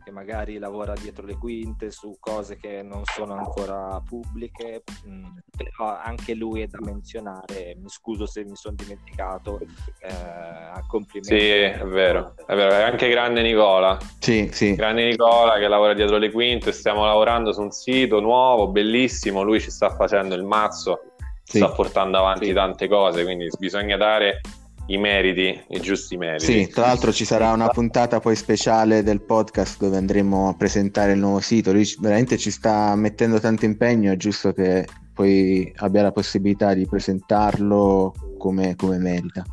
che 0.05 0.11
magari 0.11 0.59
lavora 0.59 0.93
dietro 0.93 1.25
le 1.25 1.37
quinte 1.39 1.91
su 1.91 2.17
cose 2.21 2.57
che 2.57 2.83
non 2.83 3.03
sono 3.05 3.35
ancora 3.35 4.01
pubbliche, 4.07 4.83
mm, 5.09 5.25
però 5.57 5.99
anche 5.99 6.35
lui 6.35 6.61
è 6.61 6.67
da 6.67 6.79
menzionare, 6.83 7.75
mi 7.77 7.89
scuso 7.89 8.27
se 8.27 8.45
mi 8.45 8.55
sono 8.55 8.77
dimenticato, 8.77 9.59
eh, 10.01 10.13
a 10.13 10.85
complimenti. 10.87 11.39
Sì, 11.39 11.49
è 11.49 11.85
vero, 11.85 12.35
è 12.47 12.55
vero, 12.55 12.75
è 12.75 12.83
anche 12.83 13.09
grande 13.09 13.41
Nicola. 13.41 13.99
Sì, 14.19 14.51
sì. 14.53 14.75
Grande 14.75 15.07
Nicola 15.07 15.59
che 15.59 15.67
lavora 15.67 15.95
dietro 15.95 16.19
le 16.19 16.31
quinte, 16.31 16.71
stiamo 16.73 17.07
lavorando 17.07 17.53
su 17.53 17.63
un 17.63 17.71
sito 17.71 18.21
nuovo, 18.21 18.69
bellissimo, 18.69 19.43
lui 19.43 19.61
ci 19.61 19.71
sta 19.71 19.91
facendo 19.91 20.35
il 20.35 20.45
mazzo, 20.45 21.15
sì. 21.43 21.57
sta 21.57 21.71
portando 21.71 22.19
avanti 22.19 22.47
sì. 22.47 22.53
tante 22.53 22.89
cose, 22.89 23.25
quindi 23.25 23.49
bisogna 23.59 23.97
dare 23.97 24.41
i 24.87 24.99
meriti, 24.99 25.65
i 25.69 25.81
giusti 25.81 26.17
meriti. 26.17 26.45
Sì, 26.45 26.69
tra 26.69 26.87
l'altro 26.87 27.13
ci 27.13 27.25
sarà 27.25 27.53
una 27.53 27.69
puntata 27.69 28.21
poi 28.21 28.37
speciale 28.37 29.03
del 29.03 29.23
podcast 29.23 29.79
dove 29.79 29.97
andremo 29.97 30.49
a 30.49 30.55
presentare 30.55 31.13
il 31.13 31.19
nuovo 31.19 31.41
sito. 31.41 31.73
Lui 31.73 31.89
veramente 31.99 32.37
ci 32.37 32.51
sta 32.51 32.95
mettendo 32.95 33.41
tanto 33.41 33.65
impegno, 33.65 34.13
è 34.13 34.17
giusto 34.17 34.53
che 34.53 34.87
poi 35.15 35.73
abbia 35.77 36.03
la 36.03 36.13
possibilità 36.13 36.75
di 36.75 36.87
presentarlo 36.87 38.13
come, 38.37 38.77
come 38.77 38.99
merita. 38.99 39.45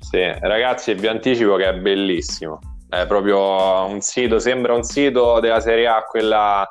Sì, 0.00 0.22
ragazzi, 0.40 0.94
vi 0.94 1.06
anticipo 1.06 1.56
che 1.56 1.68
è 1.68 1.74
bellissimo. 1.74 2.58
È 2.88 3.06
proprio 3.06 3.86
un 3.86 4.00
sito, 4.00 4.38
sembra 4.38 4.74
un 4.74 4.82
sito 4.82 5.40
della 5.40 5.60
Serie 5.60 5.86
A, 5.86 6.02
quella 6.02 6.66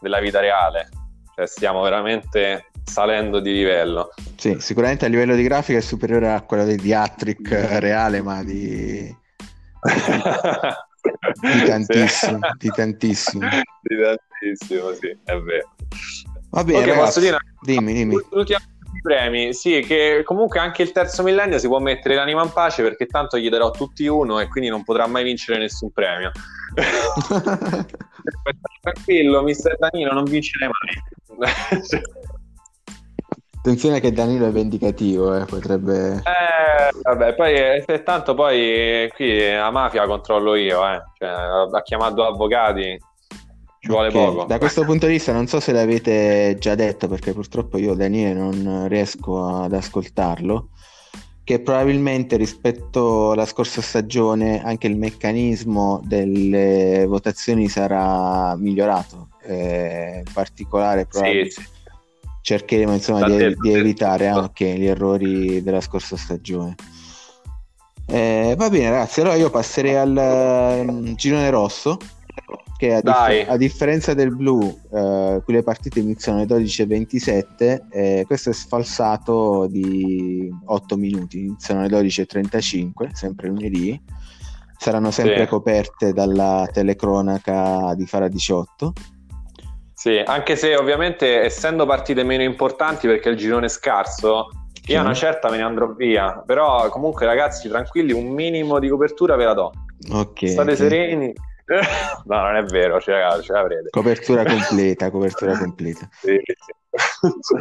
della 0.00 0.20
vita 0.20 0.40
reale. 0.40 0.88
Cioè, 1.34 1.46
stiamo 1.46 1.82
veramente 1.82 2.67
salendo 2.88 3.40
di 3.40 3.52
livello. 3.52 4.12
Sì, 4.36 4.56
sicuramente 4.58 5.04
a 5.04 5.08
livello 5.08 5.34
di 5.34 5.42
grafica 5.42 5.78
è 5.78 5.82
superiore 5.82 6.32
a 6.32 6.42
quello 6.42 6.64
di 6.64 6.76
Diatric 6.76 7.48
reale, 7.78 8.22
ma 8.22 8.42
di... 8.42 9.14
di 11.40 11.64
tantissimo, 11.66 12.38
sì. 12.40 12.56
di 12.58 12.68
tantissimo. 12.68 13.48
Di 13.82 13.96
tantissimo, 14.02 14.92
sì, 14.94 15.16
è 15.24 15.36
vero. 15.38 15.74
Va 16.50 16.64
bene, 16.64 16.78
okay, 16.78 16.90
ragazzi, 16.90 17.20
dire... 17.20 17.36
dimmi, 17.60 17.92
dimmi. 17.92 18.16
L'ultima 18.30 18.58
premi, 19.02 19.54
sì, 19.54 19.80
che 19.80 20.22
comunque 20.24 20.58
anche 20.58 20.82
il 20.82 20.92
terzo 20.92 21.22
millennio 21.22 21.58
si 21.58 21.66
può 21.66 21.78
mettere 21.78 22.14
l'anima 22.14 22.42
in 22.42 22.52
pace 22.52 22.82
perché 22.82 23.06
tanto 23.06 23.38
gli 23.38 23.48
darò 23.48 23.70
tutti 23.70 24.06
uno 24.06 24.40
e 24.40 24.48
quindi 24.48 24.70
non 24.70 24.82
potrà 24.82 25.06
mai 25.06 25.24
vincere 25.24 25.58
nessun 25.58 25.90
premio. 25.92 26.30
Tranquillo, 28.80 29.42
mister 29.42 29.76
Danilo, 29.78 30.12
non 30.12 30.24
vincerei 30.24 30.68
mai. 30.68 31.02
Attenzione 33.68 34.00
che 34.00 34.12
Danilo 34.12 34.46
è 34.46 34.50
vendicativo, 34.50 35.36
eh, 35.36 35.44
potrebbe... 35.44 36.14
Eh, 36.14 36.98
vabbè, 37.02 37.34
poi 37.34 37.54
eh, 37.54 38.02
tanto 38.02 38.32
poi 38.32 39.10
qui 39.14 39.46
la 39.46 39.70
mafia 39.70 40.06
controllo 40.06 40.54
io, 40.54 40.88
eh. 40.88 41.02
Cioè, 41.18 41.28
ha 41.28 41.82
chiamato 41.82 42.24
avvocati, 42.24 42.98
ci 43.80 43.88
vuole 43.88 44.08
okay. 44.08 44.24
poco. 44.24 44.44
Da 44.46 44.56
questo 44.56 44.84
punto 44.86 45.04
di 45.04 45.12
vista 45.12 45.32
non 45.32 45.48
so 45.48 45.60
se 45.60 45.72
l'avete 45.72 46.56
già 46.58 46.74
detto, 46.74 47.08
perché 47.08 47.34
purtroppo 47.34 47.76
io 47.76 47.92
Daniele 47.92 48.32
non 48.32 48.88
riesco 48.88 49.44
ad 49.44 49.74
ascoltarlo, 49.74 50.70
che 51.44 51.60
probabilmente 51.60 52.38
rispetto 52.38 53.32
alla 53.32 53.44
scorsa 53.44 53.82
stagione 53.82 54.62
anche 54.64 54.86
il 54.86 54.96
meccanismo 54.96 56.00
delle 56.04 57.04
votazioni 57.06 57.68
sarà 57.68 58.56
migliorato, 58.56 59.28
eh, 59.42 60.22
in 60.26 60.32
particolare 60.32 61.04
probabilmente... 61.04 61.50
Sì, 61.50 61.60
sì 61.60 61.76
cercheremo 62.48 62.94
insomma 62.94 63.28
di, 63.28 63.54
di, 63.60 63.74
evitare 63.74 64.26
anche 64.26 64.64
gli 64.64 64.86
errori 64.86 65.62
della 65.62 65.82
scorsa 65.82 66.16
stagione. 66.16 66.76
Eh, 68.06 68.54
va 68.56 68.70
bene 68.70 68.88
ragazzi, 68.88 69.20
allora 69.20 69.34
io 69.34 69.50
passerei 69.50 69.94
al 69.94 70.86
um, 70.88 71.14
girone 71.14 71.50
rosso 71.50 71.98
che 72.78 72.94
a, 72.94 73.02
dif- 73.02 73.50
a, 73.50 73.56
differenza 73.58 74.14
del 74.14 74.34
blu 74.34 74.60
eh, 74.90 75.42
qui 75.44 75.52
le 75.52 75.62
partite 75.62 75.98
iniziano 75.98 76.38
alle 76.38 76.46
12.27 76.46 77.80
eh, 77.90 78.24
questo 78.24 78.50
è 78.50 78.52
sfalsato 78.54 79.66
di 79.66 80.48
8 80.64 80.96
minuti 80.96 81.40
iniziano 81.40 81.80
alle 81.80 82.00
12.35 82.00 83.10
sempre 83.12 83.48
lunedì 83.48 84.00
saranno 84.78 85.10
sempre 85.10 85.42
sì. 85.42 85.48
coperte 85.48 86.12
dalla 86.12 86.68
telecronaca 86.72 87.94
di 87.96 88.06
Fara 88.06 88.28
18 88.28 88.92
sì, 89.98 90.22
anche 90.24 90.54
se 90.54 90.76
ovviamente 90.76 91.40
essendo 91.40 91.84
partite 91.84 92.22
meno 92.22 92.44
importanti 92.44 93.08
perché 93.08 93.30
il 93.30 93.36
girone 93.36 93.66
è 93.66 93.68
scarso, 93.68 94.48
io 94.86 95.00
una 95.00 95.12
certa 95.12 95.50
me 95.50 95.56
ne 95.56 95.64
andrò 95.64 95.88
via, 95.88 96.40
però 96.46 96.88
comunque 96.88 97.26
ragazzi 97.26 97.68
tranquilli, 97.68 98.12
un 98.12 98.28
minimo 98.28 98.78
di 98.78 98.88
copertura 98.88 99.34
ve 99.34 99.44
la 99.44 99.54
do. 99.54 99.72
Ok. 100.12 100.50
State 100.50 100.70
okay. 100.70 100.76
sereni. 100.76 101.32
no, 102.26 102.40
non 102.42 102.54
è 102.54 102.62
vero, 102.62 103.00
ce, 103.00 103.10
la, 103.10 103.40
ce 103.42 103.52
l'avrete. 103.52 103.90
Copertura 103.90 104.44
completa, 104.46 105.10
copertura 105.10 105.58
completa. 105.58 106.08
Sì, 106.14 106.38
sì. 107.40 107.54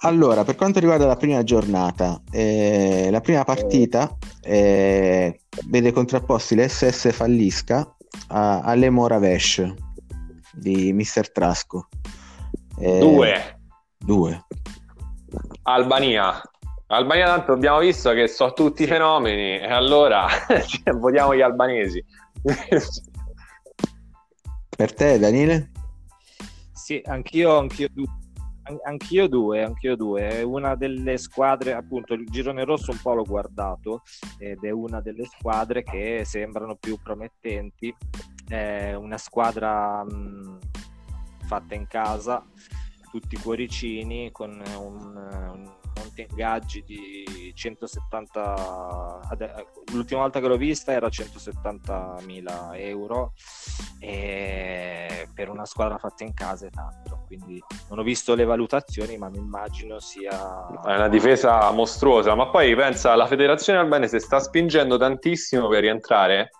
Allora, 0.00 0.44
per 0.44 0.54
quanto 0.54 0.80
riguarda 0.80 1.04
la 1.04 1.16
prima 1.16 1.42
giornata, 1.42 2.22
eh, 2.32 3.08
la 3.10 3.20
prima 3.20 3.44
partita 3.44 4.16
eh, 4.42 5.40
vede 5.66 5.92
contrapposti 5.92 6.56
l'SS 6.56 7.12
Fallisca 7.12 7.86
a, 8.28 8.60
alle 8.60 8.88
Moravesh 8.88 9.84
di 10.56 10.92
Mister 10.92 11.30
Trasco. 11.30 11.88
Eh, 12.78 12.98
due. 12.98 13.60
Due. 13.98 14.46
Albania. 15.62 16.40
Albania 16.88 17.26
tanto 17.26 17.52
abbiamo 17.52 17.78
visto 17.78 18.12
che 18.12 18.28
sono 18.28 18.52
tutti 18.52 18.86
fenomeni 18.86 19.58
e 19.58 19.66
allora 19.66 20.26
votiamo 20.98 21.34
gli 21.34 21.40
albanesi. 21.40 22.02
per 24.76 24.94
te 24.94 25.18
Daniele? 25.18 25.72
Sì, 26.72 27.02
anch'io, 27.04 27.58
anch'io 27.58 27.88
due. 27.92 28.06
Anch'io 28.84 29.28
due, 29.28 29.62
anch'io 29.62 29.96
due. 29.96 30.28
È 30.28 30.42
una 30.42 30.74
delle 30.74 31.18
squadre, 31.18 31.72
appunto, 31.72 32.14
il 32.14 32.26
girone 32.26 32.64
rosso 32.64 32.90
un 32.90 32.98
po' 33.00 33.14
l'ho 33.14 33.24
guardato 33.24 34.02
ed 34.38 34.64
è 34.64 34.70
una 34.70 35.00
delle 35.00 35.24
squadre 35.24 35.82
che 35.84 36.22
sembrano 36.24 36.76
più 36.76 36.98
promettenti 37.00 37.94
è 38.48 38.94
una 38.94 39.18
squadra 39.18 40.04
mh, 40.04 40.58
fatta 41.46 41.74
in 41.74 41.86
casa, 41.86 42.44
tutti 43.10 43.36
cuoricini, 43.36 44.30
con 44.30 44.62
un, 44.78 45.16
un, 45.16 45.74
monte 45.96 46.26
ingaggi 46.28 46.82
di 46.84 47.52
170 47.54 49.20
l'ultima 49.92 50.20
volta 50.20 50.40
che 50.40 50.46
l'ho 50.46 50.56
vista 50.56 50.92
era 50.92 51.08
170 51.08 52.16
mila 52.24 52.76
euro 52.76 53.32
e 53.98 55.28
per 55.34 55.48
una 55.48 55.64
squadra 55.64 55.98
fatta 55.98 56.24
in 56.24 56.34
casa 56.34 56.66
è 56.66 56.70
tanto 56.70 57.24
quindi 57.26 57.62
non 57.88 57.98
ho 57.98 58.02
visto 58.02 58.34
le 58.34 58.44
valutazioni 58.44 59.16
ma 59.16 59.28
mi 59.28 59.38
immagino 59.38 59.98
sia 59.98 60.66
è 60.84 60.94
una 60.94 61.08
difesa 61.08 61.70
mostruosa 61.70 62.34
ma 62.34 62.48
poi 62.48 62.74
pensa 62.74 63.14
la 63.14 63.26
federazione 63.26 63.78
albanese 63.78 64.20
sta 64.20 64.38
spingendo 64.38 64.96
tantissimo 64.96 65.68
per 65.68 65.80
rientrare 65.80 66.50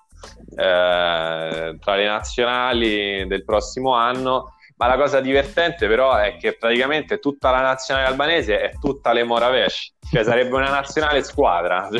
eh, 0.56 1.76
tra 1.78 1.94
le 1.94 2.06
nazionali 2.06 3.26
del 3.26 3.44
prossimo 3.44 3.94
anno 3.94 4.56
ma 4.76 4.86
la 4.86 4.96
cosa 4.96 5.20
divertente 5.20 5.86
però 5.88 6.16
è 6.16 6.36
che 6.36 6.56
praticamente 6.56 7.18
tutta 7.18 7.50
la 7.50 7.60
nazionale 7.60 8.06
albanese 8.06 8.60
è 8.60 8.72
tutta 8.78 9.12
le 9.12 9.24
Moravesh, 9.24 9.94
cioè 10.10 10.22
sarebbe 10.22 10.54
una 10.54 10.70
nazionale 10.70 11.22
squadra. 11.22 11.88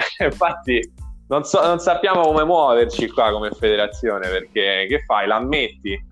Cioè, 0.00 0.28
infatti 0.28 0.80
non, 1.28 1.44
so, 1.44 1.62
non, 1.62 1.78
sappiamo 1.78 2.22
come 2.22 2.42
muoverci 2.42 3.10
qua 3.10 3.30
come 3.32 3.50
federazione 3.50 4.30
perché 4.30 4.86
che 4.88 5.02
fai? 5.04 5.26
L'ammetti? 5.26 6.02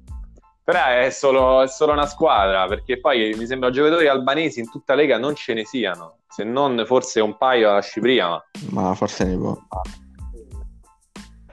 Però 0.62 0.84
è 0.84 1.08
solo, 1.08 1.62
è 1.62 1.68
solo 1.68 1.92
una 1.92 2.04
squadra 2.04 2.66
perché 2.66 3.00
poi 3.00 3.32
mi 3.34 3.46
sembra 3.46 3.70
giocatori 3.70 4.06
albanesi 4.06 4.60
in 4.60 4.70
tutta 4.70 4.94
Lega 4.94 5.16
non 5.16 5.34
ce 5.34 5.54
ne 5.54 5.64
siano, 5.64 6.18
se 6.28 6.44
non 6.44 6.82
forse 6.84 7.20
un 7.20 7.38
paio 7.38 7.70
alla 7.70 7.80
Cipria. 7.80 8.28
Ma, 8.72 8.82
ma 8.82 8.94
forse 8.94 9.24
ne 9.24 9.38
può. 9.38 9.56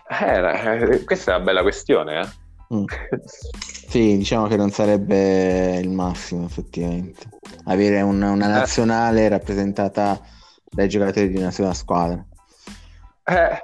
Eh, 0.08 1.04
questa 1.04 1.34
è 1.34 1.36
una 1.36 1.44
bella 1.44 1.62
questione, 1.62 2.22
eh? 2.22 2.44
Mm. 2.76 2.84
Sì, 3.88 4.18
diciamo 4.18 4.48
che 4.48 4.58
non 4.58 4.72
sarebbe 4.72 5.78
il 5.78 5.90
massimo 5.90 6.46
effettivamente. 6.46 7.30
Avere 7.66 8.02
un, 8.02 8.22
una 8.22 8.46
eh. 8.46 8.50
nazionale 8.50 9.28
rappresentata 9.28 10.20
dai 10.64 10.90
giocatori 10.90 11.30
di 11.30 11.38
una 11.38 11.52
sola 11.52 11.74
squadra. 11.74 12.24
Eh, 13.24 13.62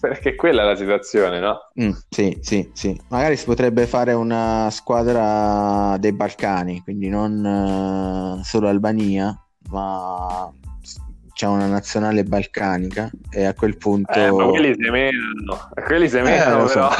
perché 0.00 0.34
quella 0.34 0.62
è 0.62 0.66
la 0.66 0.76
situazione, 0.76 1.40
no? 1.40 1.58
Mm, 1.80 1.90
sì, 2.08 2.38
sì, 2.40 2.70
sì. 2.72 2.98
Magari 3.08 3.36
si 3.36 3.44
potrebbe 3.44 3.86
fare 3.86 4.12
una 4.12 4.68
squadra 4.70 5.96
dei 5.98 6.12
Balcani, 6.12 6.80
quindi 6.82 7.08
non 7.08 8.38
uh, 8.38 8.42
solo 8.42 8.68
Albania, 8.68 9.36
ma 9.68 10.50
c'è 11.34 11.46
una 11.46 11.66
nazionale 11.66 12.22
balcanica 12.22 13.10
e 13.28 13.44
a 13.44 13.54
quel 13.54 13.76
punto... 13.76 14.12
Eh, 14.12 14.30
ma 14.30 14.46
quelli 14.46 14.72
si 14.74 14.88
menano, 14.88 15.68
quelli 15.84 16.08
si 16.08 16.20
menano 16.20 16.64
eh, 16.64 16.68
però. 16.68 16.90
So. 16.90 16.96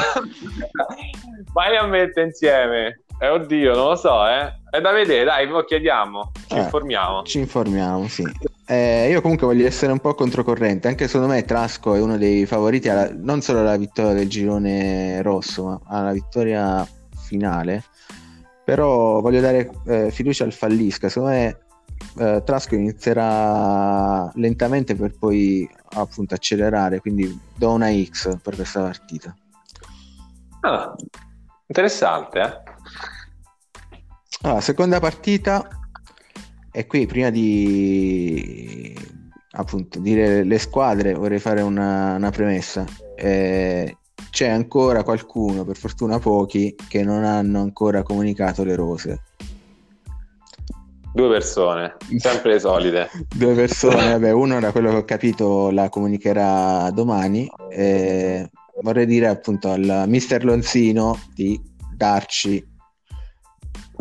Vai 1.53 1.77
a 1.77 1.85
mettere 1.85 2.27
insieme. 2.27 2.99
Eh, 3.17 3.29
oddio, 3.29 3.73
non 3.73 3.87
lo 3.87 3.95
so, 3.95 4.27
eh. 4.27 4.51
È 4.69 4.81
da 4.81 4.91
vedere, 4.91 5.23
dai, 5.23 5.47
lo 5.47 5.63
chiediamo, 5.63 6.31
ci 6.47 6.55
eh, 6.55 6.59
informiamo. 6.59 7.23
Ci 7.23 7.39
informiamo, 7.39 8.07
sì. 8.09 8.23
Eh, 8.67 9.07
io 9.09 9.21
comunque 9.21 9.47
voglio 9.47 9.65
essere 9.65 9.93
un 9.93 9.99
po' 9.99 10.13
controcorrente, 10.15 10.89
anche 10.89 11.07
secondo 11.07 11.33
me 11.33 11.45
Trasco 11.45 11.93
è 11.93 12.01
uno 12.01 12.17
dei 12.17 12.45
favoriti 12.45 12.89
alla, 12.89 13.09
non 13.13 13.39
solo 13.39 13.59
alla 13.59 13.77
vittoria 13.77 14.11
del 14.11 14.27
girone 14.27 15.21
rosso, 15.21 15.63
ma 15.63 15.79
alla 15.87 16.11
vittoria 16.11 16.85
finale. 17.25 17.83
Però 18.65 19.21
voglio 19.21 19.39
dare 19.39 19.69
eh, 19.87 20.11
fiducia 20.11 20.43
al 20.43 20.51
Fallisca, 20.51 21.07
secondo 21.07 21.35
me 21.35 21.57
eh, 22.17 22.41
Trasco 22.45 22.75
inizierà 22.75 24.31
lentamente 24.35 24.95
per 24.95 25.17
poi 25.17 25.69
appunto 25.91 26.33
accelerare, 26.33 26.99
quindi 26.99 27.39
do 27.55 27.71
una 27.71 27.91
X 27.91 28.37
per 28.41 28.55
questa 28.55 28.81
partita. 28.81 29.35
Ah, 30.61 30.95
interessante, 31.67 32.39
eh? 32.39 32.63
Allora, 34.41 34.61
seconda 34.61 34.99
partita 34.99 35.67
e 36.71 36.85
qui 36.87 37.05
prima 37.05 37.29
di 37.29 38.93
appunto 39.51 39.99
dire 39.99 40.43
le 40.43 40.59
squadre 40.59 41.13
vorrei 41.13 41.39
fare 41.39 41.61
una, 41.61 42.15
una 42.15 42.29
premessa. 42.29 42.85
Eh, 43.15 43.97
c'è 44.29 44.49
ancora 44.49 45.03
qualcuno, 45.03 45.63
per 45.63 45.77
fortuna 45.77 46.19
pochi, 46.19 46.75
che 46.89 47.03
non 47.03 47.23
hanno 47.23 47.61
ancora 47.61 48.03
comunicato 48.03 48.63
le 48.65 48.75
rose. 48.75 49.21
Due 51.15 51.29
persone, 51.29 51.95
sempre 52.17 52.51
le 52.51 52.59
solite. 52.59 53.09
Due 53.33 53.53
persone, 53.53 54.11
vabbè, 54.11 54.31
uno 54.31 54.59
da 54.59 54.73
quello 54.73 54.89
che 54.89 54.95
ho 54.97 55.05
capito 55.05 55.71
la 55.71 55.87
comunicherà 55.87 56.91
domani. 56.91 57.49
Eh, 57.69 58.49
vorrei 58.81 59.05
dire 59.05 59.27
appunto 59.27 59.71
al 59.71 60.03
mister 60.07 60.43
Lonzino 60.43 61.17
di 61.33 61.57
darci 61.95 62.61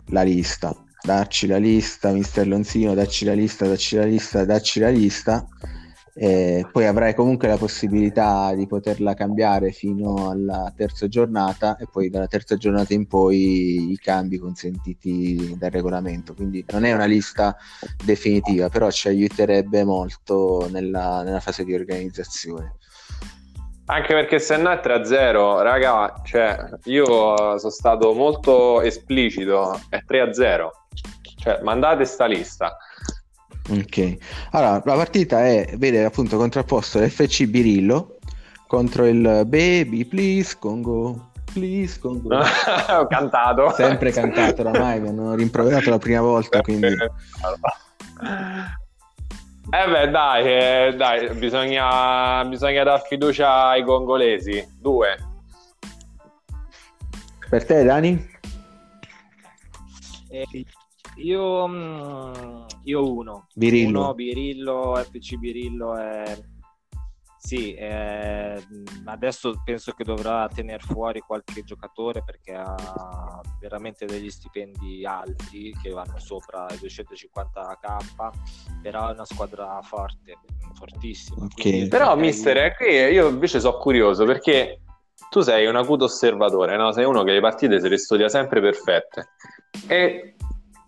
la 0.06 0.22
lista. 0.22 0.74
Darci 1.00 1.46
la 1.46 1.58
lista, 1.58 2.10
mister 2.10 2.48
Lonzino, 2.48 2.94
dacci 2.94 3.24
la 3.24 3.34
lista, 3.34 3.64
dacci 3.68 3.94
la 3.94 4.06
lista, 4.06 4.44
dacci 4.44 4.80
la 4.80 4.88
lista 4.88 5.46
eh, 6.16 6.64
poi 6.70 6.86
avrai 6.86 7.12
comunque 7.12 7.48
la 7.48 7.56
possibilità 7.56 8.54
di 8.54 8.68
poterla 8.68 9.14
cambiare 9.14 9.72
fino 9.72 10.30
alla 10.30 10.72
terza 10.76 11.08
giornata 11.08 11.76
e 11.76 11.86
poi 11.90 12.08
dalla 12.08 12.28
terza 12.28 12.56
giornata 12.56 12.94
in 12.94 13.08
poi 13.08 13.90
i 13.90 13.98
cambi 13.98 14.38
consentiti 14.38 15.56
dal 15.58 15.70
regolamento. 15.70 16.34
Quindi 16.34 16.64
non 16.70 16.84
è 16.84 16.92
una 16.92 17.06
lista 17.06 17.56
definitiva 18.04 18.68
però 18.68 18.90
ci 18.90 19.08
aiuterebbe 19.08 19.82
molto 19.84 20.68
nella, 20.70 21.22
nella 21.24 21.40
fase 21.40 21.64
di 21.64 21.74
organizzazione. 21.74 22.76
Anche 23.86 24.14
perché 24.14 24.38
se 24.38 24.56
no 24.56 24.70
è 24.70 24.80
3-0 24.82 25.62
raga 25.62 26.20
cioè, 26.24 26.56
io 26.84 27.58
sono 27.58 27.70
stato 27.70 28.14
molto 28.14 28.80
esplicito. 28.80 29.78
È 29.88 29.98
3-0 30.06 30.68
cioè 31.36 31.60
mandate 31.62 32.06
sta 32.06 32.24
lista 32.24 32.74
Ok, 33.70 34.16
allora 34.50 34.82
la 34.84 34.94
partita 34.94 35.46
è, 35.46 35.74
vede 35.76 36.04
appunto 36.04 36.36
contrapposto 36.36 37.00
l'FC 37.00 37.44
Birillo 37.46 38.18
contro 38.66 39.06
il 39.06 39.44
Baby 39.46 40.04
Please 40.04 40.56
Congo 40.58 41.32
Please 41.54 41.98
Congo. 42.00 42.36
Ho 42.36 43.06
cantato. 43.08 43.70
Sempre 43.70 44.10
cantato 44.10 44.60
oramai, 44.60 45.00
mi 45.00 45.08
hanno 45.08 45.34
rimproverato 45.34 45.88
la 45.88 45.98
prima 45.98 46.20
volta, 46.20 46.60
quindi... 46.60 46.88
Eh 49.70 49.90
beh 49.90 50.10
dai, 50.10 50.44
eh, 50.44 50.94
dai 50.94 51.34
bisogna, 51.34 52.44
bisogna 52.44 52.82
dar 52.84 53.00
fiducia 53.06 53.68
ai 53.68 53.82
congolesi. 53.82 54.66
Due. 54.78 55.16
Per 57.48 57.64
te 57.64 57.82
Dani? 57.82 58.32
Eh, 60.28 60.66
io, 61.16 61.68
mm, 61.68 62.64
io 62.84 63.12
uno. 63.12 63.46
Birillo. 63.54 64.00
Uno, 64.00 64.14
Birillo, 64.14 64.94
FC 64.96 65.36
Birillo 65.36 65.96
è... 65.96 66.38
Sì, 67.36 67.74
eh, 67.74 68.58
adesso 69.04 69.60
penso 69.62 69.92
che 69.92 70.02
dovrà 70.02 70.48
tenere 70.48 70.82
fuori 70.82 71.20
qualche 71.20 71.62
giocatore 71.62 72.22
perché 72.24 72.54
ha 72.54 73.38
veramente 73.60 74.06
degli 74.06 74.30
stipendi 74.30 75.04
alti 75.04 75.76
che 75.82 75.90
vanno 75.90 76.18
sopra 76.18 76.66
i 76.70 76.76
250k, 76.76 78.30
però 78.80 79.10
è 79.10 79.12
una 79.12 79.26
squadra 79.26 79.78
forte, 79.82 80.38
fortissima. 80.72 81.44
Okay. 81.44 81.86
Però, 81.88 82.16
mister, 82.16 82.74
qui 82.76 82.86
io 82.86 83.28
invece 83.28 83.60
sono 83.60 83.76
curioso 83.76 84.24
perché 84.24 84.80
tu 85.28 85.40
sei 85.40 85.66
un 85.66 85.76
acuto 85.76 86.04
osservatore, 86.04 86.76
no? 86.76 86.92
sei 86.92 87.04
uno 87.04 87.24
che 87.24 87.32
le 87.32 87.40
partite 87.40 87.80
se 87.80 87.88
le 87.88 87.98
studia 87.98 88.28
sempre 88.28 88.60
perfette. 88.60 89.30
E 89.86 90.33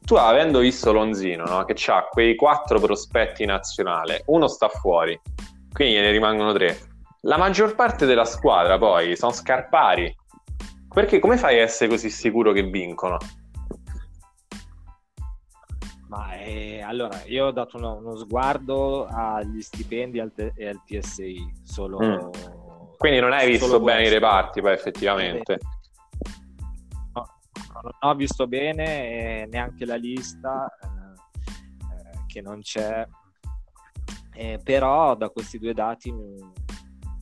tu 0.06 0.14
avendo 0.14 0.60
visto 0.60 0.92
Lonzino, 0.92 1.44
no? 1.46 1.64
che 1.64 1.74
ha 1.90 2.04
quei 2.04 2.36
quattro 2.36 2.78
prospetti 2.78 3.44
nazionali, 3.44 4.14
uno 4.26 4.46
sta 4.46 4.68
fuori, 4.68 5.20
quindi 5.72 5.96
ne 5.96 6.12
rimangono 6.12 6.52
tre. 6.52 6.78
La 7.22 7.36
maggior 7.36 7.74
parte 7.74 8.06
della 8.06 8.24
squadra 8.24 8.78
poi 8.78 9.16
sono 9.16 9.32
scarpari. 9.32 10.14
Perché 10.88 11.18
come 11.18 11.36
fai 11.36 11.58
a 11.58 11.62
essere 11.62 11.90
così 11.90 12.08
sicuro 12.08 12.52
che 12.52 12.62
vincono? 12.62 13.18
Ma 16.06 16.34
eh, 16.36 16.80
allora, 16.82 17.22
io 17.26 17.46
ho 17.46 17.50
dato 17.50 17.76
uno, 17.76 17.96
uno 17.96 18.16
sguardo 18.16 19.08
agli 19.10 19.60
stipendi 19.60 20.20
al 20.20 20.32
te- 20.32 20.52
e 20.54 20.68
al 20.68 20.80
TSI, 20.86 21.52
solo... 21.64 21.98
Mm. 22.00 22.30
Quindi 22.96 23.18
non 23.18 23.32
hai 23.32 23.48
visto 23.48 23.80
bene 23.80 24.06
i 24.06 24.08
reparti 24.08 24.60
poi 24.60 24.72
effettivamente. 24.72 25.58
Eh, 27.88 27.94
non 28.00 28.12
ho 28.12 28.14
visto 28.14 28.46
bene 28.46 28.84
eh, 28.84 29.48
neanche 29.50 29.84
la 29.84 29.96
lista 29.96 30.68
eh, 30.82 30.86
eh, 31.92 32.24
che 32.26 32.40
non 32.40 32.60
c'è 32.60 33.06
eh, 34.34 34.60
però 34.62 35.14
da 35.16 35.28
questi 35.30 35.58
due 35.58 35.72
dati 35.72 36.12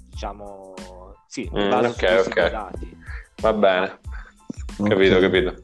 diciamo 0.09 0.75
sì 1.27 1.49
mm, 1.53 1.73
ok 1.73 2.25
ok 2.27 2.51
dati. 2.51 2.99
va 3.41 3.53
bene 3.53 3.99
capito 4.77 5.17
okay. 5.17 5.21
capito 5.21 5.63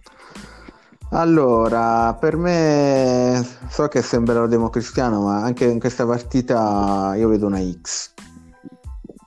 allora, 1.12 2.16
per 2.20 2.36
me 2.36 3.44
so 3.68 3.88
che 3.88 4.00
sembrerò 4.00 4.46
democristiano, 4.46 5.22
ma 5.22 5.42
anche 5.42 5.64
in 5.64 5.80
questa 5.80 6.06
partita 6.06 7.14
io 7.16 7.26
vedo 7.26 7.46
una 7.46 7.58
X. 7.60 8.14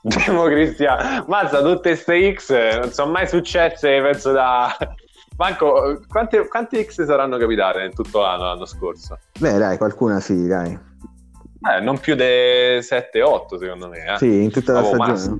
Democristiano, 0.00 1.26
mazza, 1.28 1.60
tutte 1.60 1.90
queste 1.90 2.34
X 2.34 2.78
non 2.78 2.90
sono 2.90 3.12
mai 3.12 3.28
successe, 3.28 4.00
penso 4.00 4.32
da, 4.32 4.74
Manco, 5.36 6.00
quante, 6.06 6.46
quante 6.48 6.84
X 6.84 7.04
saranno 7.04 7.36
capitate 7.36 7.82
in 7.82 7.92
tutto 7.92 8.20
l'anno 8.20 8.44
l'anno 8.44 8.66
scorso? 8.66 9.18
Beh, 9.38 9.58
dai, 9.58 9.76
qualcuna 9.76 10.20
sì, 10.20 10.46
dai. 10.46 10.72
Eh, 10.72 11.80
non 11.80 11.98
più 11.98 12.14
di 12.14 12.22
7-8 12.22 13.58
secondo 13.58 13.88
me. 13.88 14.12
Eh. 14.12 14.18
Sì, 14.18 14.42
in 14.42 14.50
tutta 14.50 14.72
la 14.74 14.78
Avevo 14.80 15.04
stagione. 15.04 15.38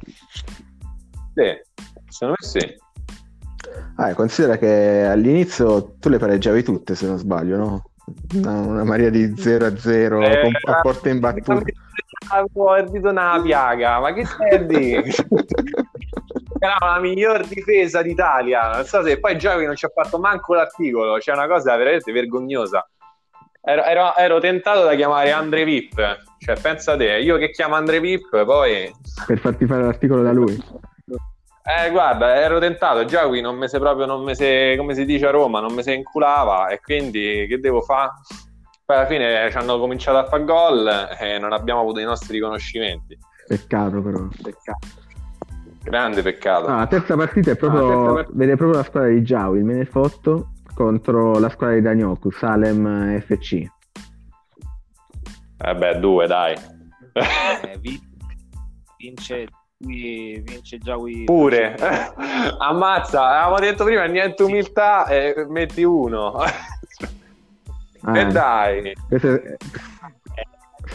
Sì, 1.34 1.61
secondo 2.09 2.34
me 2.40 2.47
sì. 2.47 2.82
Ah, 3.97 4.14
considera 4.14 4.57
che 4.57 5.05
all'inizio 5.05 5.95
tu 5.99 6.09
le 6.09 6.18
pareggiavi 6.18 6.62
tutte, 6.64 6.95
se 6.95 7.07
non 7.07 7.18
sbaglio, 7.18 7.57
no? 7.57 7.82
Una, 8.34 8.61
una 8.61 8.84
Maria 8.84 9.11
di 9.11 9.34
0 9.36 9.66
a 9.66 9.76
0 9.78 10.22
Eh, 10.22 10.40
con 10.42 10.74
a 10.74 10.80
porte 10.80 11.11
imbattute. 11.11 11.72
Avevo 12.28 12.80
dito 12.90 13.12
nella 13.12 13.40
piaga, 13.42 14.01
ma 14.01 14.12
che 14.12 14.24
stai 14.24 14.55
a 14.55 14.59
dire? 14.59 15.05
Era 16.65 16.79
la 16.81 16.99
miglior 16.99 17.45
difesa 17.47 18.01
d'Italia. 18.01 18.71
Non 18.77 18.85
so 18.87 19.03
se 19.03 19.21
poi 19.21 19.37
Giovi 19.37 19.67
non 19.67 19.77
ci 19.77 19.85
ha 19.85 19.91
fatto 19.95 20.19
manco 20.19 20.55
l'articolo. 20.55 21.19
C'è 21.19 21.33
una 21.33 21.47
cosa 21.47 21.77
veramente 21.77 22.11
vergognosa. 22.11 22.89
Ero, 23.61 23.83
ero- 23.85 24.17
ero 24.17 24.41
tentato 24.41 24.83
da 24.83 24.95
chiamare 24.95 25.31
Andre 25.31 25.65
Vip. 25.65 25.95
Cioè, 26.39 26.59
pensa 26.59 26.97
te, 26.97 27.19
io 27.19 27.37
che 27.37 27.51
chiamo 27.51 27.75
Andre 27.75 28.01
Vip, 28.01 28.45
poi. 28.47 28.91
Per 29.27 29.39
farti 29.39 29.67
fare 29.67 29.83
l'articolo 29.83 30.23
da 30.23 30.33
lui. 30.33 30.55
Eh, 31.67 31.91
guarda, 31.91 32.35
ero 32.37 32.59
tentato. 32.59 33.05
Giovi 33.05 33.43
non 33.43 33.57
mi 33.57 33.69
se 33.69 33.79
proprio, 33.79 34.07
non 34.07 34.23
mi 34.23 34.35
se, 34.35 34.75
come 34.79 34.95
si 34.95 35.05
dice 35.05 35.27
a 35.27 35.31
Roma, 35.33 35.61
non 35.61 35.75
mi 35.75 35.83
se 35.83 35.93
inculava. 35.93 36.69
E 36.69 36.81
quindi 36.81 37.45
che 37.47 37.59
devo 37.59 37.83
fare? 37.83 38.12
Poi 38.87 38.97
alla 38.97 39.07
fine 39.07 39.51
ci 39.51 39.57
hanno 39.59 39.79
cominciato 39.79 40.17
a 40.17 40.25
fare 40.25 40.45
gol 40.45 41.09
e 41.19 41.39
non 41.39 41.53
abbiamo 41.53 41.81
avuto 41.81 42.01
i 42.01 42.05
nostri 42.05 42.35
riconoscimenti. 42.35 43.19
Peccato 43.47 44.01
però. 44.01 44.27
Peccato. 44.43 45.03
Grande 45.85 46.22
peccato. 46.22 46.66
Ah, 46.66 46.78
la 46.78 46.87
terza 46.87 47.14
partita 47.14 47.51
è 47.53 47.57
proprio, 47.57 48.11
Ah, 48.11 48.14
part- 48.14 48.30
vede 48.32 48.57
proprio 48.57 48.78
la 48.78 48.85
squadra 48.85 49.11
di 49.11 49.22
Giaui, 49.22 49.59
il 49.59 49.64
Menefotto 49.64 50.53
contro 50.74 51.39
la 51.39 51.49
squadra 51.51 51.76
di 51.76 51.82
Danioku, 51.82 52.30
Salem 52.30 53.20
FC. 53.20 53.64
Eh 55.59 55.74
beh, 55.76 55.99
due, 56.01 56.26
dai. 56.26 56.55
Eh, 57.12 57.78
vi- 57.80 58.01
vince, 58.99 59.47
vi- 59.78 60.41
vince 60.45 60.78
già 60.78 60.97
Wii. 60.97 61.24
Pure. 61.24 61.76
Ammazza, 62.59 63.28
avevamo 63.28 63.59
detto 63.61 63.85
prima 63.85 64.05
niente 64.07 64.43
umiltà 64.43 65.07
e 65.07 65.47
metti 65.49 65.82
uno. 65.85 66.32
Ah, 68.07 68.18
e 68.18 68.26
dai. 68.26 68.93
questo 69.09 69.35
è- 69.35 69.57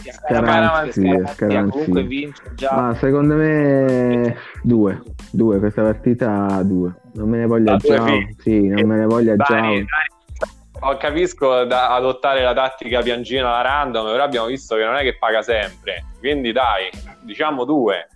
Scaramanzia, 0.02 1.26
scaramanzia. 1.26 1.70
Comunque 1.70 2.02
vince 2.04 2.42
già. 2.54 2.74
Ma 2.74 2.94
secondo 2.94 3.34
me 3.34 4.36
due, 4.62 5.02
due, 5.30 5.58
questa 5.58 5.82
partita 5.82 6.62
due. 6.62 6.94
Non 7.14 7.28
me 7.28 7.38
ne 7.38 7.46
voglia 7.46 7.76
già. 7.76 8.04
figli. 8.04 8.34
Sì, 8.38 8.68
non 8.68 8.86
me 8.88 8.96
ne 8.96 9.04
voglia 9.06 9.36
già. 9.36 9.70
Oh, 10.82 10.96
capisco 10.96 11.64
da 11.64 11.94
adottare 11.94 12.42
la 12.42 12.54
tattica 12.54 13.02
piangina 13.02 13.48
alla 13.50 13.60
random, 13.60 14.06
però 14.12 14.22
abbiamo 14.24 14.46
visto 14.46 14.76
che 14.76 14.84
non 14.84 14.94
è 14.96 15.02
che 15.02 15.18
paga 15.18 15.42
sempre. 15.42 16.06
Quindi 16.18 16.52
dai, 16.52 16.88
diciamo 17.22 17.64
due. 17.64 18.06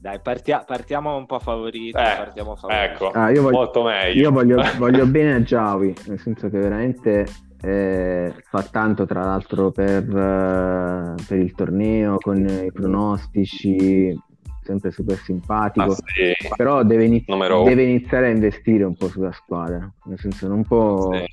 Dai, 0.00 0.18
partia- 0.20 0.64
partiamo 0.66 1.14
un 1.16 1.26
po' 1.26 1.38
favoriti. 1.38 1.88
Eh, 1.90 1.92
partiamo 2.16 2.56
favoriti. 2.56 2.84
ecco, 2.84 3.10
Ah, 3.10 3.30
io 3.30 3.42
voglio- 3.42 3.56
molto 3.58 3.82
meglio. 3.82 4.20
Io 4.22 4.30
voglio, 4.30 4.56
voglio 4.78 5.06
bene 5.06 5.34
a 5.34 5.42
Giavi, 5.42 5.94
nel 6.06 6.18
senso 6.18 6.48
che 6.48 6.58
veramente 6.58 7.26
eh, 7.62 8.34
fa 8.48 8.62
tanto, 8.62 9.06
tra 9.06 9.24
l'altro, 9.24 9.70
per, 9.70 10.02
eh, 10.04 11.14
per 11.26 11.38
il 11.38 11.54
torneo, 11.54 12.16
con 12.18 12.38
i 12.38 12.70
pronostici, 12.72 14.18
sempre 14.62 14.90
super 14.90 15.16
simpatico. 15.18 15.92
Ah, 15.92 15.94
sì. 15.94 16.32
Però 16.56 16.82
deve, 16.82 17.04
iniz- 17.04 17.26
deve 17.64 17.82
iniziare 17.82 18.26
a 18.28 18.30
investire 18.30 18.84
un 18.84 18.94
po' 18.94 19.08
sulla 19.08 19.32
squadra, 19.32 19.90
nel 20.04 20.18
senso 20.18 20.48
non 20.48 20.64
può 20.64 21.12
Sì. 21.12 21.18
eh, 21.18 21.26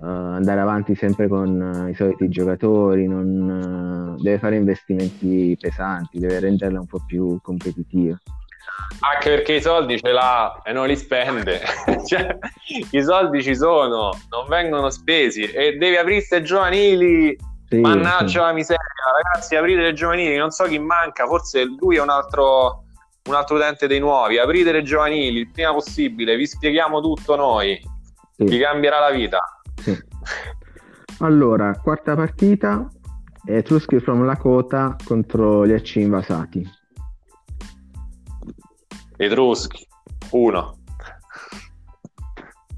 andare 0.00 0.60
avanti 0.60 0.94
sempre 0.94 1.28
con 1.28 1.60
eh, 1.86 1.90
i 1.90 1.94
soliti 1.94 2.28
giocatori, 2.28 3.06
non, 3.06 4.16
eh, 4.18 4.22
deve 4.22 4.38
fare 4.38 4.56
investimenti 4.56 5.56
pesanti, 5.60 6.18
deve 6.18 6.40
renderla 6.40 6.80
un 6.80 6.86
po' 6.86 7.02
più 7.06 7.38
competitiva. 7.42 8.18
Anche 9.00 9.28
perché 9.28 9.54
i 9.54 9.60
soldi 9.60 9.98
ce 10.00 10.10
l'ha 10.10 10.60
e 10.64 10.72
non 10.72 10.86
li 10.86 10.96
spende. 10.96 11.60
Cioè, 12.06 12.38
I 12.90 13.02
soldi 13.02 13.42
ci 13.42 13.54
sono, 13.56 14.10
non 14.30 14.46
vengono 14.48 14.90
spesi 14.90 15.42
e 15.42 15.76
devi 15.76 15.96
aprirsi 15.96 16.42
giovanili. 16.42 17.36
Sì, 17.68 17.80
Mannaggia 17.80 18.28
sì. 18.28 18.36
la 18.38 18.52
miseria, 18.52 18.80
ragazzi, 19.22 19.56
aprite 19.56 19.80
le 19.82 19.92
giovanili, 19.92 20.36
non 20.36 20.50
so 20.50 20.64
chi 20.64 20.78
manca, 20.78 21.26
forse 21.26 21.64
lui 21.64 21.96
è 21.96 22.00
un 22.00 22.10
altro, 22.10 22.84
un 23.24 23.34
altro 23.34 23.56
utente 23.56 23.88
dei 23.88 23.98
nuovi. 23.98 24.38
Aprite 24.38 24.70
le 24.70 24.82
giovanili 24.82 25.40
il 25.40 25.50
prima 25.50 25.72
possibile, 25.72 26.36
vi 26.36 26.46
spieghiamo 26.46 27.00
tutto 27.00 27.34
noi, 27.34 27.76
Sì. 28.36 28.44
vi 28.44 28.58
cambierà 28.58 29.00
la 29.00 29.10
vita. 29.10 29.40
Sì. 29.82 29.98
Allora, 31.20 31.72
quarta 31.82 32.14
partita, 32.14 32.86
Etruschi 33.44 33.98
from 34.00 34.24
Lakota 34.24 34.96
contro 35.04 35.66
gli 35.66 35.72
AC 35.72 35.96
invasati. 35.96 36.75
Etruschi, 39.16 39.86
uno. 40.30 40.76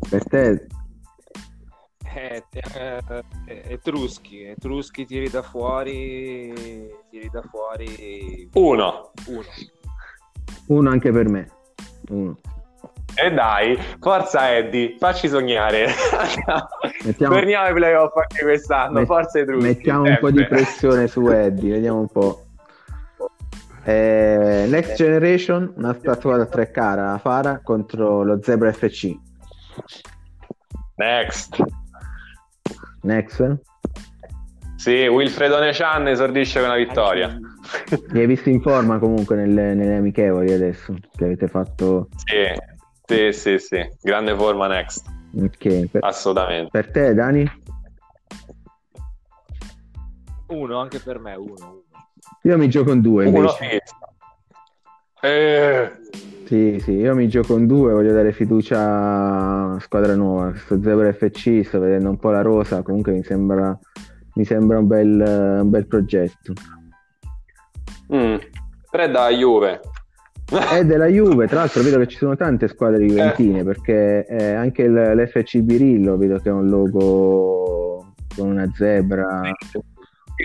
Per 0.08 0.24
te, 0.28 0.66
Eh, 2.14 2.42
eh, 2.50 3.00
eh, 3.46 3.62
Etruschi, 3.68 4.42
Etruschi 4.44 5.04
tiri 5.04 5.28
da 5.28 5.42
fuori, 5.42 6.52
tiri 7.10 7.28
da 7.30 7.42
fuori 7.42 8.48
Uno. 8.54 9.10
uno. 9.26 9.42
uno 10.68 10.90
anche 10.90 11.12
per 11.12 11.28
me. 11.28 11.50
Uno. 12.08 12.36
E 13.14 13.30
dai, 13.32 13.76
forza 14.00 14.54
Eddie, 14.56 14.96
facci 14.98 15.28
sognare. 15.28 15.86
Mettiamo- 17.04 17.34
Torniamo 17.34 17.66
ai 17.66 17.74
playoff 17.74 18.16
anche 18.16 18.42
quest'anno, 18.42 18.92
Met- 18.92 19.06
forza 19.06 19.38
Etruschi. 19.40 19.66
Mettiamo 19.66 20.02
un 20.04 20.16
po' 20.20 20.30
di 20.30 20.46
pressione 20.46 21.06
su 21.08 21.26
Eddie, 21.28 21.72
vediamo 21.72 22.00
un 22.00 22.08
po'. 22.08 22.44
Eh, 23.88 24.66
Next 24.68 24.96
Generation, 24.96 25.72
una 25.76 25.94
squadra 25.94 26.44
tre 26.44 26.70
cara, 26.70 27.12
la 27.12 27.18
Fara 27.18 27.60
contro 27.62 28.22
lo 28.22 28.38
Zebra 28.42 28.70
FC. 28.70 29.16
Next. 30.96 31.56
Next, 33.00 33.60
Sì, 34.76 35.06
Wilfredo 35.06 35.58
Necian 35.58 36.06
esordisce 36.06 36.60
con 36.60 36.68
una 36.68 36.76
vittoria. 36.76 37.38
li 38.12 38.20
hai 38.20 38.26
visti 38.26 38.50
in 38.50 38.60
forma 38.60 38.98
comunque 38.98 39.36
nelle, 39.36 39.72
nelle 39.72 39.96
amichevoli 39.96 40.52
adesso 40.52 40.94
che 41.16 41.24
avete 41.24 41.48
fatto. 41.48 42.08
Sì, 42.16 42.44
sì, 43.06 43.32
sì, 43.32 43.58
sì. 43.58 43.88
Grande 44.02 44.36
forma 44.36 44.66
next, 44.66 45.06
Ok, 45.34 45.86
per, 45.88 46.04
assolutamente. 46.04 46.68
per 46.70 46.90
te, 46.90 47.14
Dani? 47.14 47.50
Uno 50.48 50.78
anche 50.78 50.98
per 50.98 51.18
me, 51.20 51.34
uno. 51.36 51.84
Io 52.42 52.56
mi 52.58 52.68
gioco 52.68 52.92
in 52.92 53.00
due 53.00 53.24
fisso. 53.26 53.58
Eh, 55.20 55.92
Sì, 56.44 56.78
sì, 56.80 56.92
io 56.92 57.14
mi 57.14 57.28
gioco 57.28 57.58
in 57.58 57.66
due, 57.66 57.92
voglio 57.92 58.12
dare 58.12 58.32
fiducia 58.32 59.74
a 59.74 59.80
squadra 59.80 60.14
nuova. 60.14 60.50
Questo 60.50 60.80
Zebra 60.80 61.12
FC, 61.12 61.62
sto 61.62 61.78
vedendo 61.78 62.08
un 62.08 62.16
po' 62.16 62.30
la 62.30 62.40
rosa, 62.40 62.80
comunque 62.82 63.12
mi 63.12 63.22
sembra, 63.22 63.78
mi 64.34 64.44
sembra 64.46 64.78
un, 64.78 64.86
bel, 64.86 65.20
eh, 65.20 65.60
un 65.60 65.68
bel 65.68 65.86
progetto. 65.86 66.54
mm, 68.14 68.36
tre 68.90 69.10
da 69.10 69.28
Juve. 69.28 69.80
È 70.48 70.82
della 70.86 71.08
Juve, 71.08 71.46
tra 71.46 71.58
l'altro 71.58 71.82
vedo 71.82 71.98
che 71.98 72.06
ci 72.06 72.16
sono 72.16 72.34
tante 72.34 72.68
squadre 72.68 73.04
juventine, 73.04 73.62
perché 73.64 74.24
eh, 74.26 74.54
anche 74.54 74.88
l'FC 74.88 75.58
Birillo 75.58 76.16
vedo 76.16 76.38
che 76.38 76.48
è 76.48 76.52
un 76.52 76.66
logo 76.66 78.14
con 78.34 78.48
una 78.48 78.66
zebra. 78.74 79.42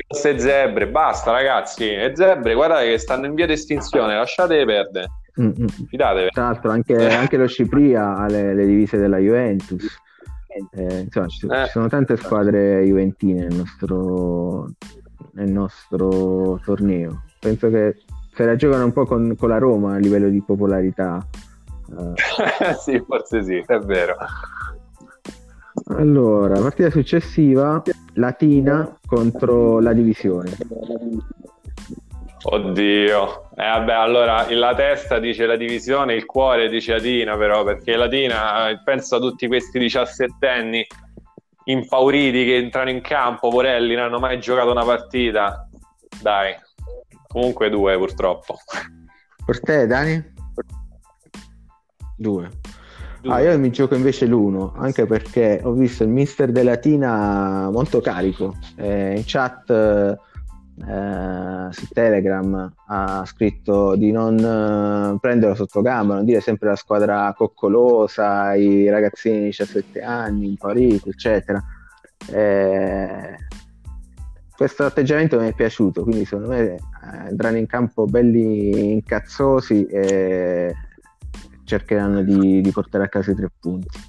Queste 0.08 0.40
zebre, 0.40 0.88
basta 0.88 1.32
ragazzi. 1.32 1.86
Le 1.86 2.16
zebre, 2.16 2.54
guardate 2.56 2.90
che 2.90 2.98
stanno 2.98 3.26
in 3.28 3.36
via 3.36 3.46
di 3.46 3.54
estinzione, 3.54 4.16
lasciatele 4.16 4.66
perdere. 4.66 5.08
Mm, 5.42 5.48
mm. 5.62 5.66
Fidatevi. 5.88 6.30
Tra 6.32 6.44
l'altro 6.44 6.72
anche, 6.72 7.08
anche 7.10 7.38
lo 7.38 7.48
Cipria 7.48 8.16
ha 8.16 8.28
le, 8.28 8.54
le 8.54 8.66
divise 8.66 8.98
della 8.98 9.18
Juventus. 9.18 9.86
Eh, 10.76 11.00
insomma, 11.00 11.28
ci, 11.28 11.48
Eh. 11.48 11.66
ci 11.66 11.72
sono 11.72 11.88
tante 11.88 12.16
squadre 12.18 12.84
juventine 12.84 13.48
nel 13.48 13.56
nostro, 13.56 14.70
nel 15.34 15.50
nostro 15.50 16.60
torneo. 16.64 17.24
Penso 17.40 17.70
che 17.70 17.96
se 18.36 18.46
la 18.46 18.56
giocano 18.56 18.86
un 18.86 18.94
po' 18.94 19.06
con, 19.06 19.36
con 19.36 19.50
la 19.50 19.58
Roma 19.58 19.96
a 19.96 19.98
livello 19.98 20.30
di 20.30 20.42
popolarità. 20.42 21.26
Eh, 21.90 22.74
sì, 22.80 23.04
forse 23.08 23.44
sì, 23.44 23.64
è 23.66 23.80
vero. 23.80 24.16
allora, 25.98 26.60
partita 26.60 26.90
successiva, 26.90 27.82
Latina 28.16 28.98
contro 29.06 29.80
la 29.80 29.94
divisione. 29.94 30.52
Oddio. 32.46 33.50
Eh, 33.56 33.64
vabbè, 33.64 33.94
allora 33.94 34.46
la 34.50 34.76
testa 34.76 35.20
dice 35.20 35.46
la 35.46 35.56
divisione, 35.56 36.14
il 36.14 36.26
cuore 36.26 36.68
dice 36.68 36.94
Latina, 36.94 37.38
però, 37.38 37.64
perché 37.64 37.96
Latina, 37.96 38.70
eh, 38.70 38.82
penso 38.84 39.16
a 39.16 39.20
tutti 39.20 39.48
questi 39.48 39.80
diciassettenni 39.80 40.86
impauriti 41.66 42.44
che 42.44 42.58
entrano 42.58 42.90
in 42.90 43.02
campo, 43.02 43.50
Porelli, 43.50 43.96
non 43.96 44.06
hanno 44.06 44.20
mai 44.20 44.40
giocato 44.40 44.72
una 44.72 44.84
partita. 44.84 45.70
Dai, 46.22 46.54
comunque 47.28 47.70
due 47.70 47.98
purtroppo. 47.98 48.58
Per 49.46 49.60
te, 49.62 49.88
Dani? 49.88 50.34
Due. 52.18 52.50
Ah, 53.26 53.40
io 53.40 53.58
mi 53.58 53.70
gioco 53.70 53.96
invece 53.96 54.26
l'uno, 54.26 54.74
anche 54.76 55.06
perché 55.06 55.62
ho 55.64 55.72
visto 55.72 56.04
il 56.04 56.10
mister 56.10 56.52
della 56.52 56.76
Tina 56.76 57.70
molto 57.72 58.02
carico. 58.02 58.56
Eh, 58.76 59.16
in 59.16 59.24
chat 59.26 59.70
eh, 59.70 61.68
su 61.72 61.88
Telegram 61.94 62.74
ha 62.88 63.24
scritto 63.26 63.96
di 63.96 64.12
non 64.12 64.38
eh, 64.38 65.18
prenderlo 65.22 65.56
sotto 65.56 65.82
gamba, 65.82 66.16
non 66.16 66.26
dire 66.26 66.42
sempre 66.42 66.68
la 66.70 66.76
squadra 66.76 67.34
coccolosa, 67.36 68.56
i 68.56 68.90
ragazzini 68.90 69.38
di 69.38 69.46
17 69.46 70.02
anni, 70.02 70.50
impariti, 70.50 71.08
eccetera. 71.08 71.64
Eh, 72.30 73.38
questo 74.54 74.84
atteggiamento 74.84 75.40
mi 75.40 75.48
è 75.48 75.54
piaciuto, 75.54 76.04
quindi 76.04 76.26
secondo 76.26 76.50
me 76.50 76.78
andranno 77.00 77.58
in 77.58 77.68
campo 77.68 78.06
belli 78.06 78.92
incazzosi 78.92 79.86
e 79.86 80.76
cercheranno 81.66 82.22
di, 82.22 82.62
di 82.62 82.72
portare 82.72 83.06
a 83.06 83.10
casa 83.10 83.32
i 83.32 83.36
tre 83.36 83.50
punti. 83.60 84.00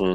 Mm. 0.00 0.12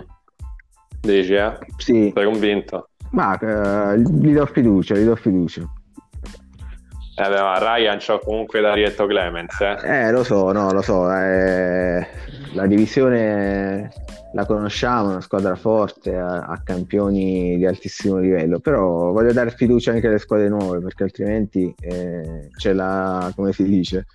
Dici, 1.01 1.34
eh? 1.34 1.57
Sì. 1.78 2.12
Sei 2.14 2.26
convinto? 2.26 2.89
Ma 3.12 3.38
uh, 3.41 3.95
gli 3.95 4.34
do 4.34 4.45
fiducia, 4.45 4.95
gli 4.95 5.03
do 5.03 5.16
fiducia. 5.16 5.62
Eh 5.62 7.30
beh, 7.30 7.41
ma 7.41 7.57
Ryan 7.57 7.97
c'ha 7.99 8.20
comunque 8.20 8.62
da 8.62 8.74
Rietto 8.74 9.05
Clemens, 9.05 9.59
eh? 9.59 9.78
Eh, 9.84 10.12
lo 10.12 10.24
so, 10.24 10.51
no, 10.51 10.72
lo 10.72 10.82
so. 10.82 11.12
Eh, 11.14 12.07
la 12.53 12.66
divisione 12.68 13.91
la 14.34 14.45
conosciamo, 14.45 15.09
è 15.09 15.12
una 15.12 15.22
squadra 15.22 15.55
forte, 15.55 16.16
ha, 16.16 16.45
ha, 16.45 16.62
campioni 16.64 17.57
di 17.57 17.66
altissimo 17.66 18.18
livello, 18.18 18.59
però 18.59 19.12
voglio 19.12 19.34
dare 19.34 19.51
fiducia 19.51 19.91
anche 19.91 20.07
alle 20.07 20.20
squadre 20.20 20.47
nuove, 20.47 20.80
perché 20.80 21.03
altrimenti 21.03 21.74
eh, 21.80 22.49
c'è 22.55 22.74
la, 22.74 23.32
come 23.36 23.51
si 23.51 23.64
dice, 23.64 24.05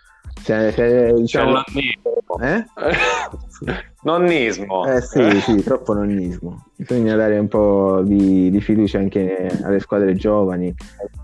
se, 0.42 0.72
se, 0.72 1.12
diciamo... 1.14 1.62
Eh? 2.40 2.64
nonnismo. 4.02 4.86
Eh 4.86 5.00
sì, 5.00 5.40
sì, 5.40 5.62
troppo 5.62 5.92
nonnismo. 5.94 6.66
Bisogna 6.76 7.16
dare 7.16 7.38
un 7.38 7.48
po' 7.48 8.02
di, 8.02 8.50
di 8.50 8.60
fiducia 8.60 8.98
anche 8.98 9.50
alle 9.62 9.80
squadre 9.80 10.14
giovani 10.14 10.74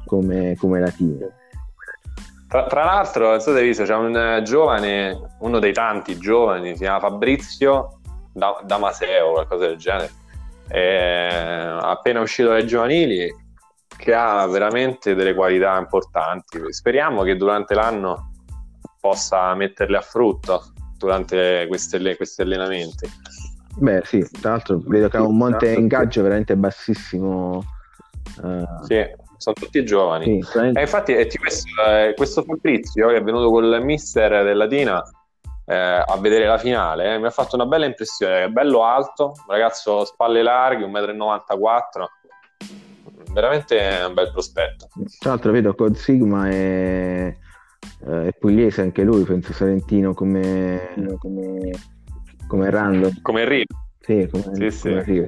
come, 0.06 0.56
come 0.58 0.80
la 0.80 0.90
team. 0.90 1.18
Tra, 2.48 2.66
tra, 2.66 2.84
l'altro, 2.84 3.30
non 3.30 3.40
so 3.40 3.52
se 3.52 3.58
hai 3.60 3.66
visto, 3.66 3.84
c'è 3.84 3.94
un 3.94 4.40
giovane, 4.44 5.36
uno 5.38 5.58
dei 5.58 5.72
tanti 5.72 6.18
giovani, 6.18 6.72
si 6.72 6.82
chiama 6.82 7.00
Fabrizio 7.00 8.00
Damaseo, 8.32 9.32
qualcosa 9.32 9.66
del 9.66 9.76
genere, 9.76 10.10
è 10.68 11.76
appena 11.80 12.20
uscito 12.20 12.48
dai 12.48 12.66
giovanili, 12.66 13.34
che 13.96 14.14
ha 14.14 14.46
veramente 14.46 15.14
delle 15.14 15.34
qualità 15.34 15.78
importanti. 15.78 16.58
Speriamo 16.72 17.22
che 17.22 17.36
durante 17.36 17.74
l'anno 17.74 18.31
possa 19.02 19.52
metterle 19.56 19.96
a 19.96 20.00
frutto 20.00 20.72
durante 20.96 21.64
queste, 21.66 22.16
questi 22.16 22.42
allenamenti. 22.42 23.10
Beh, 23.78 24.02
sì, 24.04 24.24
tra 24.40 24.50
l'altro 24.50 24.80
vedo 24.84 25.08
che 25.08 25.16
ha 25.16 25.22
un 25.22 25.36
monte 25.36 25.72
ingaggio 25.72 26.22
veramente 26.22 26.56
bassissimo. 26.56 27.64
Uh... 28.40 28.84
Sì, 28.84 29.04
sono 29.38 29.56
tutti 29.58 29.84
giovani. 29.84 30.24
Sì, 30.24 30.52
veramente... 30.52 30.78
e 30.78 30.82
infatti 30.82 31.14
eh, 31.16 31.28
questo, 31.36 31.68
eh, 31.84 32.14
questo 32.16 32.42
Fabrizio 32.44 33.08
che 33.08 33.16
è 33.16 33.22
venuto 33.22 33.50
col 33.50 33.82
mister 33.82 34.44
della 34.44 34.66
Dina 34.66 35.02
eh, 35.64 35.74
a 35.74 36.16
vedere 36.20 36.46
la 36.46 36.58
finale, 36.58 37.14
eh, 37.14 37.18
mi 37.18 37.26
ha 37.26 37.30
fatto 37.30 37.56
una 37.56 37.66
bella 37.66 37.86
impressione, 37.86 38.44
è 38.44 38.48
bello 38.48 38.84
alto, 38.84 39.32
un 39.34 39.52
ragazzo 39.54 40.04
spalle 40.04 40.42
larghe, 40.42 40.86
1,94 40.86 42.02
m, 43.26 43.32
veramente 43.32 44.04
un 44.06 44.14
bel 44.14 44.30
prospetto. 44.30 44.88
Tra 45.18 45.30
l'altro 45.30 45.50
vedo 45.50 45.74
Code 45.74 45.98
Sigma 45.98 46.48
e 46.48 47.38
eh, 48.06 48.28
è 48.28 48.32
pugliese 48.38 48.80
anche 48.80 49.02
lui, 49.02 49.22
penso 49.24 49.52
Salentino 49.52 50.14
come, 50.14 50.94
come, 51.18 51.70
come 52.46 52.70
random. 52.70 53.20
Come 53.22 53.44
River. 53.44 53.66
Sì, 54.00 54.28
come, 54.30 54.70
sì, 54.70 54.88
come 54.88 55.04
sì. 55.04 55.26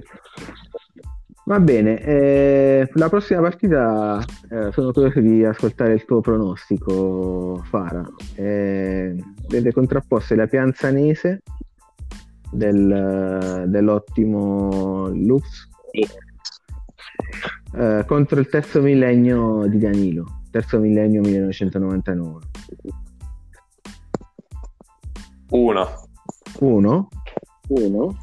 Va 1.47 1.61
bene, 1.61 2.01
eh, 2.01 2.89
la 2.95 3.09
prossima 3.11 3.43
partita 3.43 4.19
eh, 4.51 4.73
sono 4.73 4.93
curioso 4.93 5.21
di 5.21 5.45
ascoltare 5.45 5.93
il 5.93 6.05
tuo 6.07 6.21
pronostico, 6.21 7.63
Fara. 7.69 8.03
Eh, 8.35 9.15
vede 9.49 9.73
contrapposte 9.73 10.35
la 10.37 10.47
Pianzanese 10.47 11.43
del, 12.51 13.65
dell'ottimo 13.67 15.09
Lux 15.09 15.69
eh, 17.77 18.05
contro 18.07 18.41
il 18.41 18.49
terzo 18.49 18.81
millennio 18.81 19.67
di 19.67 19.79
Danilo 19.79 20.44
terzo 20.55 20.79
millennio 20.79 21.21
1999. 21.21 22.47
Uno. 25.51 25.89
Uno? 26.61 27.09
Uno? 27.71 28.17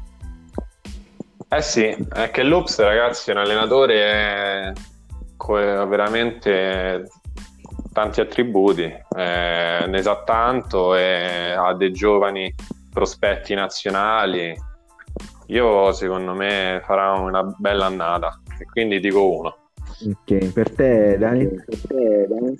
Eh 1.50 1.60
sì, 1.60 1.94
è 2.10 2.30
che 2.30 2.42
Loops 2.42 2.80
ragazzi 2.80 3.28
è 3.28 3.34
un 3.34 3.40
allenatore 3.40 4.72
con 5.36 5.60
veramente 5.90 7.06
tanti 7.92 8.22
attributi, 8.22 8.84
eh, 8.84 9.84
ne 9.86 10.02
sa 10.02 10.22
tanto 10.24 10.94
e 10.94 11.52
ha 11.52 11.74
dei 11.74 11.92
giovani 11.92 12.54
prospetti 12.90 13.52
nazionali. 13.52 14.56
Io 15.48 15.92
secondo 15.92 16.32
me 16.32 16.80
farà 16.82 17.12
una 17.12 17.42
bella 17.42 17.84
annata 17.84 18.40
e 18.58 18.64
quindi 18.64 19.00
dico 19.00 19.36
uno. 19.36 19.61
Ok, 20.04 20.52
per 20.52 20.74
te 20.74 21.16
Dani? 21.16 21.46
Per 21.46 21.80
te, 21.86 22.26
Dani? 22.26 22.58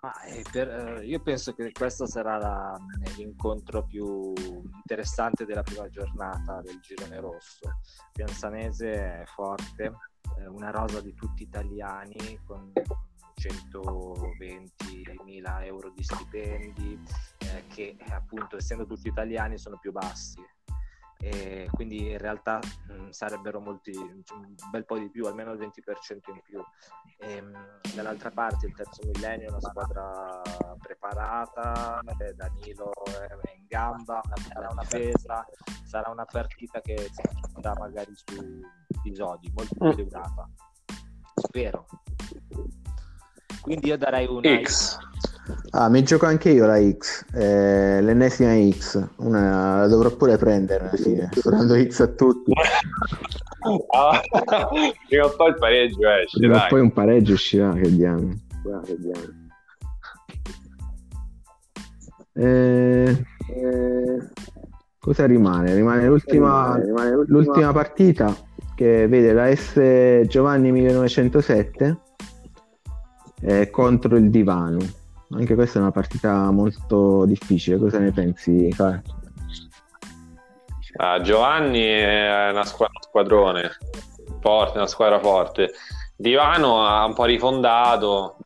Ah, 0.00 0.12
per, 0.52 0.68
eh, 0.68 1.06
io 1.06 1.22
penso 1.22 1.54
che 1.54 1.72
questo 1.72 2.06
sarà 2.06 2.36
la, 2.36 2.78
l'incontro 3.16 3.86
più 3.86 4.34
interessante 4.34 5.46
della 5.46 5.62
prima 5.62 5.88
giornata 5.88 6.60
del 6.60 6.80
girone 6.80 7.18
rosso. 7.18 7.78
Pianzanese 8.12 8.92
è 8.92 9.22
forte, 9.24 9.84
eh, 10.38 10.46
una 10.48 10.68
rosa 10.70 11.00
di 11.00 11.14
tutti 11.14 11.42
italiani 11.42 12.38
con 12.44 12.70
120.000 13.40 15.64
euro 15.64 15.90
di 15.96 16.02
stipendi 16.02 17.00
eh, 17.38 17.64
che 17.68 17.96
appunto 18.10 18.58
essendo 18.58 18.84
tutti 18.84 19.08
italiani 19.08 19.56
sono 19.56 19.78
più 19.78 19.92
bassi 19.92 20.42
e 21.24 21.68
quindi 21.72 22.10
in 22.10 22.18
realtà 22.18 22.58
mh, 22.58 23.08
sarebbero 23.08 23.58
molti, 23.58 23.92
cioè, 24.24 24.36
un 24.36 24.54
bel 24.70 24.84
po' 24.84 24.98
di 24.98 25.08
più, 25.08 25.24
almeno 25.24 25.52
il 25.52 25.58
20% 25.58 26.20
in 26.30 26.40
più. 26.42 26.62
E, 27.18 27.40
mh, 27.40 27.80
dall'altra 27.94 28.30
parte 28.30 28.66
il 28.66 28.74
terzo 28.74 29.00
millennio 29.06 29.46
è 29.46 29.50
una 29.50 29.60
squadra 29.60 30.42
preparata, 30.78 32.00
eh, 32.18 32.34
Danilo 32.34 32.92
è 33.06 33.56
in 33.56 33.64
gamba, 33.66 34.20
sarà 34.52 34.68
una 34.70 34.82
difesa, 34.82 35.46
sarà 35.84 36.10
una 36.10 36.26
partita 36.26 36.82
che 36.82 37.08
si 37.10 37.22
andrà 37.54 37.72
magari 37.78 38.12
su 38.14 38.60
episodi 38.88 39.50
molto 39.54 39.74
più 39.74 39.88
equilibrata. 39.88 40.50
Spero. 41.36 41.86
Quindi 43.62 43.88
io 43.88 43.96
darei 43.96 44.26
una 44.26 44.60
X. 44.60 44.98
Ah, 45.70 45.90
mi 45.90 46.02
gioco 46.02 46.24
anche 46.24 46.50
io 46.50 46.64
la 46.64 46.80
X, 46.80 47.26
eh, 47.34 48.00
l'ennesima 48.00 48.54
X, 48.70 49.06
una 49.16 49.80
la 49.80 49.86
dovrò 49.88 50.10
pure 50.10 50.38
prendere 50.38 50.88
alla 50.88 50.96
fine, 50.96 51.28
sto 51.36 51.50
dando 51.50 51.74
X 51.74 52.00
a 52.00 52.06
tutti. 52.06 52.52
ah, 53.94 54.20
prima 55.06 55.24
o 55.26 55.36
poi 55.36 55.48
il 55.48 55.56
pareggio 55.58 56.08
esce, 56.08 56.38
prima 56.38 56.58
dai. 56.58 56.68
poi 56.68 56.80
un 56.80 56.92
pareggio 56.92 57.32
uscirà, 57.34 57.72
che 57.74 57.94
diamo. 57.94 58.32
Eh, 62.32 63.24
eh, 63.48 64.18
cosa 64.98 65.26
rimane? 65.26 65.74
Rimane 65.74 66.06
l'ultima, 66.06 66.76
rimane 66.82 67.10
l'ultima... 67.10 67.38
l'ultima 67.38 67.72
partita 67.72 68.34
che 68.74 69.06
vede 69.08 69.32
la 69.32 69.54
S 69.54 70.22
Giovanni 70.26 70.72
1907 70.72 71.98
eh, 73.42 73.70
contro 73.70 74.16
il 74.16 74.30
Divano. 74.30 75.02
Anche 75.30 75.54
questa 75.54 75.78
è 75.78 75.82
una 75.82 75.90
partita 75.90 76.50
molto 76.50 77.24
difficile. 77.24 77.78
Cosa 77.78 77.98
ne 77.98 78.12
pensi, 78.12 78.70
Far? 78.72 79.02
Ah, 80.96 81.20
Giovanni 81.20 81.82
è 81.82 82.50
una 82.50 82.64
squadra, 82.64 83.00
squadrone 83.00 83.70
forte, 84.40 84.76
una 84.76 84.86
squadra 84.86 85.18
forte. 85.18 85.72
Divano 86.16 86.86
ha 86.86 87.04
un 87.04 87.14
po' 87.14 87.24
rifondato, 87.24 88.36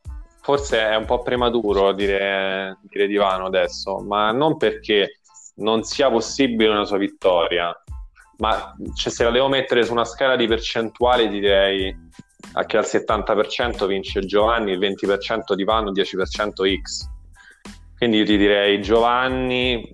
forse 0.41 0.81
è 0.81 0.97
un 0.97 1.05
po' 1.05 1.22
prematuro 1.22 1.93
dire, 1.93 2.79
dire 2.83 3.07
Divano 3.07 3.47
adesso, 3.47 3.99
ma 3.99 4.31
non 4.31 4.57
perché 4.57 5.20
non 5.57 5.83
sia 5.83 6.09
possibile 6.09 6.70
una 6.70 6.85
sua 6.85 6.97
vittoria, 6.97 7.74
ma 8.39 8.74
cioè, 8.95 9.12
se 9.12 9.24
la 9.24 9.31
devo 9.31 9.49
mettere 9.49 9.85
su 9.85 9.93
una 9.93 10.05
scala 10.05 10.37
di 10.37 10.47
percentuale 10.47 11.29
direi 11.29 11.95
che 12.66 12.76
al 12.76 12.84
70% 12.84 13.86
vince 13.86 14.20
Giovanni, 14.20 14.72
il 14.72 14.78
20% 14.78 15.55
di 15.55 15.64
Vanno, 15.64 15.93
10% 15.93 16.80
X. 16.82 17.09
Quindi 17.97 18.18
io 18.18 18.24
ti 18.24 18.36
direi 18.36 18.80
Giovanni, 18.80 19.93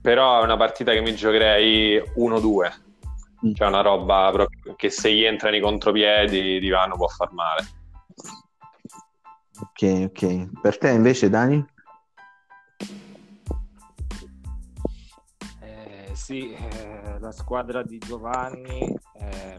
però 0.00 0.40
è 0.40 0.44
una 0.44 0.56
partita 0.56 0.92
che 0.92 1.00
mi 1.00 1.14
giocherei 1.14 1.98
1-2. 2.16 2.72
Mm. 3.46 3.54
Cioè 3.54 3.68
una 3.68 3.80
roba 3.80 4.46
che 4.76 4.90
se 4.90 5.12
gli 5.12 5.24
entrano 5.24 5.56
i 5.56 5.60
contropiedi 5.60 6.58
di 6.58 6.68
Vanno 6.68 6.96
può 6.96 7.08
far 7.08 7.32
male. 7.32 7.66
Ok, 9.60 10.10
ok. 10.10 10.60
Per 10.60 10.78
te 10.78 10.90
invece 10.90 11.30
Dani? 11.30 11.64
sì, 16.28 16.52
eh, 16.52 17.18
la 17.20 17.32
squadra 17.32 17.82
di 17.82 17.96
Giovanni 17.96 18.94
è 19.14 19.58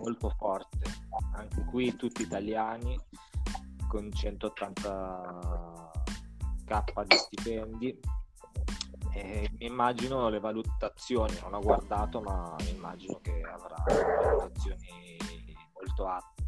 molto 0.00 0.30
forte, 0.30 0.90
anche 1.34 1.62
qui 1.64 1.94
tutti 1.94 2.22
italiani 2.22 2.98
con 3.88 4.08
180k 4.08 7.06
di 7.06 7.16
stipendi. 7.16 8.00
E 9.12 9.50
mi 9.58 9.66
immagino 9.66 10.28
le 10.28 10.38
valutazioni, 10.38 11.36
non 11.42 11.54
ho 11.54 11.60
guardato, 11.60 12.20
ma 12.20 12.54
mi 12.60 12.70
immagino 12.70 13.18
che 13.20 13.42
avrà 13.42 13.74
valutazioni 14.22 14.86
molto 15.74 16.06
alte. 16.06 16.44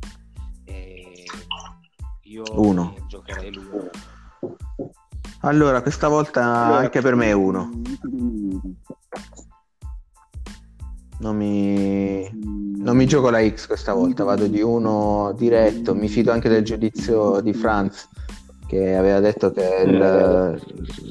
E 0.65 1.25
io 2.23 2.45
uno. 2.53 2.95
giocherei 3.09 3.53
l'uno. 3.53 3.91
Allora, 5.41 5.83
questa 5.83 6.07
volta 6.07 6.67
allora, 6.67 6.79
anche 6.79 7.01
per 7.01 7.17
me 7.17 7.27
è 7.27 7.33
uno. 7.33 7.69
Non 11.23 11.37
mi... 11.37 12.29
non 12.79 12.97
mi 12.97 13.07
gioco 13.07 13.31
la 13.31 13.49
X 13.49 13.69
questa 13.69 13.95
volta, 13.95 14.25
vado 14.25 14.49
di 14.49 14.61
uno 14.61 15.33
diretto. 15.39 15.95
Mi 15.95 16.09
fido 16.09 16.33
anche 16.33 16.49
del 16.49 16.65
giudizio 16.65 17.41
di 17.41 17.53
Franz 17.55 18.09
che 18.67 18.97
aveva 18.97 19.21
detto 19.21 19.53
che 19.53 19.85
il, 19.87 19.99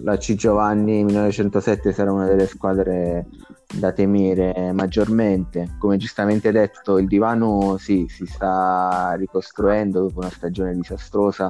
la 0.01 0.18
C 0.18 0.34
Giovanni 0.34 1.03
1907 1.05 1.93
sarà 1.93 2.12
una 2.12 2.26
delle 2.26 2.47
squadre 2.47 3.28
da 3.74 3.93
temere 3.93 4.74
maggiormente. 4.74 5.76
Come 5.80 5.95
giustamente 5.95 6.51
detto, 6.51 6.97
il 6.97 7.07
divano 7.07 7.78
sì, 7.78 8.07
si 8.09 8.26
sta 8.26 9.14
ricostruendo 9.18 10.01
dopo 10.01 10.20
una 10.20 10.30
stagione 10.30 10.74
disastrosa 10.74 11.49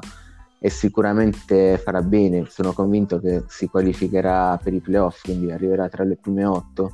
e 0.60 0.70
sicuramente 0.70 1.80
farà 1.80 2.04
bene. 2.04 2.46
Sono 2.48 2.74
convinto 2.74 3.20
che 3.20 3.46
si 3.48 3.68
qualificherà 3.68 4.60
per 4.62 4.74
i 4.74 4.82
playoff, 4.82 5.24
quindi 5.24 5.52
arriverà 5.52 5.90
tra 5.90 6.04
le 6.04 6.18
prime 6.18 6.46
otto. 6.46 6.92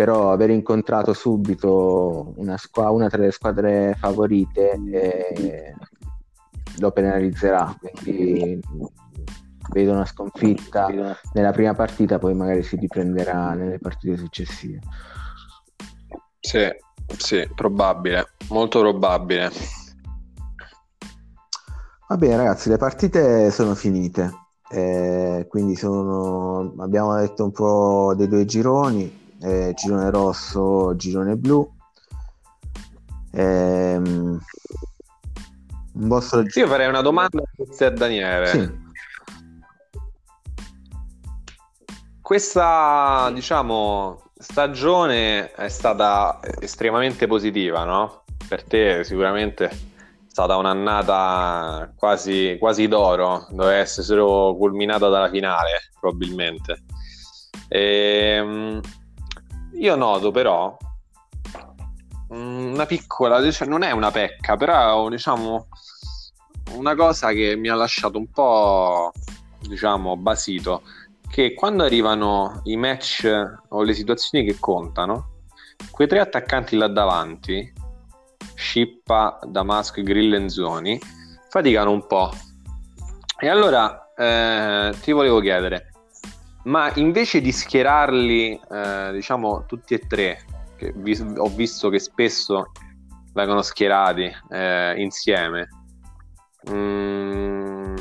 Però 0.00 0.32
aver 0.32 0.48
incontrato 0.48 1.12
subito 1.12 2.32
una, 2.36 2.56
squ- 2.56 2.88
una 2.88 3.10
tra 3.10 3.20
le 3.20 3.30
squadre 3.30 3.94
favorite 3.98 4.70
eh, 4.90 5.74
lo 6.78 6.90
penalizzerà. 6.90 7.76
Quindi 8.02 8.58
vedo 9.68 9.92
una 9.92 10.06
sconfitta 10.06 10.88
nella 11.34 11.50
prima 11.50 11.74
partita, 11.74 12.18
poi 12.18 12.32
magari 12.32 12.62
si 12.62 12.76
riprenderà 12.76 13.52
nelle 13.52 13.78
partite 13.78 14.16
successive. 14.16 14.78
Sì, 16.40 16.66
sì, 17.18 17.46
probabile, 17.54 18.36
molto 18.48 18.80
probabile. 18.80 19.50
Va 22.08 22.16
bene 22.16 22.36
ragazzi, 22.38 22.70
le 22.70 22.78
partite 22.78 23.50
sono 23.50 23.74
finite, 23.74 24.30
eh, 24.70 25.44
quindi 25.46 25.76
sono, 25.76 26.72
abbiamo 26.78 27.14
detto 27.16 27.44
un 27.44 27.52
po' 27.52 28.14
dei 28.16 28.28
due 28.28 28.46
gironi, 28.46 29.19
eh, 29.42 29.72
girone 29.74 30.10
rosso, 30.10 30.94
girone 30.96 31.36
blu. 31.36 31.68
Eh, 33.32 33.96
un 33.96 34.40
vostro... 35.92 36.42
Io 36.42 36.66
farei 36.66 36.88
una 36.88 37.02
domanda 37.02 37.42
a 37.42 37.90
Daniele. 37.90 38.46
Sì. 38.46 38.88
Questa, 42.20 43.30
diciamo, 43.34 44.30
stagione 44.38 45.50
è 45.52 45.68
stata 45.68 46.38
estremamente 46.60 47.26
positiva, 47.26 47.84
no? 47.84 48.24
Per 48.48 48.62
te 48.64 49.04
sicuramente 49.04 49.88
stata 50.26 50.56
un'annata 50.56 51.92
quasi, 51.96 52.56
quasi 52.58 52.86
d'oro, 52.86 53.46
doveva 53.50 53.78
essere 53.78 54.06
solo 54.06 54.56
culminata 54.56 55.08
dalla 55.08 55.28
finale, 55.28 55.90
probabilmente. 55.98 56.84
E, 57.68 58.36
ehm, 58.38 58.80
io 59.74 59.96
noto 59.96 60.30
però 60.30 60.76
una 62.28 62.86
piccola, 62.86 63.50
cioè 63.50 63.66
non 63.66 63.82
è 63.82 63.90
una 63.90 64.10
pecca, 64.10 64.56
però 64.56 65.08
diciamo 65.08 65.68
una 66.72 66.94
cosa 66.94 67.32
che 67.32 67.56
mi 67.56 67.68
ha 67.68 67.74
lasciato 67.74 68.18
un 68.18 68.30
po' 68.30 69.12
diciamo 69.60 70.16
basito, 70.16 70.82
che 71.28 71.54
quando 71.54 71.84
arrivano 71.84 72.60
i 72.64 72.76
match 72.76 73.28
o 73.68 73.82
le 73.82 73.94
situazioni 73.94 74.44
che 74.44 74.58
contano, 74.58 75.38
quei 75.90 76.08
tre 76.08 76.20
attaccanti 76.20 76.76
là 76.76 76.88
davanti 76.88 77.72
Scippa, 78.54 79.38
Damasco, 79.46 80.00
e 80.00 80.34
Enzoni 80.34 81.00
faticano 81.48 81.90
un 81.90 82.06
po'. 82.06 82.30
E 83.38 83.48
allora 83.48 84.12
eh, 84.14 84.94
ti 85.00 85.12
volevo 85.12 85.40
chiedere, 85.40 85.89
ma 86.64 86.92
invece 86.96 87.40
di 87.40 87.52
schierarli, 87.52 88.60
eh, 88.70 89.10
diciamo, 89.12 89.64
tutti 89.66 89.94
e 89.94 89.98
tre, 90.06 90.44
che 90.76 90.92
vi, 90.94 91.18
ho 91.36 91.48
visto 91.48 91.88
che 91.88 91.98
spesso 91.98 92.72
vengono 93.32 93.62
schierati 93.62 94.30
eh, 94.50 94.94
insieme, 95.00 95.68
mm, 96.70 97.94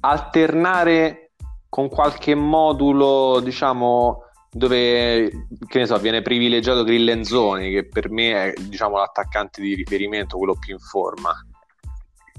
alternare 0.00 1.30
con 1.68 1.88
qualche 1.88 2.34
modulo, 2.34 3.40
diciamo, 3.40 4.22
dove 4.50 5.46
che 5.66 5.78
ne 5.78 5.86
so, 5.86 5.98
viene 5.98 6.22
privilegiato 6.22 6.84
Grillenzoni, 6.84 7.70
che 7.70 7.86
per 7.86 8.10
me 8.10 8.52
è 8.52 8.60
diciamo, 8.60 8.96
l'attaccante 8.96 9.60
di 9.60 9.74
riferimento, 9.74 10.38
quello 10.38 10.56
più 10.58 10.72
in 10.72 10.78
forma. 10.78 11.34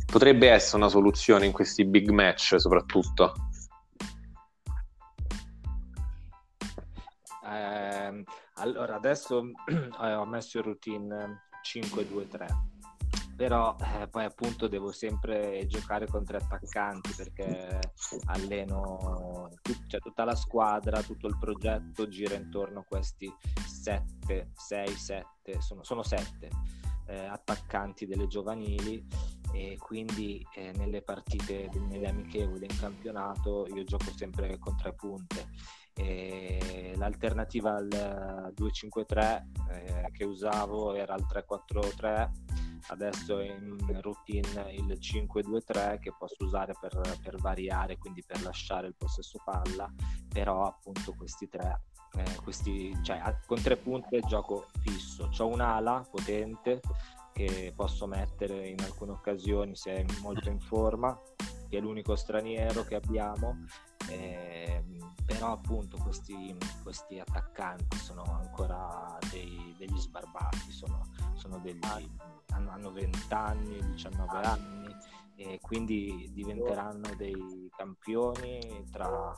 Potrebbe 0.06 0.50
essere 0.50 0.78
una 0.78 0.90
soluzione 0.90 1.46
in 1.46 1.52
questi 1.52 1.86
big 1.86 2.10
match, 2.10 2.56
soprattutto. 2.60 3.47
Eh, 7.58 8.24
allora, 8.56 8.96
adesso 8.96 9.44
eh, 10.02 10.14
ho 10.14 10.26
messo 10.26 10.58
in 10.58 10.64
routine 10.64 11.42
5-2-3 11.64 12.76
però 13.38 13.76
eh, 13.80 14.08
poi 14.08 14.26
appunto 14.26 14.68
devo 14.68 14.92
sempre 14.92 15.64
giocare 15.68 16.08
con 16.08 16.26
tre 16.26 16.38
attaccanti 16.38 17.14
perché 17.16 17.80
alleno 18.26 19.52
cioè, 19.86 20.00
tutta 20.00 20.24
la 20.24 20.34
squadra, 20.34 21.04
tutto 21.04 21.28
il 21.28 21.38
progetto 21.38 22.08
gira 22.08 22.34
intorno 22.34 22.80
a 22.80 22.84
questi 22.84 23.32
7, 23.64 24.54
6, 24.56 24.90
7, 24.90 25.62
sono, 25.62 25.84
sono 25.84 26.02
7 26.02 26.50
eh, 27.06 27.26
attaccanti 27.26 28.08
delle 28.08 28.28
giovanili. 28.28 29.06
E 29.54 29.78
quindi 29.78 30.46
eh, 30.56 30.72
nelle 30.76 31.02
partite, 31.02 31.70
nelle 31.88 32.10
amichevoli 32.10 32.66
in 32.66 32.78
campionato 32.78 33.66
io 33.68 33.84
gioco 33.84 34.12
sempre 34.16 34.58
con 34.58 34.76
tre 34.76 34.94
punte 34.94 35.48
e 35.98 36.94
l'alternativa 36.96 37.76
al 37.76 38.54
2-5-3 38.56 39.44
eh, 39.72 40.12
che 40.12 40.24
usavo 40.24 40.94
era 40.94 41.16
il 41.16 41.26
3-4-3 41.26 42.30
adesso 42.90 43.40
è 43.40 43.46
in 43.48 44.02
routine 44.02 44.72
il 44.72 44.98
5-2-3 45.00 46.00
che 46.00 46.14
posso 46.18 46.46
usare 46.46 46.74
per, 46.80 47.00
per, 47.22 47.38
variare, 47.38 47.98
quindi 47.98 48.24
per 48.26 48.42
lasciare 48.44 48.88
il 48.88 48.96
possesso 48.96 49.42
palla, 49.44 49.92
però 50.28 50.66
appunto 50.66 51.14
questi 51.14 51.48
tre, 51.50 51.82
eh, 52.18 52.36
questi, 52.44 52.96
cioè, 53.04 53.22
con 53.46 53.62
tre 53.62 53.78
punti 53.78 54.20
gioco 54.28 54.68
fisso, 54.82 55.30
ho 55.38 55.48
un'ala 55.48 56.06
potente 56.10 56.80
che 57.34 57.74
posso 57.76 58.08
mettere 58.08 58.68
in 58.68 58.80
alcune 58.82 59.12
occasioni 59.12 59.76
se 59.76 59.94
è 59.94 60.06
molto 60.22 60.50
in 60.50 60.60
forma, 60.60 61.20
che 61.70 61.78
è 61.78 61.82
l'unico 61.82 62.16
straniero 62.16 62.84
che 62.84 62.96
abbiamo, 62.96 63.58
eh, 64.10 64.84
però 65.26 65.52
appunto 65.52 65.98
questi, 65.98 66.56
questi, 66.84 67.20
attaccanti 67.20 67.98
sono 67.98 68.24
ancora 68.24 69.18
dei, 69.30 69.76
degli 69.78 69.98
sbarbati, 69.98 70.72
sono, 70.72 71.02
sono 71.34 71.60
degli 71.60 71.80
hanno 72.52 72.92
20 72.92 73.34
anni, 73.34 73.80
19 73.92 74.38
anni 74.38 74.96
e 75.36 75.60
quindi 75.62 76.30
diventeranno 76.34 77.14
dei 77.16 77.70
campioni 77.76 78.88
tra 78.92 79.34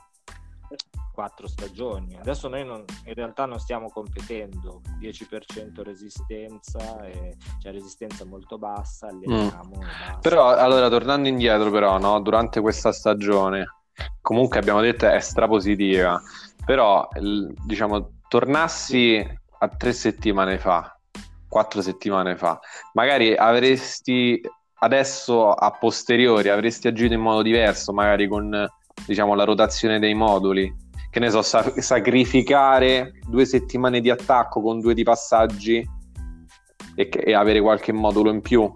quattro 1.11 1.47
stagioni. 1.47 2.17
Adesso 2.17 2.47
noi 2.47 2.63
non, 2.63 2.86
in 3.05 3.13
realtà 3.13 3.45
non 3.45 3.59
stiamo 3.59 3.89
competendo, 3.89 4.82
10% 5.01 5.82
resistenza, 5.82 7.03
e, 7.05 7.36
cioè 7.59 7.74
resistenza 7.74 8.24
molto 8.24 8.57
bassa, 8.57 9.07
alleniamo. 9.07 9.76
Mm. 9.76 10.20
Però 10.22 10.47
allora 10.47 10.88
tornando 10.88 11.28
indietro 11.28 11.70
però, 11.72 11.97
no? 11.97 12.22
durante 12.22 12.61
questa 12.61 12.93
stagione, 12.93 13.78
comunque 14.22 14.60
abbiamo 14.60 14.82
detto 14.82 15.08
è 15.08 15.20
strapositiva, 15.20 16.22
però 16.66 17.08
diciamo 17.66 18.12
tornassi 18.28 19.26
a 19.62 19.68
tre 19.68 19.93
settimane 19.93 20.58
fa, 20.58 20.97
quattro 21.47 21.82
settimane 21.82 22.38
fa, 22.38 22.60
magari 22.93 23.36
avresti 23.36 24.41
adesso 24.82 25.52
a 25.52 25.72
posteriori 25.72 26.50
avresti 26.50 26.88
agito 26.88 27.14
in 27.14 27.22
modo 27.22 27.41
diverso, 27.41 27.91
magari 27.93 28.28
con 28.28 28.68
diciamo 29.06 29.34
la 29.36 29.43
rotazione 29.43 30.00
dei 30.00 30.14
moduli. 30.14 30.88
Che 31.10 31.20
ne 31.20 31.32
so, 31.32 31.41
sa- 31.41 31.74
sacrificare 31.82 33.14
due 33.28 33.45
settimane 33.45 34.00
di 34.00 34.12
attacco 34.12 34.62
con 34.62 34.80
due 34.80 34.93
di 34.93 35.02
passaggi 35.02 35.84
e, 36.95 37.10
e 37.12 37.34
avere 37.34 37.62
qualche 37.62 37.91
modulo 37.91 38.30
in 38.30 38.41
più. 38.41 38.72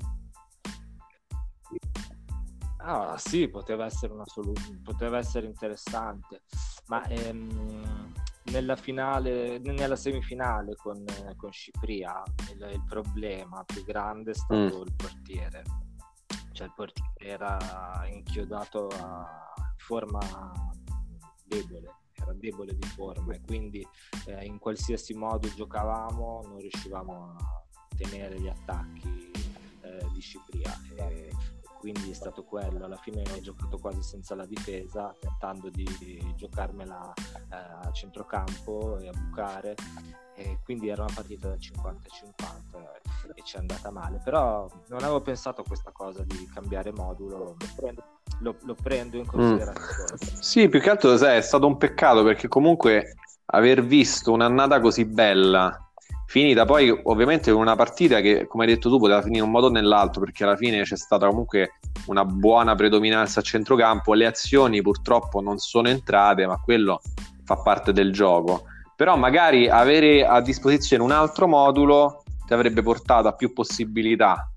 Ah, 2.85 3.17
sì, 3.17 3.47
poteva 3.47 3.85
essere 3.85 4.11
una 4.11 4.25
soluzione, 4.25 4.81
poteva 4.83 5.17
essere 5.17 5.45
interessante, 5.45 6.43
ma 6.87 7.05
ehm, 7.07 8.11
nella, 8.51 8.75
finale, 8.75 9.57
nella 9.59 9.95
semifinale 9.95 10.75
con, 10.75 11.01
con 11.37 11.49
Cipria 11.49 12.21
il, 12.51 12.71
il, 12.73 12.83
problema 12.85 13.63
più 13.63 13.85
grande 13.85 14.31
è 14.31 14.33
stato 14.33 14.79
mm. 14.79 14.81
il 14.85 14.93
portiere. 14.97 15.63
Cioè 16.51 16.67
il 16.67 16.73
portiere 16.75 17.13
era 17.19 18.05
inchiodato 18.11 18.87
a 18.89 19.53
forma 19.77 20.51
debole, 21.45 21.99
era 22.11 22.33
debole 22.33 22.75
di 22.75 22.87
forma 22.87 23.33
e 23.33 23.39
quindi 23.45 23.87
eh, 24.25 24.43
in 24.43 24.59
qualsiasi 24.59 25.13
modo 25.13 25.47
giocavamo 25.47 26.41
non 26.47 26.57
riuscivamo 26.57 27.35
a 27.39 27.61
tenere 27.95 28.41
gli 28.41 28.49
attacchi 28.49 29.31
eh, 29.83 30.05
di 30.13 30.19
Cipria. 30.19 30.73
E, 30.97 31.61
quindi 31.83 32.11
è 32.11 32.13
stato 32.13 32.45
quello. 32.45 32.85
Alla 32.85 32.95
fine 32.95 33.23
ho 33.23 33.41
giocato 33.41 33.77
quasi 33.77 34.01
senza 34.01 34.35
la 34.35 34.45
difesa, 34.45 35.13
tentando 35.19 35.69
di 35.69 35.85
giocarmela 36.37 37.11
eh, 37.51 37.87
a 37.87 37.91
centrocampo 37.91 38.99
e 38.99 39.09
a 39.09 39.11
bucare. 39.11 39.75
E 40.33 40.59
quindi 40.63 40.87
era 40.87 41.03
una 41.03 41.11
partita 41.13 41.49
da 41.49 41.55
50-50 41.55 43.35
e 43.35 43.41
ci 43.43 43.57
è 43.57 43.59
andata 43.59 43.91
male. 43.91 44.21
Però 44.23 44.65
non 44.87 45.03
avevo 45.03 45.19
pensato 45.19 45.59
a 45.59 45.65
questa 45.65 45.91
cosa 45.91 46.23
di 46.23 46.49
cambiare 46.53 46.93
modulo. 46.93 47.57
Lo 48.39 48.55
lo 48.61 48.75
prendo 48.81 49.17
in 49.17 49.23
mm. 49.23 49.27
considerazione. 49.27 50.13
Mm. 50.13 50.39
Sì, 50.39 50.69
più 50.69 50.79
che 50.79 50.89
altro 50.89 51.17
sai, 51.17 51.37
è 51.37 51.41
stato 51.41 51.67
un 51.67 51.75
peccato 51.75 52.23
perché 52.23 52.47
comunque 52.47 53.15
aver 53.47 53.83
visto 53.83 54.31
un'annata 54.31 54.79
così 54.79 55.03
bella 55.03 55.91
finita. 56.33 56.65
Poi 56.65 56.89
ovviamente 57.03 57.51
con 57.51 57.61
una 57.61 57.75
partita 57.75 58.19
che 58.19 58.47
come 58.47 58.63
hai 58.63 58.71
detto 58.71 58.89
tu 58.89 58.97
poteva 58.97 59.21
finire 59.21 59.41
in 59.41 59.45
un 59.45 59.51
modo 59.51 59.67
o 59.67 59.69
nell'altro 59.69 60.19
perché 60.19 60.43
alla 60.43 60.55
fine 60.55 60.81
c'è 60.81 60.97
stata 60.97 61.27
comunque 61.27 61.73
una 62.07 62.25
buona 62.25 62.73
predominanza 62.73 63.41
a 63.41 63.43
centrocampo. 63.43 64.15
Le 64.15 64.25
azioni 64.25 64.81
purtroppo 64.81 65.41
non 65.41 65.59
sono 65.59 65.89
entrate 65.89 66.47
ma 66.47 66.59
quello 66.59 67.01
fa 67.43 67.57
parte 67.57 67.93
del 67.93 68.11
gioco. 68.11 68.63
Però 68.95 69.15
magari 69.15 69.69
avere 69.69 70.25
a 70.25 70.41
disposizione 70.41 71.03
un 71.03 71.11
altro 71.11 71.47
modulo 71.47 72.23
ti 72.47 72.53
avrebbe 72.53 72.81
portato 72.81 73.27
a 73.27 73.33
più 73.33 73.53
possibilità. 73.53 74.49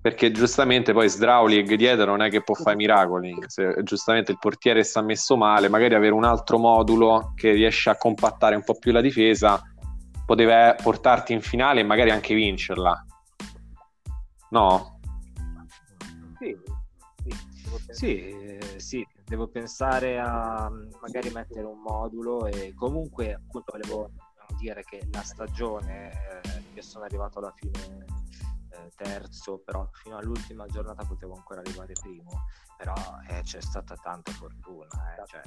Perché 0.00 0.30
giustamente 0.30 0.92
poi 0.92 1.08
Sdraulig 1.08 1.74
dietro 1.74 2.12
non 2.12 2.22
è 2.22 2.30
che 2.30 2.44
può 2.44 2.54
fare 2.54 2.76
miracoli. 2.76 3.36
Se 3.48 3.74
giustamente 3.82 4.30
il 4.30 4.38
portiere 4.38 4.84
sta 4.84 5.02
messo 5.02 5.36
male 5.36 5.68
magari 5.68 5.96
avere 5.96 6.14
un 6.14 6.22
altro 6.22 6.58
modulo 6.58 7.32
che 7.34 7.50
riesce 7.50 7.90
a 7.90 7.96
compattare 7.96 8.54
un 8.54 8.62
po' 8.62 8.78
più 8.78 8.92
la 8.92 9.00
difesa 9.00 9.60
poteva 10.28 10.74
portarti 10.74 11.32
in 11.32 11.40
finale 11.40 11.80
e 11.80 11.84
magari 11.84 12.10
anche 12.10 12.34
vincerla. 12.34 13.02
No? 14.50 15.00
Sì, 16.38 16.54
sì, 17.24 17.34
sì, 17.88 18.28
eh, 18.28 18.74
sì, 18.76 19.06
devo 19.24 19.48
pensare 19.48 20.18
a 20.18 20.70
magari 21.00 21.30
mettere 21.30 21.64
un 21.64 21.80
modulo 21.80 22.44
e 22.44 22.74
comunque 22.74 23.32
appunto 23.32 23.72
volevo 23.72 24.10
dire 24.58 24.84
che 24.84 25.08
la 25.10 25.22
stagione, 25.22 26.10
eh, 26.12 26.62
io 26.74 26.82
sono 26.82 27.04
arrivato 27.04 27.38
alla 27.38 27.54
fine 27.56 28.04
eh, 28.84 28.90
terzo, 28.94 29.58
però 29.58 29.88
fino 29.92 30.16
all'ultima 30.16 30.66
giornata 30.66 31.04
potevo 31.04 31.34
ancora 31.34 31.60
arrivare 31.60 31.92
primo, 31.92 32.44
però 32.76 32.94
eh, 33.28 33.42
c'è 33.42 33.60
stata 33.60 33.94
tanta 33.96 34.32
fortuna, 34.32 35.14
eh, 35.14 35.26
cioè, 35.26 35.42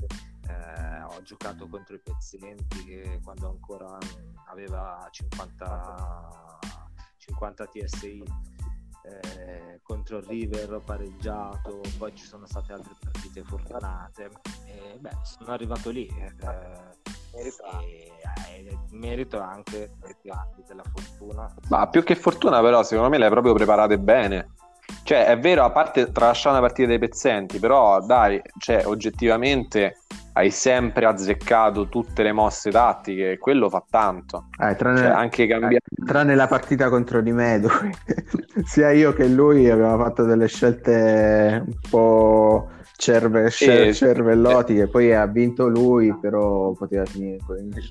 eh, 0.47 1.01
ho 1.03 1.21
giocato 1.21 1.67
contro 1.67 1.95
i 1.95 1.99
pezzenti 1.99 2.83
che 2.83 3.19
quando 3.23 3.49
ancora 3.49 3.97
aveva 4.47 5.07
50, 5.09 6.59
50 7.17 7.65
TSI 7.67 8.23
eh, 9.03 9.79
contro 9.81 10.17
il 10.17 10.23
River 10.25 10.73
ho 10.73 10.79
pareggiato, 10.79 11.81
poi 11.97 12.15
ci 12.15 12.25
sono 12.25 12.45
state 12.45 12.73
altre 12.73 12.95
partite 12.99 13.43
fortunate 13.43 14.29
e 14.65 14.97
beh, 14.99 15.17
sono 15.23 15.51
arrivato 15.51 15.89
lì. 15.89 16.07
Eh, 17.33 17.47
e, 17.47 18.67
eh, 18.67 18.77
merito 18.91 19.39
anche 19.39 19.91
della 20.67 20.83
fortuna. 20.93 21.53
Ma 21.69 21.87
più 21.87 22.03
che 22.03 22.15
fortuna, 22.15 22.61
però, 22.61 22.83
secondo 22.83 23.09
me 23.09 23.17
le 23.17 23.25
hai 23.25 23.31
proprio 23.31 23.53
preparate 23.53 23.97
bene. 23.97 24.49
Cioè, 25.03 25.25
è 25.25 25.39
vero, 25.39 25.63
a 25.63 25.71
parte 25.71 26.11
tralasciare 26.11 26.57
una 26.57 26.65
partita 26.65 26.87
dei 26.89 26.99
pezzenti, 26.99 27.59
però 27.59 28.01
dai, 28.01 28.41
cioè, 28.59 28.85
oggettivamente 28.85 29.97
hai 30.33 30.49
sempre 30.49 31.05
azzeccato 31.05 31.89
tutte 31.89 32.23
le 32.23 32.31
mosse 32.31 32.71
tattiche 32.71 33.31
e 33.31 33.37
quello 33.37 33.69
fa 33.69 33.83
tanto. 33.89 34.47
Eh, 34.59 34.75
tranne, 34.75 34.97
cioè, 34.97 35.07
anche 35.07 35.47
cambiare... 35.47 35.75
eh, 35.75 36.05
tranne 36.05 36.35
la 36.35 36.47
partita 36.47 36.89
contro 36.89 37.21
Di 37.21 37.31
Me, 37.31 37.61
sia 38.63 38.91
io 38.91 39.13
che 39.13 39.27
lui 39.27 39.69
abbiamo 39.69 39.97
fatto 40.03 40.23
delle 40.23 40.47
scelte 40.47 41.63
un 41.65 41.75
po' 41.89 42.69
cerve- 43.01 43.51
e... 43.59 43.93
cervellotti 43.93 44.75
che 44.75 44.87
poi 44.87 45.13
ha 45.13 45.25
vinto 45.25 45.67
lui, 45.67 46.15
però 46.19 46.71
poteva 46.73 47.03
finire 47.05 47.37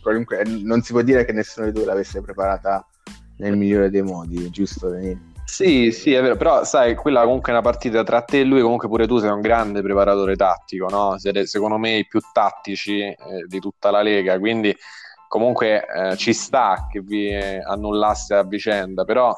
qualunque... 0.00 0.44
Non 0.44 0.82
si 0.82 0.92
può 0.92 1.02
dire 1.02 1.24
che 1.24 1.32
nessuno 1.32 1.66
di 1.66 1.72
due 1.72 1.84
l'avesse 1.84 2.22
preparata 2.22 2.86
nel 3.38 3.56
migliore 3.56 3.90
dei 3.90 4.02
modi, 4.02 4.48
giusto 4.50 4.88
Danilo? 4.88 5.28
Sì, 5.44 5.90
sì, 5.90 6.12
è 6.12 6.22
vero, 6.22 6.36
però 6.36 6.62
sai, 6.62 6.94
quella 6.94 7.24
comunque 7.24 7.50
è 7.50 7.54
una 7.56 7.62
partita 7.62 8.04
tra 8.04 8.22
te 8.22 8.40
e 8.40 8.44
lui, 8.44 8.60
comunque 8.60 8.86
pure 8.86 9.08
tu 9.08 9.18
sei 9.18 9.30
un 9.30 9.40
grande 9.40 9.82
preparatore 9.82 10.36
tattico, 10.36 10.88
no? 10.88 11.18
Siete 11.18 11.44
secondo 11.44 11.76
me 11.76 11.96
i 11.96 12.06
più 12.06 12.20
tattici 12.32 13.00
eh, 13.00 13.16
di 13.48 13.58
tutta 13.58 13.90
la 13.90 14.00
Lega, 14.00 14.38
quindi 14.38 14.72
comunque 15.26 15.84
eh, 15.86 16.16
ci 16.16 16.32
sta 16.32 16.86
che 16.88 17.00
vi 17.00 17.34
annullaste 17.34 18.34
a 18.34 18.44
vicenda, 18.44 19.04
però 19.04 19.34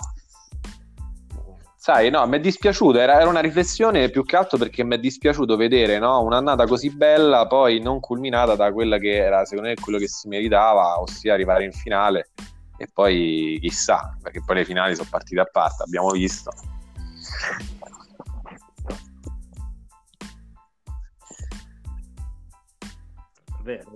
sai, 1.83 2.11
no, 2.11 2.25
mi 2.29 2.37
è 2.37 2.41
dispiaciuto, 2.41 3.01
era, 3.01 3.19
era, 3.19 3.29
una 3.29 3.41
riflessione 3.41 4.09
più 4.09 4.25
che 4.25 4.37
altro 4.37 4.57
perché 4.57 4.85
mi 4.85 4.95
è 4.95 4.99
dispiaciuto 5.01 5.57
vedere 5.57 5.99
no, 5.99 6.23
un'annata 6.23 6.65
così 6.65 6.95
bella, 6.95 7.49
poi 7.49 7.81
non 7.81 7.99
culminata 7.99 8.55
da 8.55 8.73
quella 8.73 8.99
che 8.99 9.17
era 9.17 9.45
secondo 9.45 9.71
me 9.71 9.75
quello 9.75 9.99
che 9.99 10.07
si 10.07 10.29
meritava, 10.29 11.01
ossia 11.01 11.35
arrivare 11.35 11.65
in 11.65 11.73
finale 11.73 12.31
e 12.77 12.87
poi 12.87 13.59
chissà, 13.61 14.17
perché 14.23 14.41
poi 14.47 14.59
le 14.59 14.65
finali 14.65 14.95
sono 14.95 15.09
partite 15.11 15.41
a 15.41 15.49
parte, 15.51 15.83
abbiamo 15.83 16.11
visto. 16.11 16.53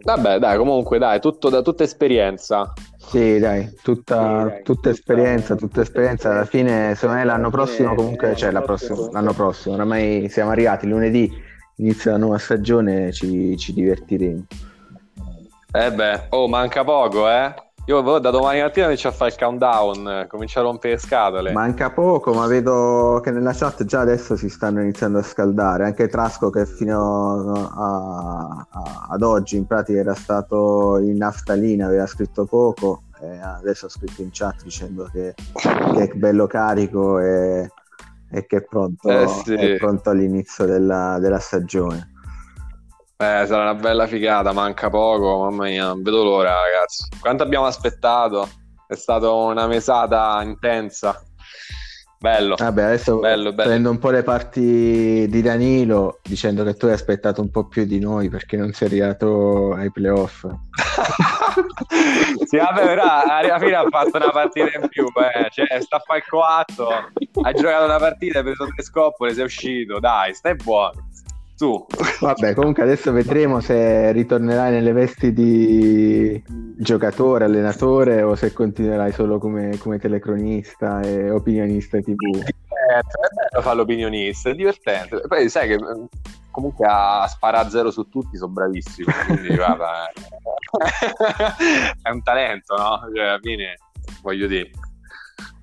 Vabbè, 0.03 0.41
dai, 0.41 0.59
comunque, 0.59 0.99
dai, 0.99 1.21
tutto 1.21 1.49
da 1.51 1.63
tutta 1.63 1.85
esperienza. 1.85 2.73
Sì, 3.09 3.39
dai, 3.39 3.73
tutta, 3.83 4.43
sì, 4.43 4.49
dai, 4.49 4.63
tutta 4.63 4.91
esperienza, 4.91 5.55
tutta 5.55 5.81
esperienza. 5.81 6.31
Alla 6.31 6.45
fine, 6.45 6.95
secondo 6.95 7.17
me 7.17 7.25
l'anno 7.25 7.51
prossimo, 7.51 7.95
comunque, 7.95 8.35
cioè 8.35 8.53
prossima, 8.63 9.09
l'anno 9.13 9.33
prossimo, 9.33 9.75
oramai 9.75 10.29
siamo 10.29 10.51
arrivati 10.51 10.89
lunedì, 10.89 11.31
inizia 11.77 12.13
la 12.13 12.19
nuova 12.19 12.39
stagione, 12.39 13.13
ci, 13.13 13.57
ci 13.57 13.73
divertiremo. 13.73 14.47
Eh 15.73 15.93
beh, 15.93 16.27
oh, 16.31 16.49
manca 16.49 16.83
poco, 16.85 17.29
eh? 17.29 17.55
Io 17.89 18.19
da 18.19 18.31
domani 18.31 18.63
mattina 18.63 18.87
inizio 18.87 19.11
a 19.11 19.13
fare 19.13 19.31
il 19.31 19.39
countdown, 19.39 20.27
comincio 20.29 20.59
a 20.59 20.63
rompere 20.63 20.99
scatole. 20.99 21.53
Manca 21.53 21.93
poco, 21.93 22.35
ma 22.35 22.49
vedo 22.49 23.21
che 23.23 23.31
nella 23.31 23.53
chat 23.53 23.85
già 23.85 24.01
adesso 24.01 24.35
si 24.35 24.49
stanno 24.49 24.83
iniziando 24.83 25.19
a 25.19 25.23
scaldare. 25.23 25.85
Anche 25.85 26.09
Trasco, 26.09 26.51
che 26.51 26.67
fino 26.67 27.53
a, 27.55 28.67
a, 28.69 29.07
ad 29.11 29.23
oggi 29.23 29.57
in 29.57 29.69
pratica 29.69 30.01
era 30.01 30.15
stato 30.15 30.99
in 30.99 31.17
naftalina, 31.17 31.87
aveva 31.87 32.07
scritto 32.07 32.45
poco, 32.45 33.03
e 33.21 33.39
adesso 33.39 33.87
ha 33.87 33.89
scritto 33.89 34.21
in 34.21 34.31
chat 34.33 34.65
dicendo 34.65 35.09
che, 35.13 35.35
che 35.55 36.03
è 36.03 36.09
bello 36.17 36.49
carico 36.49 37.21
e, 37.21 37.71
e 38.33 38.47
che 38.47 38.57
è 38.57 38.63
pronto, 38.65 39.09
eh 39.09 39.29
sì. 39.29 39.55
è 39.55 39.77
pronto 39.77 40.11
all'inizio 40.11 40.65
della, 40.65 41.19
della 41.21 41.39
stagione. 41.39 42.15
Eh, 43.19 43.47
sarà 43.47 43.63
una 43.63 43.75
bella 43.75 44.07
figata, 44.07 44.53
manca 44.53 44.91
poco, 44.91 45.45
mamma 45.45 45.65
mia, 45.65 45.87
non 45.87 46.03
vedo 46.03 46.23
l'ora 46.23 46.61
ragazzi. 46.61 47.09
Quanto 47.19 47.43
abbiamo 47.43 47.65
aspettato? 47.65 48.47
È 48.87 48.95
stata 48.95 49.31
una 49.31 49.67
mesata 49.67 50.43
intensa. 50.43 51.19
Bello. 52.19 52.57
Vabbè, 52.59 52.83
adesso 52.83 53.19
bello, 53.19 53.55
bello. 53.55 53.71
prendo 53.71 53.91
un 53.91 53.99
po' 53.99 54.11
le 54.11 54.23
parti 54.23 55.27
di 55.29 55.43
Danilo 55.43 56.19
dicendo 56.23 56.63
che 56.63 56.75
tu 56.75 56.87
hai 56.87 56.93
aspettato 56.93 57.41
un 57.41 57.51
po' 57.51 57.69
più 57.69 57.87
di 57.87 58.01
noi 58.01 58.29
perché 58.29 58.59
non 58.59 58.73
sei 58.73 58.89
arrivato 58.89 59.73
ai 59.73 59.91
playoff. 59.91 60.45
sì, 62.45 62.59
vabbè, 62.59 62.85
però 62.85 63.23
alla 63.27 63.59
fine 63.59 63.77
ha 63.77 63.87
fatto 63.89 64.19
una 64.19 64.31
partita 64.31 64.79
in 64.79 64.89
più, 64.89 65.07
eh. 65.07 65.49
cioè, 65.51 65.81
sta 65.81 65.97
a 65.97 66.01
fare 66.01 66.19
il 66.19 66.27
coatto, 66.29 66.89
hai 66.91 67.55
giocato 67.55 67.85
una 67.85 67.99
partita, 67.99 68.39
hai 68.39 68.45
preso 68.45 68.67
tre 68.67 68.83
scoppole, 68.83 69.33
sei 69.33 69.45
uscito, 69.45 70.01
dai, 70.01 70.35
stai 70.35 70.55
buono 70.55 71.06
tu. 71.57 71.87
Vabbè, 72.21 72.55
comunque 72.55 72.83
adesso 72.83 73.13
vedremo 73.13 73.61
se 73.61 74.13
ritornerai 74.13 74.71
nelle 74.73 74.93
vesti 74.93 75.33
di 75.33 76.43
giocatore, 76.77 77.45
allenatore 77.45 78.23
o 78.23 78.35
se 78.35 78.53
continuerai 78.53 79.13
solo 79.13 79.39
come, 79.39 79.79
come 79.79 79.99
telecronista 79.99 81.01
e 81.01 81.31
opinionista 81.31 81.99
TV. 82.01 82.43
È 82.43 83.01
bello 83.35 83.63
fare 83.63 83.77
l'opinionista, 83.77 84.51
è 84.51 84.55
divertente. 84.55 85.21
Poi 85.27 85.49
sai 85.49 85.69
che 85.69 85.79
mm, 85.79 86.05
comunque 86.51 86.87
a 86.89 87.27
sparare 87.27 87.71
zero 87.71 87.91
su 87.91 88.09
tutti 88.09 88.37
sono 88.37 88.53
bravissimo, 88.53 89.11
quindi 89.27 89.55
guarda, 89.57 90.11
è 92.03 92.11
un 92.11 92.23
talento, 92.23 92.77
no? 92.77 93.01
Cioè, 93.15 93.25
alla 93.25 93.39
fine, 93.41 93.77
voglio 94.23 94.47
dire 94.47 94.71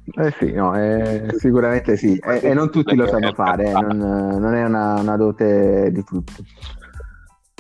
eh 0.06 0.34
sì, 0.38 0.52
no, 0.52 0.76
eh, 0.78 1.28
sicuramente 1.38 1.96
sì, 1.96 2.18
e, 2.18 2.42
e, 2.44 2.54
non 2.54 2.70
tutti 2.70 2.96
lo 2.96 3.08
sanno 3.08 3.34
fare, 3.34 3.70
eh, 3.70 3.72
non, 3.72 3.98
non, 3.98 4.54
è 4.54 4.64
una, 4.66 5.00
una, 5.00 5.16
dote 5.16 5.92
di 5.92 6.04
tutti. 6.04 6.34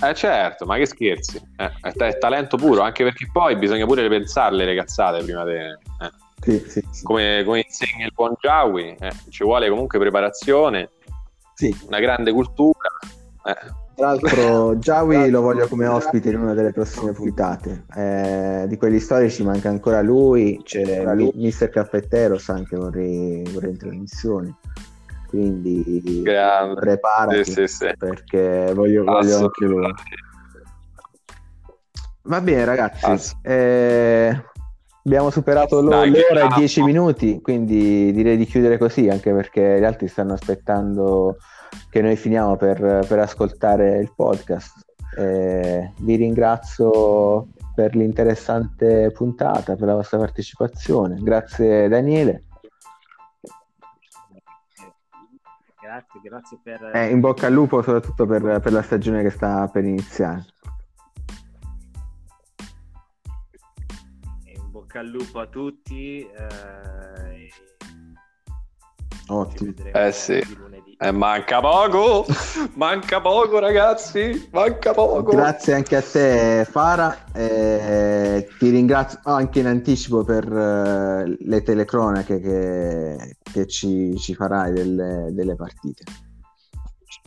Eh 0.03 0.13
certo, 0.13 0.65
ma 0.65 0.75
che 0.75 0.85
scherzi, 0.85 1.37
eh, 1.55 1.71
è, 1.81 1.91
è, 1.91 2.17
talento 2.17 2.57
puro, 2.57 2.81
anche 2.81 3.03
perché 3.03 3.29
poi 3.31 3.55
bisogna 3.55 3.85
pure 3.85 4.07
pensarle 4.09 4.65
le 4.65 4.75
cazzate 4.75 5.23
prima 5.23 5.45
di... 5.45 5.53
Eh. 5.53 6.21
Sì, 6.41 6.59
sì, 6.67 6.85
sì. 6.91 7.03
Come, 7.03 7.43
come, 7.45 7.63
insegna 7.65 8.05
il 8.05 8.11
buon 8.13 8.33
Jawi, 8.37 8.97
eh, 8.99 9.11
ci 9.29 9.45
vuole 9.45 9.69
comunque 9.69 9.97
preparazione, 9.97 10.89
una 11.87 11.99
grande 11.99 12.33
cultura. 12.33 12.89
Tra 13.95 14.07
l'altro, 14.07 14.75
Jawi 14.77 15.29
lo 15.29 15.41
voglio 15.41 15.67
come 15.67 15.85
ospite 15.85 16.29
in 16.29 16.39
una 16.39 16.53
delle 16.53 16.71
prossime 16.71 17.11
puntate. 17.11 17.85
Eh, 17.95 18.65
di 18.67 18.75
quelli 18.77 18.99
storici 18.99 19.43
manca 19.43 19.69
ancora 19.69 20.01
lui, 20.01 20.59
c'è 20.63 21.03
lui. 21.13 21.31
Mister 21.35 21.69
Caffetteros 21.69 22.49
anche 22.49 22.75
vorrei, 22.75 23.43
vorrei 23.51 23.71
in 23.71 23.77
trasmissione. 23.77 24.55
Quindi 25.27 26.21
Grande. 26.23 26.79
preparati 26.79 27.43
sì, 27.43 27.67
sì, 27.67 27.91
perché 27.97 28.71
voglio, 28.73 29.03
voglio 29.03 29.37
anche 29.37 29.65
lui. 29.65 29.93
Va 32.23 32.41
bene, 32.41 32.65
ragazzi. 32.65 33.35
Eh, 33.41 34.43
abbiamo 35.03 35.29
superato 35.29 35.81
l'ora 35.81 36.03
e 36.03 36.47
dieci 36.55 36.81
minuti, 36.81 37.41
quindi 37.41 38.11
direi 38.11 38.37
di 38.37 38.45
chiudere 38.45 38.77
così, 38.77 39.09
anche 39.09 39.31
perché 39.33 39.77
gli 39.79 39.83
altri 39.83 40.07
stanno 40.07 40.33
aspettando 40.33 41.37
che 41.89 42.01
noi 42.01 42.15
finiamo 42.15 42.55
per, 42.55 43.05
per 43.07 43.19
ascoltare 43.19 43.99
il 43.99 44.11
podcast. 44.15 44.85
Eh, 45.17 45.91
vi 45.99 46.15
ringrazio 46.15 47.47
per 47.75 47.95
l'interessante 47.95 49.11
puntata, 49.11 49.75
per 49.75 49.87
la 49.87 49.95
vostra 49.95 50.17
partecipazione. 50.17 51.19
Grazie 51.21 51.87
Daniele. 51.87 52.43
Grazie, 55.81 56.19
grazie 56.23 56.57
per... 56.63 56.89
Eh, 56.93 57.09
in 57.09 57.19
bocca 57.19 57.45
al 57.45 57.53
lupo 57.53 57.83
soprattutto 57.83 58.25
per, 58.25 58.59
per 58.59 58.71
la 58.71 58.81
stagione 58.81 59.21
che 59.21 59.29
sta 59.29 59.67
per 59.67 59.83
iniziare. 59.83 60.45
In 64.45 64.71
bocca 64.71 64.99
al 64.99 65.07
lupo 65.07 65.39
a 65.39 65.45
tutti. 65.45 66.27
Eh... 66.27 67.51
Ottimo. 69.27 69.73
Eh 69.93 70.11
sì. 70.11 70.41
Eh, 70.97 71.11
manca 71.11 71.59
poco, 71.59 72.25
manca 72.75 73.19
poco 73.19 73.59
ragazzi, 73.59 74.49
manca 74.51 74.93
poco. 74.93 75.31
Grazie 75.31 75.73
anche 75.73 75.95
a 75.95 76.01
te 76.01 76.67
Fara, 76.69 77.25
eh, 77.33 78.47
ti 78.57 78.69
ringrazio 78.69 79.19
anche 79.23 79.59
in 79.59 79.67
anticipo 79.67 80.23
per 80.23 80.49
uh, 80.49 81.35
le 81.39 81.61
telecronache 81.63 82.39
che, 82.39 83.37
che 83.41 83.67
ci, 83.67 84.15
ci, 84.17 84.35
farai 84.35 84.71
delle, 84.71 85.29
delle 85.31 85.55
partite. 85.55 86.03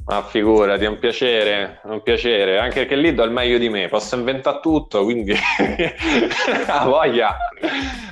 Ma 0.07 0.23
figurati, 0.23 0.85
è 0.85 0.89
un 0.89 0.99
piacere, 0.99 1.81
è 1.83 1.89
un 1.89 2.03
piacere, 2.03 2.59
anche 2.59 2.81
perché 2.81 2.97
lì 2.97 3.13
do 3.15 3.25
il 3.25 3.31
meglio 3.31 3.59
di 3.59 3.69
me, 3.69 3.89
posso 3.89 4.17
inventare 4.17 4.61
tutto, 4.61 5.03
quindi 5.05 5.35
a 6.69 6.85
voglia, 6.85 7.37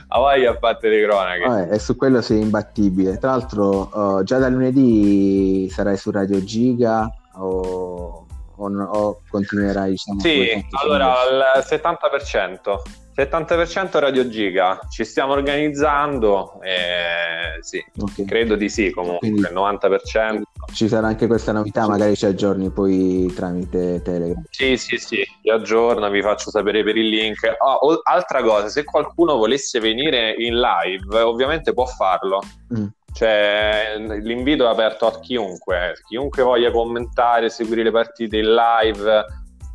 a 0.08 0.18
voglia 0.18 0.50
a 0.50 0.56
parte 0.56 0.88
le 0.88 1.04
cronache. 1.04 1.46
Vabbè, 1.46 1.72
e 1.72 1.78
su 1.78 1.96
quello 1.96 2.20
sei 2.20 2.40
imbattibile. 2.40 3.18
Tra 3.18 3.30
l'altro, 3.30 3.90
uh, 3.92 4.22
già 4.24 4.38
da 4.38 4.48
lunedì 4.48 5.68
sarai 5.70 5.96
su 5.96 6.10
Radio 6.10 6.42
Giga 6.42 7.08
o, 7.34 8.26
o, 8.56 8.82
o 8.82 9.20
continuerai? 9.28 9.90
Diciamo, 9.90 10.20
sì, 10.20 10.66
allora 10.82 11.12
al 11.20 11.64
70%. 11.64 13.02
70% 13.16 14.00
Radio 14.00 14.28
Giga, 14.28 14.80
ci 14.90 15.04
stiamo 15.04 15.34
organizzando, 15.34 16.60
eh, 16.62 17.62
sì, 17.62 17.82
okay. 17.96 18.24
credo 18.24 18.56
di 18.56 18.68
sì 18.68 18.90
comunque, 18.90 19.30
Quindi, 19.30 19.40
il 19.42 19.54
90%. 19.54 20.42
Ci 20.72 20.88
sarà 20.88 21.06
anche 21.06 21.28
questa 21.28 21.52
novità, 21.52 21.86
magari 21.86 22.16
ci 22.16 22.26
aggiorni 22.26 22.70
poi 22.70 23.32
tramite 23.32 24.02
Telegram. 24.02 24.42
Sì, 24.50 24.76
sì, 24.76 24.96
sì, 24.96 25.24
vi 25.42 25.50
aggiorno, 25.50 26.10
vi 26.10 26.22
faccio 26.22 26.50
sapere 26.50 26.82
per 26.82 26.96
il 26.96 27.08
link. 27.08 27.54
Oh, 27.58 28.00
altra 28.02 28.42
cosa, 28.42 28.68
se 28.68 28.82
qualcuno 28.82 29.36
volesse 29.36 29.78
venire 29.78 30.34
in 30.36 30.58
live, 30.58 31.20
ovviamente 31.20 31.72
può 31.72 31.86
farlo. 31.86 32.40
Mm. 32.76 32.86
Cioè, 33.12 33.94
l'invito 33.96 34.66
è 34.66 34.70
aperto 34.70 35.06
a 35.06 35.20
chiunque, 35.20 35.94
chiunque 36.08 36.42
voglia 36.42 36.72
commentare, 36.72 37.48
seguire 37.48 37.84
le 37.84 37.92
partite 37.92 38.38
in 38.38 38.52
live 38.52 39.24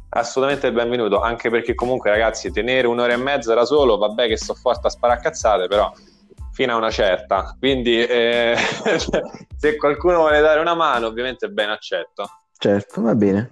assolutamente 0.09 0.71
benvenuto, 0.71 1.21
anche 1.21 1.49
perché 1.49 1.75
comunque 1.75 2.09
ragazzi 2.09 2.51
tenere 2.51 2.87
un'ora 2.87 3.13
e 3.13 3.17
mezza 3.17 3.53
da 3.53 3.65
solo, 3.65 3.97
vabbè 3.97 4.27
che 4.27 4.37
sto 4.37 4.53
forte 4.53 4.87
a 4.87 4.89
sparacazzate, 4.89 5.67
però 5.67 5.91
fino 6.51 6.73
a 6.73 6.77
una 6.77 6.91
certa, 6.91 7.55
quindi 7.57 8.03
eh, 8.03 8.55
se 9.55 9.75
qualcuno 9.77 10.17
vuole 10.17 10.41
dare 10.41 10.59
una 10.59 10.75
mano 10.75 11.07
ovviamente 11.07 11.49
ben 11.49 11.69
accetto. 11.69 12.29
Certo, 12.57 13.01
va 13.01 13.15
bene. 13.15 13.51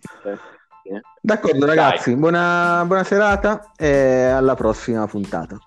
D'accordo 1.22 1.66
ragazzi, 1.66 2.16
buona, 2.16 2.84
buona 2.86 3.04
serata 3.04 3.72
e 3.76 4.26
alla 4.26 4.56
prossima 4.56 5.06
puntata. 5.08 5.58